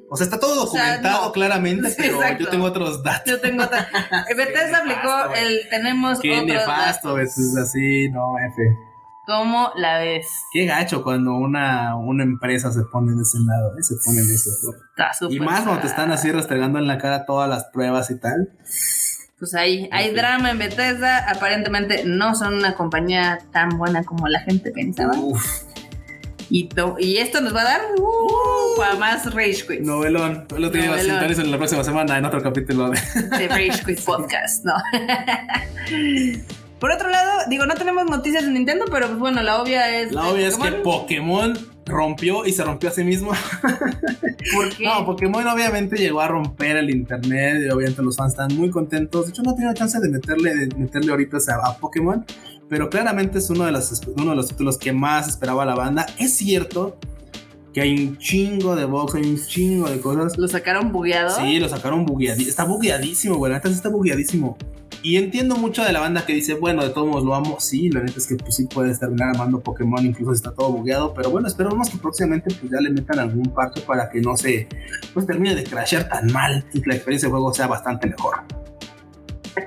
O 0.08 0.16
sea, 0.16 0.24
está 0.24 0.38
todo 0.38 0.66
documentado 0.66 1.32
claramente, 1.32 1.94
pero 1.96 2.20
yo 2.38 2.48
tengo 2.48 2.66
otros 2.66 3.02
datos. 3.02 3.30
Yo 3.30 3.40
tengo 3.40 3.64
otros. 3.64 3.82
Bethesda 4.36 4.78
aplicó 4.78 5.34
el 5.34 5.68
tenemos 5.68 6.20
Qué 6.20 6.42
nefasto, 6.42 7.18
es 7.18 7.36
así, 7.56 8.08
no, 8.10 8.38
F. 8.38 8.95
¿Cómo 9.26 9.72
la 9.74 9.98
ves? 9.98 10.28
Qué 10.52 10.66
gacho 10.66 11.02
cuando 11.02 11.34
una, 11.34 11.96
una 11.96 12.22
empresa 12.22 12.70
se 12.70 12.82
pone 12.84 13.12
de 13.12 13.22
ese 13.22 13.38
lado, 13.40 13.76
¿eh? 13.76 13.82
se 13.82 13.96
pone 14.04 14.22
de 14.22 14.34
ese 14.34 14.50
lado. 14.62 15.32
Y 15.32 15.40
más 15.40 15.62
cuando 15.62 15.80
te 15.80 15.88
están 15.88 16.12
así 16.12 16.30
restregando 16.30 16.78
en 16.78 16.86
la 16.86 16.98
cara 16.98 17.26
todas 17.26 17.48
las 17.48 17.64
pruebas 17.64 18.08
y 18.12 18.20
tal. 18.20 18.50
Pues 19.38 19.54
ahí 19.54 19.88
hay 19.90 20.14
drama 20.14 20.52
en 20.52 20.58
Bethesda. 20.58 21.28
Aparentemente 21.28 22.04
no 22.04 22.36
son 22.36 22.54
una 22.54 22.74
compañía 22.74 23.40
tan 23.52 23.76
buena 23.76 24.04
como 24.04 24.28
la 24.28 24.40
gente 24.40 24.70
pensaba. 24.70 25.18
Uf. 25.18 25.44
Y, 26.48 26.68
y 27.00 27.16
esto 27.16 27.40
nos 27.40 27.52
va 27.52 27.62
a 27.62 27.64
dar 27.64 27.80
uh, 27.98 28.76
para 28.78 28.94
más 28.94 29.34
Rage 29.34 29.66
Quit. 29.66 29.80
Novelón. 29.80 30.46
Lo 30.56 30.70
tenemos 30.70 31.00
en 31.00 31.50
la 31.50 31.58
próxima 31.58 31.82
semana 31.82 32.16
en 32.16 32.24
otro 32.24 32.40
capítulo 32.40 32.90
de, 32.90 33.00
de 33.38 33.48
Rage 33.48 33.84
Quit 33.84 34.00
Podcast, 34.04 34.64
¿no? 34.64 34.74
Por 36.78 36.90
otro 36.90 37.08
lado, 37.08 37.30
digo, 37.48 37.64
no 37.64 37.74
tenemos 37.74 38.04
noticias 38.04 38.44
de 38.44 38.50
Nintendo, 38.50 38.84
pero 38.90 39.06
pues 39.06 39.18
bueno, 39.18 39.42
la 39.42 39.62
obvia 39.62 39.98
es. 39.98 40.12
La 40.12 40.28
obvia 40.28 40.48
es 40.48 40.56
que 40.56 40.72
Pokémon 40.72 41.56
rompió 41.86 42.44
y 42.44 42.52
se 42.52 42.64
rompió 42.64 42.90
a 42.90 42.92
sí 42.92 43.02
mismo. 43.02 43.30
¿Por 44.54 44.76
qué? 44.76 44.84
No, 44.84 45.06
Pokémon 45.06 45.46
obviamente 45.46 45.96
llegó 45.96 46.20
a 46.20 46.28
romper 46.28 46.76
el 46.76 46.90
internet 46.90 47.62
y 47.66 47.70
obviamente 47.70 48.02
los 48.02 48.16
fans 48.16 48.32
están 48.32 48.54
muy 48.56 48.70
contentos. 48.70 49.26
De 49.26 49.30
hecho, 49.30 49.42
no 49.42 49.52
he 49.52 49.54
tenido 49.54 49.72
chance 49.72 49.98
de 49.98 50.08
meterle, 50.08 50.54
de 50.54 50.74
meterle 50.76 51.12
ahorita 51.12 51.38
a, 51.48 51.70
a 51.70 51.76
Pokémon, 51.78 52.24
pero 52.68 52.90
claramente 52.90 53.38
es 53.38 53.48
uno 53.48 53.64
de, 53.64 53.72
los, 53.72 54.02
uno 54.14 54.30
de 54.30 54.36
los 54.36 54.48
títulos 54.48 54.76
que 54.76 54.92
más 54.92 55.28
esperaba 55.28 55.64
la 55.64 55.74
banda. 55.74 56.04
Es 56.18 56.36
cierto 56.36 56.98
que 57.72 57.80
hay 57.80 57.94
un 57.94 58.18
chingo 58.18 58.76
de 58.76 58.84
box, 58.84 59.14
hay 59.14 59.22
un 59.22 59.38
chingo 59.38 59.88
de 59.88 60.00
cosas. 60.00 60.36
¿Lo 60.36 60.48
sacaron 60.48 60.92
bugueado? 60.92 61.36
Sí, 61.36 61.58
lo 61.58 61.68
sacaron 61.68 62.04
bugueadísimo. 62.04 62.50
Está 62.50 62.64
bugueadísimo, 62.64 63.36
güey. 63.36 63.52
Neta 63.52 63.68
está 63.68 63.88
bugueadísimo. 63.88 64.56
Y 65.06 65.18
entiendo 65.18 65.54
mucho 65.54 65.84
de 65.84 65.92
la 65.92 66.00
banda 66.00 66.26
que 66.26 66.32
dice, 66.32 66.54
bueno, 66.54 66.82
de 66.82 66.90
todos 66.90 67.06
modos 67.06 67.24
lo 67.24 67.32
amo. 67.32 67.58
Sí, 67.60 67.90
la 67.90 68.00
neta 68.00 68.18
es 68.18 68.26
que 68.26 68.34
pues 68.34 68.56
sí 68.56 68.66
puedes 68.66 68.98
terminar 68.98 69.36
amando 69.36 69.60
Pokémon, 69.60 70.04
incluso 70.04 70.32
está 70.32 70.52
todo 70.52 70.72
bugueado. 70.72 71.14
Pero 71.14 71.30
bueno, 71.30 71.46
esperamos 71.46 71.88
que 71.90 71.96
próximamente 71.96 72.52
pues 72.52 72.72
ya 72.72 72.80
le 72.80 72.90
metan 72.90 73.20
algún 73.20 73.44
parche 73.54 73.82
para 73.82 74.10
que 74.10 74.20
no 74.20 74.36
se 74.36 74.66
pues 75.14 75.24
termine 75.24 75.54
de 75.54 75.62
crashear 75.62 76.08
tan 76.08 76.32
mal 76.32 76.64
y 76.72 76.80
que 76.80 76.88
la 76.88 76.96
experiencia 76.96 77.28
de 77.28 77.30
juego 77.30 77.54
sea 77.54 77.68
bastante 77.68 78.08
mejor. 78.08 78.38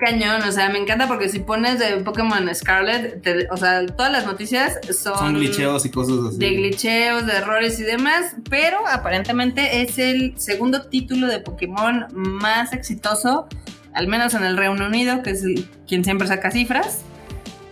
Cañón, 0.02 0.44
o 0.44 0.52
sea, 0.52 0.70
me 0.70 0.78
encanta 0.78 1.08
porque 1.08 1.30
si 1.30 1.40
pones 1.40 1.80
de 1.80 2.04
Pokémon 2.04 2.54
Scarlet, 2.54 3.26
o 3.50 3.56
sea, 3.56 3.86
todas 3.88 4.12
las 4.12 4.26
noticias 4.26 4.78
son. 4.94 5.18
Son 5.18 5.34
glitcheos 5.36 5.86
y 5.86 5.90
cosas 5.90 6.18
así. 6.32 6.38
De 6.38 6.50
glitcheos, 6.50 7.26
de 7.26 7.32
errores 7.32 7.80
y 7.80 7.84
demás, 7.84 8.36
pero 8.50 8.86
aparentemente 8.86 9.84
es 9.84 10.00
el 10.00 10.38
segundo 10.38 10.90
título 10.90 11.28
de 11.28 11.40
Pokémon 11.40 12.08
más 12.12 12.74
exitoso 12.74 13.48
al 13.94 14.08
menos 14.08 14.34
en 14.34 14.44
el 14.44 14.58
Reino 14.58 14.86
Unido, 14.86 15.24
que 15.24 15.32
es 15.32 15.44
quien 15.88 16.04
siempre 16.04 16.28
saca 16.28 16.52
cifras. 16.52 17.04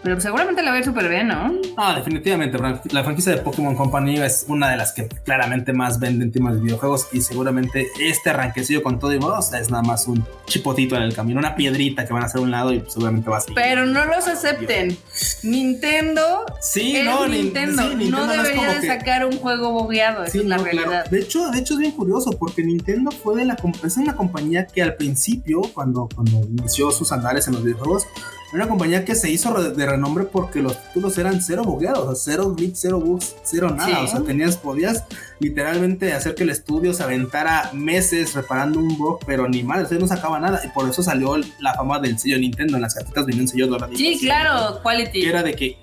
Pero 0.04 0.22
seguramente 0.22 0.62
la 0.62 0.72
va 0.72 0.78
a 0.78 0.80
ir 0.80 0.86
súper 0.86 1.10
bien, 1.10 1.28
¿no? 1.28 1.54
Ah, 1.76 1.96
definitivamente. 1.96 2.58
La 2.92 3.04
franquicia 3.04 3.34
de 3.34 3.40
Pokémon 3.40 3.76
Company 3.76 4.18
es 4.18 4.46
una 4.48 4.70
de 4.70 4.78
las 4.78 4.94
que 4.94 5.08
claramente 5.08 5.74
más 5.74 6.00
venden 6.00 6.32
temas 6.32 6.56
de 6.56 6.62
videojuegos 6.62 7.08
y 7.12 7.22
seguramente 7.22 7.88
este 8.00 8.30
arranquecillo 8.30 8.84
con 8.84 9.00
todo 9.00 9.14
y 9.14 9.20
modos 9.20 9.54
es 9.54 9.70
nada 9.70 9.84
más 9.84 10.08
un 10.08 10.26
chipotito 10.46 10.96
en 10.96 11.04
el 11.04 11.14
camino, 11.14 11.40
una 11.40 11.56
piedrita 11.56 12.06
que 12.06 12.14
van 12.14 12.24
a 12.24 12.28
hacer 12.28 12.42
un 12.42 12.52
lado 12.52 12.74
y 12.74 12.84
seguramente 12.88 13.30
va 13.30 13.38
a 13.38 13.42
seguir. 13.42 13.56
Pero 13.56 13.86
no 13.86 14.06
los 14.06 14.28
acepten. 14.28 14.98
Nintendo. 15.44 16.46
Sí, 16.62 17.02
no, 17.04 17.28
Nintendo. 17.28 17.84
no 17.96 18.28
debería 18.28 18.80
de 18.80 18.88
sacar 18.88 19.26
un 19.26 19.38
juego 19.38 19.72
bogueado, 19.72 20.26
sí, 20.28 20.40
es 20.40 20.46
la 20.46 20.58
realidad. 20.58 21.10
De 21.10 21.20
hecho, 21.20 21.50
de 21.50 21.60
hecho 21.60 21.74
es 21.74 21.80
bien 21.80 21.92
curioso 21.92 22.32
porque 22.32 22.64
Nintendo 22.64 23.12
fue 23.12 23.36
de 23.36 23.46
la 23.46 23.58
es 23.84 23.98
una 23.98 24.16
compañía 24.16 24.66
que 24.66 24.82
al 24.82 24.96
principio, 24.96 25.62
cuando, 25.74 26.08
cuando 26.14 26.40
inició 26.48 26.92
sus 26.92 27.12
andares 27.12 27.48
en 27.48 27.54
los 27.54 27.64
videojuegos, 27.64 28.06
era 28.54 28.64
una 28.64 28.68
compañía 28.70 29.04
que 29.04 29.16
se 29.16 29.30
hizo 29.30 29.54
de 29.54 29.86
renombre 29.88 30.26
porque 30.26 30.62
los 30.62 30.82
títulos 30.84 31.18
eran 31.18 31.42
cero 31.42 31.64
bugueados, 31.64 32.08
o 32.08 32.16
sea, 32.16 32.34
cero 32.34 32.54
glitch, 32.56 32.76
cero 32.76 33.00
bugs, 33.00 33.36
cero 33.44 33.74
nada. 33.76 34.04
O 34.04 34.08
sea, 34.08 34.22
tenías, 34.22 34.58
podías 34.58 35.04
literalmente 35.40 36.14
hacer 36.14 36.36
que 36.36 36.44
el 36.44 36.50
estudio 36.50 36.94
se 36.94 37.04
aventara 37.04 37.72
meses 37.74 38.34
reparando 38.34 38.80
un 38.80 38.98
bug, 38.98 39.20
pero 39.26 39.48
ni 39.48 39.64
mal, 39.64 39.86
o 39.86 39.88
sea, 39.88 39.98
no 39.98 40.08
sacaba 40.08 40.40
nada. 40.40 40.62
Y 40.66 40.70
por 40.70 40.90
eso 40.90 41.02
salió 41.02 41.38
la 41.60 41.74
fama 41.74 42.00
del 42.00 42.20
sello 42.20 42.38
Nintendo. 42.38 42.76
En 42.76 42.82
las 42.82 42.96
cartitas 42.96 43.26
venía 43.26 43.42
un 43.42 43.48
sello 43.48 43.68
dorado. 43.68 43.96
Sí, 43.96 44.18
claro, 44.20 44.82
quality. 44.82 45.22
Que 45.22 45.30
era 45.30 45.44
de 45.44 45.56
que 45.56 45.78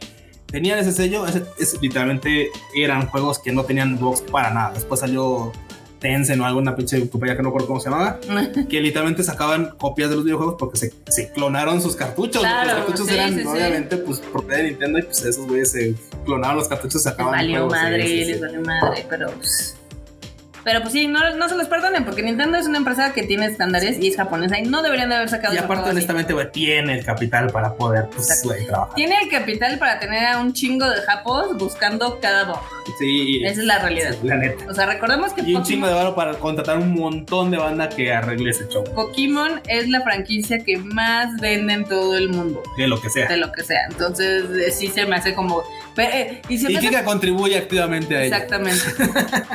tenían 0.46 0.78
ese 0.78 0.92
sello, 0.92 1.26
ese, 1.26 1.44
literalmente 1.80 2.48
eran 2.76 3.08
juegos 3.08 3.38
que 3.38 3.52
no 3.52 3.64
tenían 3.64 3.98
bugs 3.98 4.20
para 4.20 4.50
nada. 4.50 4.72
Después 4.74 5.00
salió 5.00 5.52
Tencent 6.04 6.38
o 6.42 6.44
alguna 6.44 6.76
pinche 6.76 7.08
compañía 7.08 7.34
que 7.34 7.42
no 7.42 7.48
recuerdo 7.48 7.66
cómo 7.66 7.80
se 7.80 7.88
llamaba, 7.88 8.20
que 8.68 8.80
literalmente 8.82 9.24
sacaban 9.24 9.70
copias 9.78 10.10
de 10.10 10.16
los 10.16 10.24
videojuegos 10.26 10.56
porque 10.58 10.76
se, 10.76 10.92
se 11.08 11.32
clonaron 11.32 11.80
sus 11.80 11.96
cartuchos. 11.96 12.42
los 12.42 12.74
cartuchos 12.74 13.08
eran 13.08 13.46
obviamente 13.46 13.96
pues 13.96 14.20
propiedad 14.20 14.58
de 14.58 14.64
Nintendo 14.64 14.98
y 14.98 15.02
pues 15.04 15.24
esos 15.24 15.46
güeyes 15.46 15.70
se 15.70 15.94
clonaron 16.26 16.58
los 16.58 16.68
cartuchos 16.68 17.00
y 17.00 17.04
sacaban. 17.04 17.32
Les 17.32 17.58
valió 17.58 17.66
madre, 17.68 18.26
les 18.26 18.38
valió 18.38 18.60
madre, 18.60 19.06
pero 19.08 19.30
pues, 19.30 19.78
pero 20.64 20.80
pues 20.80 20.92
sí, 20.92 21.06
no, 21.06 21.34
no 21.36 21.48
se 21.48 21.56
los 21.56 21.68
perdonen, 21.68 22.04
porque 22.04 22.22
Nintendo 22.22 22.56
es 22.56 22.66
una 22.66 22.78
empresa 22.78 23.12
que 23.12 23.22
tiene 23.22 23.46
estándares 23.46 23.98
y 24.00 24.08
es 24.08 24.16
japonesa 24.16 24.58
y 24.58 24.62
no 24.62 24.82
deberían 24.82 25.10
de 25.10 25.16
haber 25.16 25.28
sacado. 25.28 25.54
Y 25.54 25.58
aparte, 25.58 25.90
honestamente, 25.90 26.32
güey, 26.32 26.50
tiene 26.50 26.98
el 26.98 27.04
capital 27.04 27.50
para 27.50 27.74
poder 27.74 28.06
pues, 28.14 28.42
trabajar. 28.66 28.94
Tiene 28.94 29.16
el 29.22 29.28
capital 29.28 29.78
para 29.78 30.00
tener 30.00 30.24
a 30.26 30.38
un 30.38 30.52
chingo 30.54 30.88
de 30.88 31.02
japos 31.02 31.56
buscando 31.58 32.18
cada 32.20 32.44
bug. 32.44 32.60
Sí. 32.98 33.42
Esa 33.44 33.60
es 33.60 33.66
la 33.66 33.78
realidad. 33.78 34.16
la 34.22 34.36
neta. 34.36 34.64
O 34.68 34.74
sea, 34.74 34.86
recordemos 34.86 35.32
que. 35.32 35.42
Y 35.42 35.54
un 35.54 35.62
chingo 35.62 35.86
de 35.86 35.94
valor 35.94 36.14
para 36.14 36.34
contratar 36.34 36.78
un 36.78 36.94
montón 36.94 37.50
de 37.50 37.58
banda 37.58 37.88
que 37.88 38.12
arregle 38.12 38.50
ese 38.50 38.66
show. 38.68 38.84
Pokémon 38.94 39.60
es 39.68 39.88
la 39.88 40.00
franquicia 40.02 40.58
que 40.64 40.78
más 40.78 41.28
vende 41.40 41.74
en 41.74 41.84
todo 41.84 42.16
el 42.16 42.30
mundo. 42.30 42.62
De 42.76 42.88
lo 42.88 43.00
que 43.00 43.10
sea. 43.10 43.28
De 43.28 43.36
lo 43.36 43.52
que 43.52 43.62
sea. 43.62 43.86
Entonces, 43.90 44.44
eh, 44.50 44.70
sí 44.70 44.88
se 44.88 45.06
me 45.06 45.16
hace 45.16 45.34
como. 45.34 45.62
Eh, 45.96 46.42
y, 46.48 46.58
se 46.58 46.68
que 46.68 47.04
contribuye 47.04 47.56
activamente 47.56 48.16
a 48.16 48.24
ello. 48.24 48.34
Exactamente. 48.34 48.82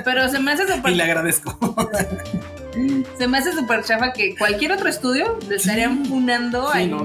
Pero 0.05 0.29
se 0.29 0.39
me 0.39 0.51
hace 0.51 0.67
súper 0.73 0.93
le 0.99 1.05
agradezco. 1.05 1.57
Se 3.17 3.27
me 3.27 3.39
hace 3.39 3.51
súper 3.53 3.83
chafa 3.83 4.13
que 4.13 4.35
cualquier 4.37 4.71
otro 4.71 4.89
estudio 4.89 5.39
le 5.49 5.55
estarían 5.55 6.05
funando 6.05 6.71
sí, 6.71 6.85
no, 6.85 6.99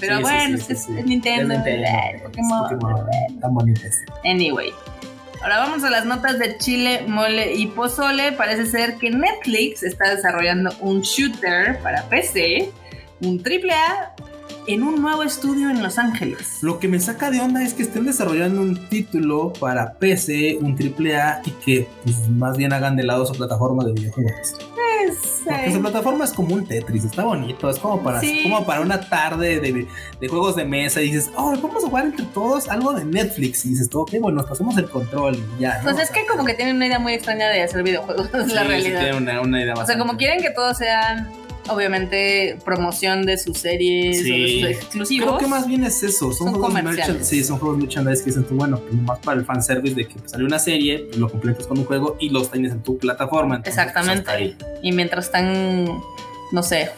Pero 0.00 0.20
bueno, 0.20 0.56
es, 0.56 0.88
Nintendo. 0.88 1.54
Tan 3.40 3.54
bonitas. 3.54 3.98
Anyway. 4.24 4.72
Ahora 5.42 5.58
vamos 5.58 5.82
a 5.82 5.90
las 5.90 6.04
notas 6.04 6.38
de 6.38 6.56
Chile, 6.58 7.04
Mole 7.06 7.54
y 7.54 7.66
Pozole. 7.66 8.32
Parece 8.32 8.66
ser 8.66 8.96
que 8.96 9.10
Netflix 9.10 9.82
está 9.82 10.14
desarrollando 10.14 10.72
un 10.80 11.02
shooter 11.02 11.80
para 11.80 12.04
PC, 12.04 12.70
un 13.20 13.42
AAA 13.44 14.14
en 14.66 14.82
un 14.82 15.00
nuevo 15.00 15.22
estudio 15.22 15.70
en 15.70 15.82
Los 15.82 15.98
Ángeles. 15.98 16.58
Lo 16.62 16.78
que 16.78 16.88
me 16.88 17.00
saca 17.00 17.30
de 17.30 17.40
onda 17.40 17.62
es 17.62 17.74
que 17.74 17.82
estén 17.82 18.04
desarrollando 18.04 18.60
un 18.60 18.88
título 18.88 19.52
para 19.52 19.94
PC, 19.94 20.58
un 20.60 20.72
AAA 20.72 21.42
y 21.44 21.50
que 21.64 21.88
pues, 22.04 22.28
más 22.28 22.56
bien 22.56 22.72
hagan 22.72 22.96
de 22.96 23.04
lado 23.04 23.26
su 23.26 23.34
plataforma 23.34 23.84
de 23.84 23.92
videojuegos. 23.92 24.54
Porque 25.44 25.72
su 25.72 25.80
plataforma 25.80 26.24
es 26.24 26.32
como 26.32 26.54
un 26.54 26.66
Tetris, 26.66 27.04
está 27.04 27.24
bonito, 27.24 27.68
es 27.68 27.78
como 27.78 28.02
para, 28.02 28.20
como 28.42 28.64
para 28.64 28.80
una 28.80 29.00
tarde 29.00 29.60
de, 29.60 30.28
juegos 30.28 30.56
de 30.56 30.64
mesa 30.64 31.00
y 31.00 31.06
dices, 31.06 31.30
oh, 31.36 31.52
vamos 31.60 31.84
a 31.84 31.88
jugar 31.88 32.06
entre 32.06 32.24
todos 32.26 32.68
algo 32.68 32.92
de 32.92 33.04
Netflix 33.04 33.64
y 33.66 33.70
dices, 33.70 33.88
ok, 33.92 34.12
bueno, 34.20 34.38
nos 34.40 34.48
pasemos 34.48 34.76
el 34.78 34.88
control 34.88 35.36
y 35.58 35.62
ya. 35.62 35.80
Pues 35.82 35.98
es 35.98 36.10
que 36.10 36.24
como 36.26 36.44
que 36.44 36.54
tienen 36.54 36.76
una 36.76 36.86
idea 36.86 36.98
muy 36.98 37.14
extraña 37.14 37.48
de 37.48 37.62
hacer 37.62 37.82
videojuegos, 37.82 38.28
es 38.32 38.48
la 38.52 38.64
realidad. 38.64 39.00
Sí, 39.00 39.04
tienen 39.06 39.38
una, 39.38 39.62
idea 39.62 39.74
O 39.74 39.84
sea, 39.84 39.98
como 39.98 40.16
quieren 40.16 40.40
que 40.40 40.50
todos 40.50 40.78
sean 40.78 41.28
obviamente 41.68 42.58
promoción 42.64 43.24
de 43.24 43.38
sus 43.38 43.58
series 43.58 44.20
o 44.20 44.24
de 44.24 44.60
sus 44.60 44.70
exclusivos. 44.70 45.28
Creo 45.28 45.38
que 45.38 45.46
más 45.46 45.66
bien 45.66 45.84
es 45.84 46.02
eso, 46.02 46.32
son, 46.32 46.50
juegos 46.50 46.68
comerciales. 46.68 47.26
Sí, 47.26 47.44
son 47.44 47.58
juegos 47.58 47.78
merchandise 47.78 48.20
que 48.20 48.30
dicen 48.30 48.44
tú, 48.44 48.54
bueno, 48.54 48.80
pues 48.80 48.94
más 48.94 49.18
para 49.20 49.38
el 49.38 49.44
fanservice 49.44 49.94
de 49.94 50.08
que 50.08 50.14
sale 50.26 50.44
una 50.44 50.58
serie, 50.58 51.08
lo 51.16 51.30
completas 51.30 51.66
con 51.66 51.78
un 51.78 51.84
juego 51.84 52.16
y 52.20 52.30
los 52.30 52.50
tienes 52.50 52.72
en 52.72 52.82
tu 52.82 52.98
plataforma. 52.98 53.60
Pues, 53.62 53.68
Exactamente. 53.68 54.56
y 54.82 54.92
mientras 54.92 55.26
están 55.26 56.02
no 56.52 56.62
sé, 56.62 56.90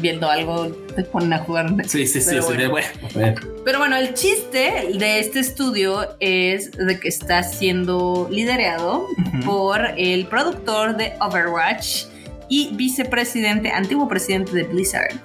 viendo 0.00 0.30
algo, 0.30 0.68
te 0.68 1.02
ponen 1.02 1.32
a 1.32 1.38
jugar. 1.38 1.74
Sí, 1.86 2.06
sí, 2.06 2.20
sí, 2.20 2.38
bueno. 2.38 2.70
bueno. 3.12 3.40
Pero 3.64 3.78
bueno, 3.78 3.96
el 3.96 4.14
chiste 4.14 4.90
de 4.94 5.18
este 5.18 5.40
estudio 5.40 6.16
es 6.20 6.70
de 6.70 6.98
que 7.00 7.08
está 7.08 7.42
siendo 7.42 8.28
liderado 8.30 9.06
por 9.44 9.80
el 9.96 10.26
productor 10.26 10.96
de 10.96 11.14
Overwatch, 11.20 12.04
y 12.52 12.68
vicepresidente, 12.74 13.70
antiguo 13.70 14.06
presidente 14.06 14.52
de 14.52 14.64
Blizzard. 14.64 15.18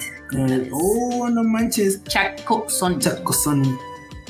oh, 0.72 1.28
no 1.30 1.44
manches. 1.44 2.02
Chaco 2.06 2.70
Sony. 2.70 3.00
Chaco 3.00 3.34
Sony. 3.34 3.78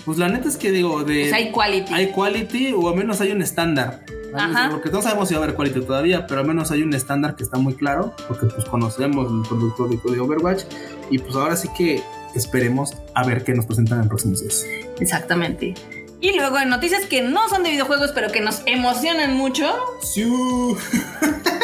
Pues 0.04 0.18
la 0.18 0.30
neta 0.30 0.50
es 0.50 0.58
que 0.58 0.72
digo, 0.72 1.04
de. 1.04 1.22
Pues 1.22 1.34
hay 1.34 1.52
quality. 1.52 1.94
Hay 1.94 2.12
quality 2.12 2.74
o 2.74 2.90
al 2.90 2.96
menos 2.96 3.22
hay 3.22 3.32
un 3.32 3.44
estándar. 3.44 4.04
Ajá. 4.34 4.70
Porque 4.72 4.90
no 4.90 5.04
sabemos 5.04 5.30
si 5.30 5.36
va 5.36 5.42
a 5.42 5.44
haber 5.44 5.56
quality 5.56 5.82
todavía, 5.82 6.26
pero 6.26 6.42
al 6.42 6.48
menos 6.48 6.72
hay 6.72 6.82
un 6.82 6.92
estándar 6.96 7.36
que 7.36 7.44
está 7.44 7.60
muy 7.60 7.76
claro, 7.76 8.16
porque 8.28 8.48
pues 8.48 8.66
conocemos 8.66 9.32
el 9.32 9.48
productor 9.48 9.90
de 9.90 10.20
Overwatch. 10.20 10.64
Y 11.12 11.20
pues 11.20 11.36
ahora 11.36 11.56
sí 11.56 11.70
que 11.78 12.02
esperemos 12.34 12.98
a 13.14 13.24
ver 13.24 13.44
qué 13.44 13.54
nos 13.54 13.68
presentan 13.68 14.02
en 14.02 14.08
próximos 14.08 14.42
días. 14.42 14.66
Exactamente. 15.00 15.76
Y 16.20 16.36
luego 16.36 16.58
en 16.58 16.70
noticias 16.70 17.06
que 17.06 17.22
no 17.22 17.48
son 17.48 17.62
de 17.62 17.70
videojuegos, 17.70 18.12
pero 18.16 18.32
que 18.32 18.42
nos 18.42 18.64
emocionan 18.66 19.36
mucho. 19.36 19.72
Sí. 20.02 20.26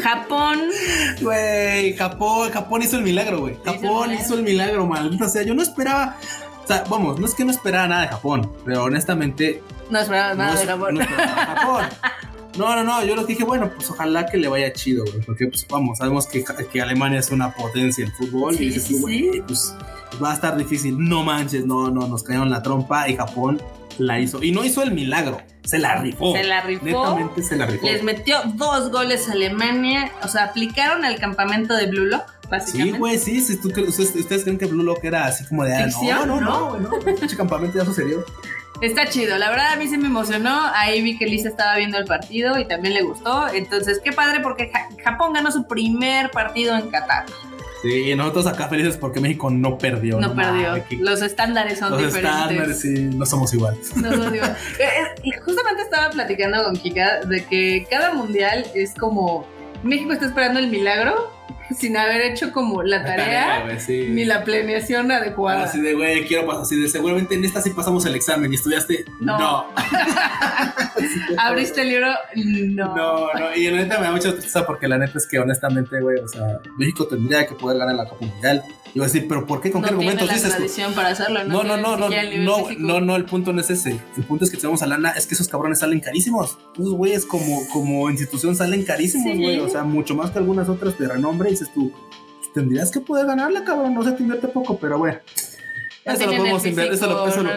Japón. 0.00 0.58
Güey, 1.20 1.96
Japón, 1.96 2.50
Japón 2.50 2.82
hizo 2.82 2.96
el 2.96 3.02
milagro, 3.02 3.40
güey. 3.40 3.56
Japón 3.64 4.12
hizo 4.12 4.34
el 4.34 4.42
milagro, 4.42 4.86
maldita 4.86 5.28
sea. 5.28 5.42
Yo 5.42 5.54
no 5.54 5.62
esperaba. 5.62 6.16
O 6.64 6.66
sea, 6.66 6.84
vamos, 6.88 7.18
no 7.18 7.26
es 7.26 7.34
que 7.34 7.44
no 7.44 7.50
esperaba 7.50 7.86
nada 7.88 8.02
de 8.02 8.08
Japón, 8.08 8.52
pero 8.64 8.84
honestamente. 8.84 9.62
No 9.90 9.98
esperaba 9.98 10.34
nada 10.34 10.58
de 10.58 10.66
Japón. 10.66 10.94
No, 10.94 11.04
Japón. 11.04 11.84
no, 12.58 12.76
no, 12.76 12.84
no, 12.84 13.04
yo 13.04 13.16
lo 13.16 13.24
dije, 13.24 13.44
bueno, 13.44 13.70
pues 13.74 13.90
ojalá 13.90 14.26
que 14.26 14.38
le 14.38 14.48
vaya 14.48 14.72
chido, 14.72 15.04
güey, 15.04 15.20
porque 15.20 15.46
pues 15.46 15.66
vamos, 15.68 15.98
sabemos 15.98 16.26
que, 16.26 16.44
que 16.72 16.80
Alemania 16.80 17.18
es 17.18 17.30
una 17.30 17.52
potencia 17.52 18.04
en 18.04 18.12
fútbol 18.12 18.54
y 18.54 18.70
dices, 18.70 19.00
güey, 19.00 19.42
pues 19.46 19.74
va 20.22 20.30
a 20.32 20.34
estar 20.34 20.56
difícil. 20.56 20.96
No 20.98 21.24
manches, 21.24 21.66
no, 21.66 21.90
no, 21.90 22.06
nos 22.06 22.22
cayeron 22.22 22.50
la 22.50 22.62
trompa 22.62 23.08
y 23.08 23.16
Japón 23.16 23.60
la 23.98 24.18
hizo. 24.20 24.42
Y 24.42 24.52
no 24.52 24.64
hizo 24.64 24.82
el 24.82 24.92
milagro, 24.92 25.40
se 25.64 25.78
la 25.78 25.96
rifó. 25.96 26.34
Se 26.34 26.44
la 26.44 26.60
rifó. 26.62 26.84
Netamente 26.84 27.42
se 27.42 27.56
la 27.56 27.66
rifó. 27.66 27.86
Les 27.86 28.02
metió 28.02 28.38
dos 28.54 28.90
goles 28.90 29.28
a 29.28 29.32
Alemania. 29.32 30.10
O 30.22 30.28
sea, 30.28 30.44
aplicaron 30.44 31.04
al 31.04 31.18
campamento 31.18 31.74
de 31.74 31.86
Blue 31.86 32.06
Lock, 32.06 32.24
básicamente. 32.48 32.92
Sí, 32.92 32.98
güey, 32.98 33.18
sí. 33.18 33.40
Si 33.40 33.54
ustedes, 33.54 34.42
creen 34.42 34.58
que 34.58 34.66
Blue 34.66 34.82
Lock 34.82 35.04
era 35.04 35.26
así 35.26 35.44
como 35.44 35.64
de. 35.64 35.76
Ah, 35.76 35.84
¿Ficción? 35.84 36.28
No, 36.28 36.40
no, 36.40 36.78
no. 36.78 36.80
no, 36.80 36.98
Ese 37.22 37.36
campamento 37.36 37.78
ya 37.78 37.84
sucedió. 37.84 38.24
Está 38.80 39.06
chido, 39.06 39.36
la 39.36 39.50
verdad 39.50 39.72
a 39.74 39.76
mí 39.76 39.88
se 39.88 39.98
me 39.98 40.06
emocionó. 40.06 40.58
Ahí 40.74 41.02
vi 41.02 41.18
que 41.18 41.26
Lisa 41.26 41.48
estaba 41.48 41.76
viendo 41.76 41.98
el 41.98 42.06
partido 42.06 42.58
y 42.58 42.66
también 42.66 42.94
le 42.94 43.02
gustó. 43.02 43.46
Entonces, 43.48 44.00
qué 44.02 44.10
padre 44.10 44.40
porque 44.40 44.72
Japón 45.04 45.34
ganó 45.34 45.52
su 45.52 45.66
primer 45.66 46.30
partido 46.30 46.74
en 46.74 46.90
Qatar. 46.90 47.26
Sí, 47.82 48.14
nosotros 48.14 48.46
acá 48.46 48.68
felices 48.68 48.96
porque 48.96 49.20
México 49.20 49.50
no 49.50 49.78
perdió. 49.78 50.20
No, 50.20 50.34
perdió. 50.34 50.84
Los 50.98 51.22
estándares 51.22 51.78
son 51.78 51.96
diferentes. 51.96 52.22
Los 52.22 52.40
estándares, 52.40 52.80
sí, 52.80 53.10
no 53.16 53.26
somos 53.26 53.52
iguales. 53.54 53.96
No 53.96 54.10
somos 54.10 54.34
iguales. 54.34 54.56
Eh, 54.78 54.84
eh, 54.84 55.20
y 55.24 55.32
justamente 55.32 55.82
estaba 55.82 56.10
platicando 56.10 56.62
con 56.64 56.76
Kika 56.76 57.20
de 57.20 57.44
que 57.44 57.86
cada 57.90 58.14
mundial 58.14 58.64
es 58.74 58.94
como 58.94 59.46
México 59.82 60.12
está 60.12 60.26
esperando 60.26 60.58
el 60.58 60.68
milagro 60.68 61.32
sin 61.76 61.96
haber 61.96 62.22
hecho 62.22 62.52
como 62.52 62.82
la, 62.82 63.04
tarea, 63.04 63.64
ni 63.88 64.24
la 64.24 64.44
planeación 64.44 65.10
adecuada. 65.10 65.64
Así 65.64 65.80
de, 65.80 65.94
güey, 65.94 66.26
quiero 66.26 66.46
pasar 66.46 66.62
así 66.62 66.80
de, 66.80 66.88
seguramente 66.88 67.34
en 67.34 67.44
esta 67.44 67.60
sí 67.60 67.70
pasamos 67.70 68.04
el 68.06 68.14
examen 68.14 68.52
y 68.52 68.56
estudiaste. 68.56 69.04
No. 69.20 69.66
Abriste 71.38 71.82
el 71.82 71.88
libro. 71.88 72.08
No. 72.36 72.96
No, 72.96 73.32
no. 73.32 73.56
Y 73.56 73.70
la 73.70 73.78
neta 73.78 73.98
me 73.98 74.06
da 74.06 74.12
mucha 74.12 74.32
tristeza 74.32 74.66
porque 74.66 74.88
la 74.88 74.98
neta 74.98 75.18
es 75.18 75.26
que 75.26 75.38
honestamente, 75.38 76.00
güey, 76.00 76.18
o 76.18 76.28
sea, 76.28 76.60
México 76.76 77.06
tendría 77.06 77.46
que 77.46 77.54
poder 77.54 77.78
ganar 77.78 77.94
la 77.94 78.08
Copa 78.08 78.26
Mundial. 78.26 78.62
Y 78.92 78.98
voy 78.98 79.04
a 79.04 79.06
decir, 79.06 79.26
pero 79.28 79.46
¿por 79.46 79.60
qué? 79.60 79.70
¿Con 79.70 79.82
qué 79.82 79.90
argumentos 79.90 80.26
la 80.26 80.34
dices? 80.34 80.50
tradición 80.50 80.92
para 80.94 81.10
hacerlo, 81.10 81.44
no, 81.44 81.62
no, 81.62 81.76
no, 81.76 81.96
no, 81.96 82.08
no, 82.08 82.68
no, 82.76 83.00
no, 83.00 83.16
el 83.16 83.24
punto 83.24 83.52
no 83.52 83.60
es 83.60 83.70
ese. 83.70 84.00
El 84.16 84.24
punto 84.24 84.44
es 84.44 84.50
que 84.50 84.56
tenemos 84.56 84.82
a 84.82 84.86
lana, 84.86 85.10
es 85.10 85.26
que 85.26 85.34
esos 85.34 85.48
cabrones 85.48 85.78
salen 85.78 86.00
carísimos. 86.00 86.58
Esos 86.74 86.94
güeyes 86.94 87.24
como, 87.24 87.68
como 87.72 88.10
institución 88.10 88.56
salen 88.56 88.84
carísimos, 88.84 89.36
güey. 89.36 89.60
O 89.60 89.68
sea, 89.68 89.84
mucho 89.84 90.14
más 90.14 90.30
que 90.30 90.38
algunas 90.38 90.68
otras 90.68 90.98
de 90.98 91.06
renombre. 91.06 91.50
Dices 91.50 91.72
tú, 91.72 91.92
tendrías 92.52 92.90
que 92.90 93.00
poder 93.00 93.26
ganarle, 93.26 93.62
cabrón. 93.62 93.94
No 93.94 94.02
sé, 94.02 94.12
te 94.12 94.22
invierte 94.22 94.48
poco, 94.48 94.78
pero 94.78 94.98
bueno. 94.98 95.18
Eso 96.04 96.26
lo 96.26 96.36
podemos 96.36 96.66
invertir, 96.66 96.94
eso 96.94 97.06
lo, 97.06 97.28
eso 97.28 97.42
lo 97.42 97.50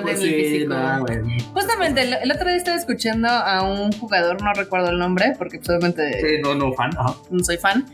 Justamente, 1.53 2.01
el, 2.01 2.31
otro 2.31 2.49
día 2.49 2.57
estaba 2.57 2.77
escuchando 2.77 3.29
a 3.29 3.61
un 3.63 3.91
jugador, 3.93 4.41
no 4.41 4.53
recuerdo 4.53 4.89
el 4.89 4.99
nombre, 4.99 5.33
porque 5.37 5.59
solamente. 5.63 6.19
Sí, 6.19 6.41
no, 6.41 6.53
no, 6.53 6.73
fan. 6.73 6.91
No 7.29 7.43
soy 7.43 7.57
fan. 7.57 7.85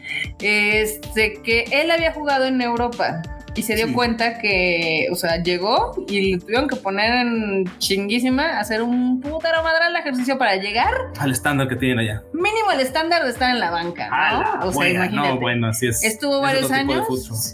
Este, 0.41 1.41
que 1.43 1.65
él 1.71 1.91
había 1.91 2.13
jugado 2.13 2.45
en 2.45 2.61
Europa 2.61 3.21
y 3.55 3.63
se 3.63 3.75
dio 3.75 3.93
cuenta 3.93 4.39
que, 4.39 5.07
o 5.11 5.15
sea, 5.15 5.41
llegó 5.43 6.05
y 6.07 6.31
le 6.31 6.39
tuvieron 6.39 6.67
que 6.67 6.77
poner 6.77 7.27
en 7.27 7.65
chinguísima 7.77 8.57
a 8.57 8.59
hacer 8.61 8.81
un 8.81 9.19
putero 9.21 9.61
madral 9.63 9.95
ejercicio 9.95 10.37
para 10.37 10.55
llegar 10.55 10.93
al 11.19 11.31
estándar 11.31 11.67
que 11.67 11.75
tienen 11.75 11.99
allá. 11.99 12.23
Mínimo 12.33 12.71
el 12.71 12.79
estándar 12.79 13.23
de 13.23 13.29
estar 13.29 13.51
en 13.51 13.59
la 13.59 13.69
banca, 13.69 14.09
¿no? 14.59 14.67
o 14.67 14.71
sea, 14.71 14.89
imagínate. 14.89 15.29
No, 15.29 15.39
bueno, 15.39 15.67
así 15.67 15.87
es. 15.87 16.03
Estuvo 16.03 16.41
varios 16.41 16.71
años. 16.71 17.05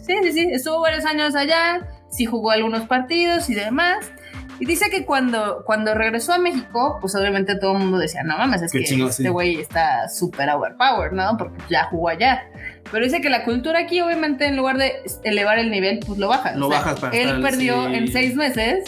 Sí, 0.06 0.14
sí, 0.24 0.32
sí, 0.32 0.48
estuvo 0.52 0.80
varios 0.80 1.06
años 1.06 1.36
allá 1.36 1.82
sí 2.16 2.26
jugó 2.26 2.52
algunos 2.52 2.88
partidos 2.88 3.50
y 3.50 3.56
demás. 3.56 3.98
Y 4.60 4.66
dice 4.66 4.90
que 4.90 5.06
cuando, 5.06 5.64
cuando 5.66 5.94
regresó 5.94 6.32
a 6.32 6.38
México, 6.38 6.98
pues 7.02 7.14
obviamente 7.16 7.58
todo 7.58 7.74
el 7.74 7.80
mundo 7.80 7.98
decía, 7.98 8.24
no 8.24 8.38
mames, 8.38 8.62
es 8.62 8.72
Qué 8.72 8.80
que 8.80 8.86
chingo, 8.86 9.10
este 9.10 9.24
sí. 9.24 9.30
güey 9.30 9.60
está 9.60 10.08
súper 10.08 10.50
overpowered, 10.50 11.12
¿no? 11.12 11.36
Porque 11.38 11.62
ya 11.70 11.86
jugó 11.86 12.10
allá. 12.10 12.44
Pero 12.90 13.04
dice 13.04 13.20
que 13.20 13.30
la 13.30 13.44
cultura 13.44 13.80
aquí, 13.80 14.00
obviamente, 14.00 14.46
en 14.46 14.56
lugar 14.56 14.78
de 14.78 14.94
elevar 15.24 15.60
el 15.60 15.72
nivel, 15.72 16.00
pues 16.06 16.18
lo 16.20 16.30
baja. 16.30 16.54
Lo 16.56 16.70
bajas 16.70 17.00
para 17.00 17.16
Él 17.16 17.28
estar, 17.28 17.42
perdió 17.42 17.88
sí. 17.88 17.96
en 17.96 18.12
seis 18.12 18.36
meses 18.36 18.84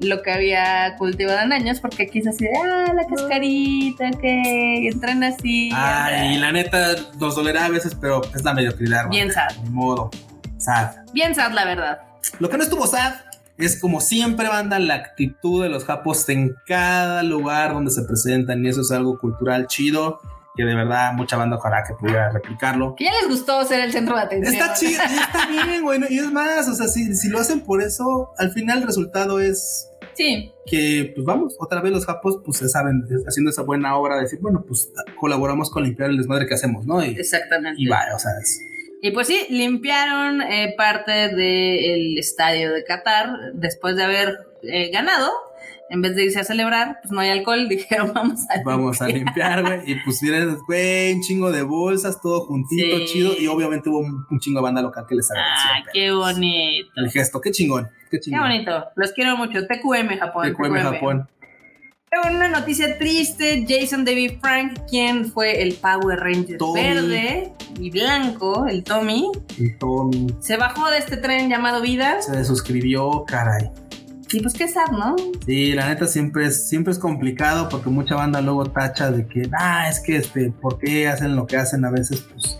lo 0.00 0.22
que 0.22 0.30
había 0.30 0.94
cultivado 0.96 1.40
en 1.40 1.52
años, 1.52 1.80
porque 1.80 2.04
aquí 2.04 2.20
es 2.20 2.26
así 2.28 2.44
de, 2.44 2.50
ah, 2.62 2.92
la 2.94 3.04
cascarita, 3.06 4.10
que 4.20 4.88
entrena 4.88 5.28
así. 5.28 5.70
Ay, 5.74 6.36
la 6.38 6.52
neta 6.52 6.94
nos 7.18 7.34
dolerá 7.34 7.64
a 7.64 7.68
veces, 7.68 7.96
pero 8.00 8.20
es 8.34 8.44
la 8.44 8.52
mediocridad. 8.52 9.08
Bien 9.08 9.32
sad. 9.32 9.56
Ni 9.64 9.70
modo. 9.70 10.10
Sad. 10.58 10.96
Bien 11.12 11.34
sad, 11.34 11.52
la 11.52 11.64
verdad. 11.64 12.07
Lo 12.38 12.48
que 12.48 12.56
no 12.56 12.62
estuvo 12.62 12.86
sad 12.86 13.14
es 13.56 13.80
como 13.80 14.00
siempre 14.00 14.48
banda 14.48 14.78
la 14.78 14.94
actitud 14.94 15.62
de 15.62 15.68
los 15.68 15.84
japos 15.84 16.28
en 16.28 16.54
cada 16.66 17.22
lugar 17.22 17.72
donde 17.72 17.90
se 17.90 18.02
presentan 18.02 18.64
y 18.64 18.68
eso 18.68 18.82
es 18.82 18.92
algo 18.92 19.18
cultural 19.18 19.66
chido 19.66 20.20
que 20.54 20.64
de 20.64 20.74
verdad 20.74 21.12
mucha 21.12 21.36
banda 21.36 21.56
ojalá 21.56 21.84
que 21.86 21.94
pudiera 21.94 22.30
replicarlo. 22.30 22.96
Que 22.96 23.04
ya 23.04 23.12
les 23.12 23.28
gustó 23.28 23.64
ser 23.64 23.80
el 23.80 23.92
centro 23.92 24.16
de 24.16 24.22
atención. 24.22 24.54
Está 24.54 24.74
chido, 24.74 25.00
está 25.04 25.46
bien, 25.46 25.82
güey. 25.82 26.00
Y 26.10 26.18
es 26.18 26.32
más, 26.32 26.68
o 26.68 26.74
sea, 26.74 26.88
si, 26.88 27.14
si 27.14 27.28
lo 27.28 27.38
hacen 27.38 27.60
por 27.60 27.80
eso, 27.80 28.32
al 28.38 28.50
final 28.50 28.78
el 28.78 28.86
resultado 28.86 29.38
es 29.38 29.88
Sí, 30.18 30.52
que, 30.66 31.12
pues 31.14 31.24
vamos, 31.24 31.54
otra 31.60 31.80
vez 31.80 31.92
los 31.92 32.04
japos, 32.04 32.40
pues 32.44 32.58
se 32.58 32.68
saben, 32.68 33.04
haciendo 33.28 33.52
esa 33.52 33.62
buena 33.62 33.96
obra, 33.96 34.16
de 34.16 34.22
decir, 34.22 34.40
bueno, 34.42 34.64
pues 34.66 34.90
colaboramos 35.16 35.70
con 35.70 35.84
limpiar 35.84 36.10
el 36.10 36.16
desmadre 36.16 36.48
que 36.48 36.54
hacemos, 36.54 36.84
¿no? 36.86 37.04
Y, 37.04 37.10
exactamente. 37.10 37.80
y 37.80 37.86
va, 37.86 38.00
o 38.12 38.18
sea, 38.18 38.32
es, 38.42 38.60
Y 39.02 39.10
pues 39.12 39.26
sí, 39.28 39.46
limpiaron 39.50 40.42
eh, 40.42 40.74
parte 40.76 41.12
del 41.34 42.18
estadio 42.18 42.72
de 42.72 42.84
Qatar 42.84 43.30
después 43.54 43.96
de 43.96 44.04
haber 44.04 44.38
eh, 44.62 44.90
ganado. 44.90 45.30
En 45.90 46.02
vez 46.02 46.14
de 46.16 46.24
irse 46.24 46.38
a 46.38 46.44
celebrar, 46.44 46.98
pues 47.00 47.12
no 47.12 47.20
hay 47.20 47.30
alcohol, 47.30 47.66
dijeron 47.68 48.12
vamos 48.12 48.40
a 48.50 48.62
vamos 48.62 49.00
a 49.00 49.08
limpiar, 49.08 49.62
güey. 49.62 49.90
Y 49.90 49.94
pues 50.04 50.22
miren, 50.22 50.58
güey, 50.66 51.14
un 51.14 51.22
chingo 51.22 51.50
de 51.50 51.62
bolsas, 51.62 52.20
todo 52.20 52.40
juntito, 52.42 52.98
Sí. 52.98 53.04
chido. 53.06 53.32
Y 53.38 53.46
obviamente 53.46 53.88
hubo 53.88 54.00
un, 54.00 54.26
un 54.30 54.40
cingo 54.40 54.58
de 54.60 54.64
banda 54.64 54.82
local 54.82 55.06
que 55.08 55.14
les 55.14 55.30
agradeció. 55.30 55.70
Ah, 55.72 55.84
qué 55.92 56.10
bonito. 56.10 56.90
El 56.96 57.10
gesto, 57.10 57.40
qué 57.40 57.52
chingón, 57.52 57.88
qué 58.10 58.18
Qué 58.18 58.20
chingón. 58.20 58.40
bonito. 58.42 58.84
Los 58.96 59.12
quiero 59.12 59.36
mucho. 59.38 59.66
TQM 59.66 60.18
Japón. 60.18 60.52
TQM 60.52 60.76
Japón. 60.82 61.28
Una 62.30 62.48
noticia 62.48 62.98
triste, 62.98 63.66
Jason 63.68 64.04
David 64.04 64.32
Frank, 64.40 64.78
quien 64.88 65.30
fue 65.30 65.62
el 65.62 65.74
Power 65.74 66.18
Ranger 66.18 66.56
Tommy. 66.58 66.80
verde 66.80 67.52
y 67.78 67.90
blanco, 67.90 68.66
el 68.66 68.82
Tommy, 68.82 69.30
Y 69.56 69.72
Tommy 69.74 70.26
se 70.40 70.56
bajó 70.56 70.90
de 70.90 70.98
este 70.98 71.16
tren 71.18 71.48
llamado 71.50 71.80
Vida. 71.82 72.20
se 72.22 72.44
suscribió, 72.44 73.24
caray. 73.26 73.70
Y 74.32 74.40
pues 74.40 74.54
qué 74.54 74.68
sad, 74.68 74.90
¿no? 74.90 75.16
Sí, 75.46 75.72
la 75.72 75.88
neta 75.88 76.06
siempre 76.06 76.46
es, 76.46 76.68
siempre 76.68 76.92
es 76.92 76.98
complicado 76.98 77.68
porque 77.68 77.88
mucha 77.88 78.14
banda 78.14 78.40
luego 78.42 78.66
tacha 78.66 79.10
de 79.10 79.26
que, 79.26 79.48
ah, 79.58 79.88
es 79.88 80.00
que 80.00 80.16
este, 80.16 80.50
¿por 80.50 80.78
qué 80.78 81.08
hacen 81.08 81.34
lo 81.36 81.46
que 81.46 81.56
hacen 81.56 81.84
a 81.84 81.90
veces? 81.90 82.20
Pues, 82.32 82.58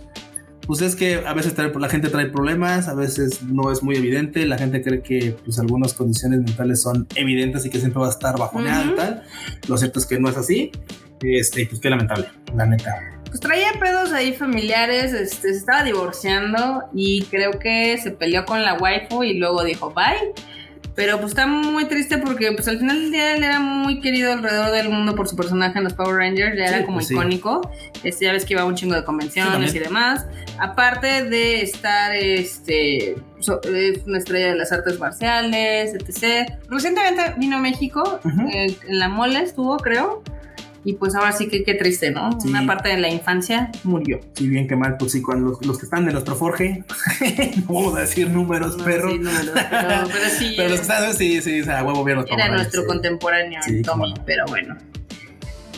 pues 0.68 0.82
es 0.82 0.94
que 0.94 1.24
a 1.26 1.32
veces 1.34 1.56
trae- 1.56 1.72
la 1.76 1.88
gente 1.88 2.08
trae 2.10 2.26
problemas, 2.26 2.86
a 2.86 2.94
veces 2.94 3.42
no 3.42 3.72
es 3.72 3.82
muy 3.82 3.96
evidente, 3.96 4.46
la 4.46 4.56
gente 4.58 4.82
cree 4.82 5.02
que 5.02 5.34
pues 5.44 5.58
algunas 5.58 5.94
condiciones 5.94 6.40
mentales 6.40 6.82
son 6.82 7.08
evidentes 7.16 7.64
y 7.66 7.70
que 7.70 7.80
siempre 7.80 8.00
va 8.00 8.06
a 8.06 8.10
estar 8.10 8.38
bajoneado 8.38 8.84
Ujú. 8.84 8.92
y 8.92 8.96
tal. 8.96 9.22
Lo 9.66 9.76
cierto 9.78 9.98
es 9.98 10.06
que 10.06 10.20
no 10.20 10.28
es 10.28 10.36
así. 10.36 10.70
Este, 11.22 11.66
pues 11.66 11.80
qué 11.80 11.90
lamentable, 11.90 12.28
la 12.54 12.66
neta. 12.66 12.94
Pues 13.26 13.40
traía 13.40 13.68
pedos 13.80 14.12
ahí 14.12 14.34
familiares, 14.34 15.12
este, 15.12 15.52
se 15.52 15.58
estaba 15.58 15.82
divorciando 15.84 16.84
y 16.94 17.22
creo 17.24 17.58
que 17.58 17.98
se 17.98 18.10
peleó 18.12 18.44
con 18.44 18.62
la 18.62 18.74
waifu 18.74 19.24
y 19.24 19.34
luego 19.34 19.64
dijo 19.64 19.92
bye. 19.94 20.32
Pero 20.98 21.18
pues 21.20 21.28
está 21.30 21.46
muy 21.46 21.84
triste 21.84 22.18
porque 22.18 22.50
pues 22.50 22.66
al 22.66 22.80
final 22.80 22.98
del 23.00 23.12
día 23.12 23.36
él 23.36 23.44
era 23.44 23.60
muy 23.60 24.00
querido 24.00 24.32
alrededor 24.32 24.72
del 24.72 24.88
mundo 24.88 25.14
por 25.14 25.28
su 25.28 25.36
personaje 25.36 25.78
en 25.78 25.84
los 25.84 25.92
Power 25.92 26.16
Rangers, 26.16 26.58
ya 26.58 26.66
Sí, 26.66 26.74
era 26.74 26.84
como 26.84 26.96
pues 26.96 27.06
sí. 27.06 27.14
icónico. 27.14 27.70
Este, 28.02 28.24
ya 28.24 28.32
ves 28.32 28.44
que 28.44 28.54
iba 28.54 28.62
a 28.62 28.64
un 28.64 28.74
chingo 28.74 28.96
de 28.96 29.04
convenciones 29.04 29.70
Sí, 29.70 29.76
y 29.76 29.80
demás. 29.80 30.26
Aparte 30.58 31.22
de 31.22 31.62
estar 31.62 32.12
este 32.16 33.14
so- 33.38 33.60
es 33.62 34.04
una 34.08 34.18
estrella 34.18 34.48
de 34.48 34.56
las 34.56 34.72
artes 34.72 34.98
marciales, 34.98 35.94
etc. 35.94 36.50
Recientemente 36.68 37.22
vino 37.36 37.58
a 37.58 37.60
México, 37.60 38.18
Ujú. 38.24 38.48
eh, 38.52 38.76
en 38.88 38.98
la 38.98 39.08
mole 39.08 39.40
estuvo, 39.40 39.76
creo. 39.76 40.24
Y 40.88 40.94
pues 40.94 41.14
ahora 41.14 41.32
sí 41.32 41.48
que 41.48 41.64
qué 41.64 41.74
triste, 41.74 42.10
¿no? 42.10 42.40
Sí. 42.40 42.48
Una 42.48 42.64
parte 42.66 42.88
de 42.88 42.96
la 42.96 43.10
infancia 43.10 43.70
murió. 43.84 44.20
Sí, 44.34 44.48
bien 44.48 44.66
que 44.66 44.74
mal, 44.74 44.96
pues 44.96 45.12
sí, 45.12 45.20
cuando 45.20 45.50
los, 45.50 45.66
los 45.66 45.78
que 45.78 45.84
están 45.84 46.06
de 46.06 46.12
nuestro 46.12 46.34
forje, 46.34 46.82
no 47.68 47.74
vamos 47.74 47.96
a 47.96 48.00
decir 48.00 48.30
números, 48.30 48.78
No, 48.78 48.84
perro. 48.84 49.10
sí, 49.10 49.18
números, 49.18 49.50
pero, 49.54 49.68
pero 50.10 50.28
sí, 50.30 50.54
Pero 50.56 50.68
los 50.70 50.78
era, 50.80 50.86
que 50.88 50.94
están, 50.94 51.14
sí, 51.14 51.42
sí, 51.42 51.60
o 51.60 51.64
sea, 51.66 51.84
huevo 51.84 52.02
bien 52.04 52.16
los 52.16 52.26
era 52.26 52.36
Power 52.46 52.52
nuestro 52.52 52.80
sí. 52.82 52.86
contemporáneo, 52.86 53.60
Sí, 53.66 53.82
Tommy, 53.82 54.14
no. 54.14 54.24
pero 54.24 54.46
bueno. 54.46 54.78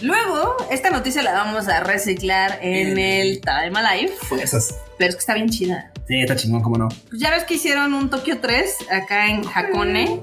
Luego, 0.03 0.57
esta 0.71 0.91
noticia 0.91 1.23
la 1.25 1.33
vamos 1.33 1.67
a 1.67 1.81
reciclar 1.81 2.61
en 2.63 2.97
el 2.97 3.41
Time 3.41 3.79
Alive, 3.81 4.13
Fuerzas. 4.29 4.75
pero 4.97 5.09
es 5.11 5.17
que 5.17 5.21
está 5.21 5.35
bien 5.35 5.49
chida. 5.51 5.91
Sí, 6.07 6.21
está 6.21 6.37
chingón, 6.37 6.63
cómo 6.63 6.79
no. 6.79 6.89
Pues 7.09 7.21
ya 7.21 7.31
ves 7.31 7.43
que 7.45 7.55
hicieron 7.55 7.95
un 7.95 8.11
Tokio 8.11 8.39
3 8.41 8.77
acá 8.93 9.29
en 9.29 9.43
Hakone 9.53 10.21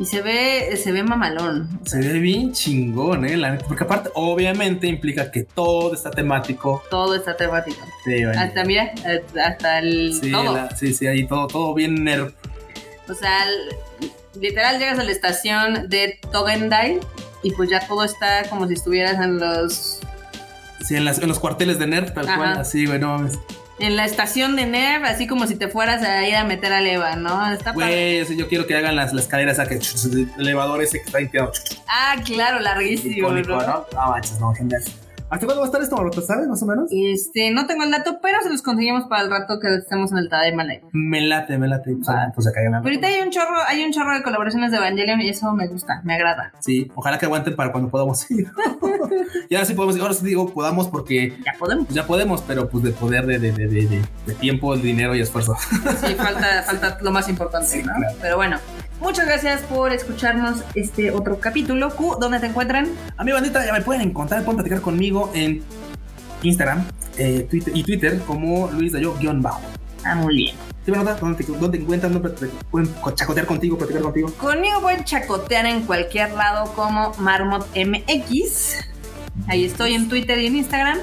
y 0.00 0.06
se 0.06 0.22
ve, 0.22 0.76
se 0.82 0.90
ve 0.92 1.04
mamalón. 1.04 1.68
Se 1.84 1.98
ve 1.98 2.18
bien 2.18 2.52
chingón, 2.52 3.24
¿eh? 3.26 3.36
La 3.36 3.56
porque 3.58 3.84
aparte, 3.84 4.10
obviamente, 4.14 4.86
implica 4.88 5.30
que 5.30 5.44
todo 5.44 5.94
está 5.94 6.10
temático. 6.10 6.82
Todo 6.90 7.14
está 7.14 7.36
temático. 7.36 7.78
Sí, 8.04 8.24
bueno. 8.24 8.40
Hasta, 8.40 8.64
mira, 8.64 8.90
hasta 9.44 9.78
el 9.78 10.18
sí, 10.20 10.32
todo. 10.32 10.54
la- 10.54 10.74
sí, 10.74 10.92
sí, 10.94 11.06
ahí 11.06 11.26
todo, 11.26 11.46
todo 11.46 11.74
bien 11.74 12.02
nerd. 12.02 12.32
O 13.08 13.14
sea, 13.14 13.44
literal 14.40 14.78
llegas 14.78 14.98
a 14.98 15.04
la 15.04 15.10
estación 15.12 15.88
de 15.88 16.18
Togendai 16.32 16.98
y 17.42 17.52
pues 17.52 17.68
ya 17.68 17.86
todo 17.86 18.02
está 18.04 18.44
como 18.48 18.66
si 18.68 18.74
estuvieras 18.74 19.20
en 19.22 19.38
los 19.38 20.00
Sí, 20.82 20.96
en, 20.96 21.04
las- 21.04 21.18
en 21.18 21.28
los 21.28 21.38
cuarteles 21.38 21.78
de 21.78 21.86
nerd, 21.86 22.12
tal 22.14 22.26
Ajá. 22.26 22.36
cual, 22.38 22.58
así, 22.58 22.86
güey, 22.86 22.98
no 22.98 23.08
mames. 23.18 23.38
En 23.80 23.96
la 23.96 24.04
estación 24.04 24.56
de 24.56 24.66
Nerv, 24.66 25.04
así 25.04 25.26
como 25.26 25.46
si 25.46 25.56
te 25.56 25.68
fueras 25.68 26.02
a 26.02 26.26
ir 26.26 26.36
a 26.36 26.44
meter 26.44 26.72
a 26.72 26.80
Leva, 26.80 27.16
¿no? 27.16 27.52
Está. 27.52 27.72
Güey, 27.72 28.24
sí, 28.26 28.36
yo 28.36 28.48
quiero 28.48 28.66
que 28.66 28.76
hagan 28.76 28.96
las, 28.96 29.12
las 29.12 29.24
escaleras 29.24 29.58
a 29.58 29.66
que 29.66 29.74
el 29.74 30.28
elevador 30.38 30.82
ese 30.82 30.98
que 30.98 31.06
está 31.06 31.18
limpiado. 31.20 31.52
Ah, 31.88 32.16
claro, 32.24 32.60
larguísimo, 32.60 33.16
Icónico, 33.16 33.50
¿no? 33.50 33.66
¿no? 33.66 33.86
No 33.92 34.10
manches, 34.10 34.38
no, 34.40 34.54
genial. 34.54 34.82
¿Hasta 35.30 35.46
cuándo 35.46 35.60
va 35.60 35.66
a 35.66 35.68
estar 35.68 35.80
esto, 35.80 35.96
Maroto? 35.96 36.20
¿Sabes, 36.22 36.48
más 36.48 36.60
o 36.60 36.66
menos? 36.66 36.90
Este, 36.90 37.52
no 37.52 37.64
tengo 37.68 37.84
el 37.84 37.92
dato, 37.92 38.18
pero 38.20 38.38
se 38.42 38.50
los 38.50 38.62
conseguimos 38.62 39.04
para 39.08 39.22
el 39.22 39.30
rato 39.30 39.60
que 39.60 39.76
estemos 39.76 40.10
en 40.10 40.18
el 40.18 40.28
Tadaima 40.28 40.64
Live. 40.64 40.82
Me 40.92 41.20
late, 41.20 41.56
me 41.56 41.68
late. 41.68 41.94
Pues, 41.94 42.08
Va. 42.08 42.32
pues 42.34 42.44
se 42.46 42.52
caigan 42.52 42.72
la 42.72 42.82
Pero 42.82 42.94
ahorita 42.96 43.06
hay 43.06 43.20
un 43.22 43.30
chorro, 43.30 43.54
hay 43.68 43.84
un 43.84 43.92
chorro 43.92 44.12
de 44.16 44.24
colaboraciones 44.24 44.72
de 44.72 44.78
Evangelion 44.78 45.20
y 45.20 45.28
eso 45.28 45.52
me 45.52 45.68
gusta, 45.68 46.00
me 46.02 46.14
agrada. 46.14 46.52
Sí, 46.58 46.90
ojalá 46.96 47.16
que 47.18 47.26
aguanten 47.26 47.54
para 47.54 47.70
cuando 47.70 47.88
podamos 47.90 48.28
ir. 48.30 48.48
y 49.48 49.54
ahora 49.54 49.66
sí 49.66 49.74
podemos, 49.74 50.00
ahora 50.00 50.14
sí 50.14 50.26
digo 50.26 50.52
podamos 50.52 50.88
porque 50.88 51.38
Ya 51.46 51.52
podemos. 51.56 51.86
pues, 51.86 51.94
ya 51.94 52.06
podemos, 52.08 52.42
pero 52.42 52.68
pues 52.68 52.82
de 52.82 52.90
poder, 52.90 53.24
de, 53.26 53.38
de, 53.38 53.52
de, 53.52 53.68
de, 53.68 53.86
de- 53.86 54.02
de 54.26 54.34
tiempo, 54.34 54.74
de 54.76 54.82
dinero 54.82 55.14
y 55.14 55.20
esfuerzo. 55.20 55.54
Sí, 56.04 56.14
falta, 56.16 56.62
falta 56.64 56.98
lo 57.02 57.12
más 57.12 57.28
importante, 57.28 57.68
Sí, 57.68 57.78
¿no? 57.84 57.94
claro. 57.94 58.16
Pero 58.20 58.36
bueno, 58.36 58.56
muchas 59.00 59.26
gracias 59.26 59.62
por 59.62 59.92
escucharnos 59.92 60.62
este 60.74 61.10
otro 61.10 61.40
capítulo. 61.40 61.90
Q, 61.90 62.16
¿dónde 62.20 62.38
te 62.40 62.46
encuentran? 62.46 62.88
A 63.16 63.24
mi 63.24 63.32
bandita 63.32 63.64
ya 63.64 63.72
me 63.72 63.80
pueden 63.82 64.02
encontrar, 64.02 64.44
pueden 64.44 64.56
platicar 64.56 64.80
conmigo 64.80 65.30
en 65.34 65.62
Instagram 66.42 66.86
eh, 67.18 67.46
Twitter, 67.50 67.76
y 67.76 67.82
Twitter 67.82 68.20
como 68.26 68.70
Luis 68.70 68.92
Dayo-bajo. 68.92 69.60
Ah, 70.04 70.14
muy 70.14 70.34
bien. 70.34 70.56
¿Sí 70.84 70.90
me 70.90 70.96
notas? 70.96 71.20
¿Dónde 71.20 71.44
te, 71.44 71.52
dónde 71.52 71.76
te 71.76 71.82
encuentran? 71.84 72.12
¿Dónde 72.12 72.30
pueden 72.70 72.88
chacotear 73.14 73.46
contigo, 73.46 73.76
platicar 73.76 74.02
contigo? 74.02 74.32
Conmigo 74.38 74.80
pueden 74.80 75.04
chacotear 75.04 75.66
en 75.66 75.82
cualquier 75.82 76.32
lado 76.32 76.72
como 76.74 77.12
Marmot 77.18 77.68
MX. 77.76 78.76
Ahí 79.46 79.64
estoy 79.64 79.94
en 79.94 80.08
Twitter 80.08 80.38
y 80.38 80.46
en 80.46 80.56
Instagram. 80.56 80.98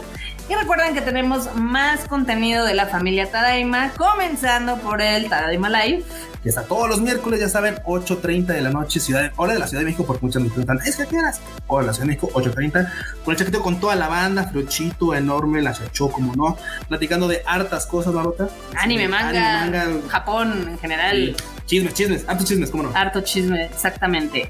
Y 0.49 0.55
recuerden 0.55 0.93
que 0.93 1.01
tenemos 1.01 1.53
más 1.55 2.05
contenido 2.07 2.65
de 2.65 2.73
la 2.73 2.85
familia 2.87 3.29
Tadaima, 3.29 3.91
comenzando 3.97 4.77
por 4.77 5.01
el 5.01 5.27
Tadaima 5.27 5.69
Live. 5.69 6.03
Que 6.41 6.47
está 6.49 6.63
todos 6.63 6.87
los 6.87 7.01
miércoles, 7.01 7.41
ya 7.41 7.49
saben, 7.49 7.75
8.30 7.85 8.45
de 8.53 8.61
la 8.61 8.69
noche, 8.69 9.01
ciudad 9.01 9.23
de- 9.23 9.31
hora 9.35 9.53
de 9.53 9.59
la 9.59 9.67
Ciudad 9.67 9.81
de 9.81 9.85
México, 9.87 10.05
porque 10.05 10.25
muchos 10.25 10.41
me 10.41 10.47
preguntan, 10.47 10.79
¿es 10.85 10.95
que 10.95 11.17
horas? 11.17 11.41
Hora 11.67 11.81
de 11.83 11.87
la 11.87 11.93
Ciudad 11.93 12.05
de 12.05 12.15
México, 12.15 12.29
8.30, 12.33 12.89
con 13.25 13.33
el 13.33 13.37
chaqueteo 13.37 13.61
con 13.61 13.79
toda 13.81 13.95
la 13.95 14.07
banda, 14.07 14.45
Friochito, 14.45 15.13
enorme, 15.13 15.61
la 15.61 15.73
Chachó, 15.73 16.09
como 16.09 16.33
no, 16.35 16.55
platicando 16.87 17.27
de 17.27 17.41
hartas 17.45 17.85
cosas, 17.85 18.13
Marota. 18.13 18.47
Anime, 18.77 19.09
manga, 19.09 19.63
Anime, 19.63 19.77
manga, 19.85 20.07
Japón 20.09 20.67
en 20.69 20.79
general. 20.79 21.35
chismes, 21.65 21.93
chismes, 21.93 22.23
hartos 22.25 22.47
chismes, 22.47 22.69
cómo 22.71 22.83
no. 22.83 22.91
Harto 22.95 23.19
chisme, 23.19 23.65
exactamente. 23.65 24.49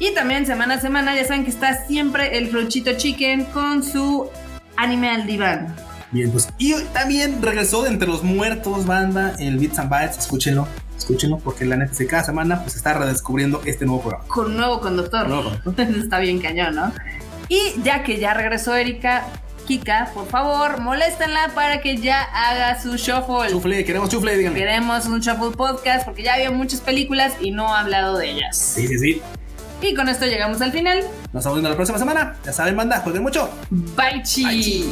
Y 0.00 0.12
también 0.14 0.46
semana 0.46 0.74
a 0.74 0.80
semana 0.80 1.14
ya 1.14 1.24
saben 1.24 1.44
que 1.44 1.50
está 1.50 1.86
siempre 1.86 2.38
el 2.38 2.48
Fruchito 2.48 2.92
Chicken 2.96 3.44
con 3.46 3.84
su 3.84 4.28
anime 4.78 5.10
al 5.10 5.26
diván. 5.26 5.76
Bien, 6.10 6.30
pues, 6.30 6.48
y 6.56 6.72
también 6.94 7.42
regresó 7.42 7.82
de 7.82 7.90
entre 7.90 8.08
los 8.08 8.22
muertos, 8.22 8.86
banda, 8.86 9.34
el 9.38 9.58
Bits 9.58 9.78
and 9.78 9.90
Bytes, 9.90 10.18
escúchenlo, 10.18 10.66
escúchenlo, 10.96 11.38
porque 11.38 11.66
la 11.66 11.76
neta, 11.76 11.92
cada 12.08 12.24
semana, 12.24 12.62
pues, 12.62 12.76
está 12.76 12.94
redescubriendo 12.94 13.60
este 13.66 13.84
nuevo 13.84 14.00
programa. 14.00 14.24
Con 14.28 14.46
un 14.46 14.56
nuevo 14.56 14.80
conductor. 14.80 15.28
Nuevo 15.28 15.50
programa. 15.50 15.98
Está 16.02 16.18
bien 16.20 16.40
cañón, 16.40 16.76
¿no? 16.76 16.92
Y 17.50 17.74
ya 17.82 18.02
que 18.04 18.18
ya 18.18 18.32
regresó 18.32 18.74
Erika, 18.74 19.26
Kika, 19.66 20.12
por 20.14 20.26
favor, 20.28 20.80
moléstenla 20.80 21.52
para 21.54 21.82
que 21.82 21.98
ya 21.98 22.22
haga 22.22 22.80
su 22.80 22.96
shuffle. 22.96 23.50
Chufle, 23.50 23.84
queremos 23.84 24.08
chufle, 24.08 24.34
díganme. 24.36 24.58
Queremos 24.58 25.04
un 25.04 25.20
shuffle 25.20 25.54
podcast 25.54 26.06
porque 26.06 26.22
ya 26.22 26.34
había 26.34 26.50
muchas 26.50 26.80
películas 26.80 27.34
y 27.40 27.50
no 27.50 27.74
ha 27.74 27.80
hablado 27.80 28.16
de 28.16 28.30
ellas. 28.30 28.56
Sí, 28.56 28.86
sí, 28.86 28.98
sí. 28.98 29.22
Y 29.80 29.94
con 29.94 30.08
esto 30.08 30.26
llegamos 30.26 30.60
al 30.60 30.72
final. 30.72 31.04
Nos 31.32 31.44
viendo 31.44 31.68
la 31.68 31.76
próxima 31.76 31.98
semana. 31.98 32.36
Ya 32.44 32.52
saben, 32.52 32.76
banda, 32.76 33.00
jueguen 33.00 33.22
mucho. 33.22 33.48
Bye, 33.70 34.22
chi. 34.24 34.44
Bye, 34.44 34.60
chi. 34.60 34.84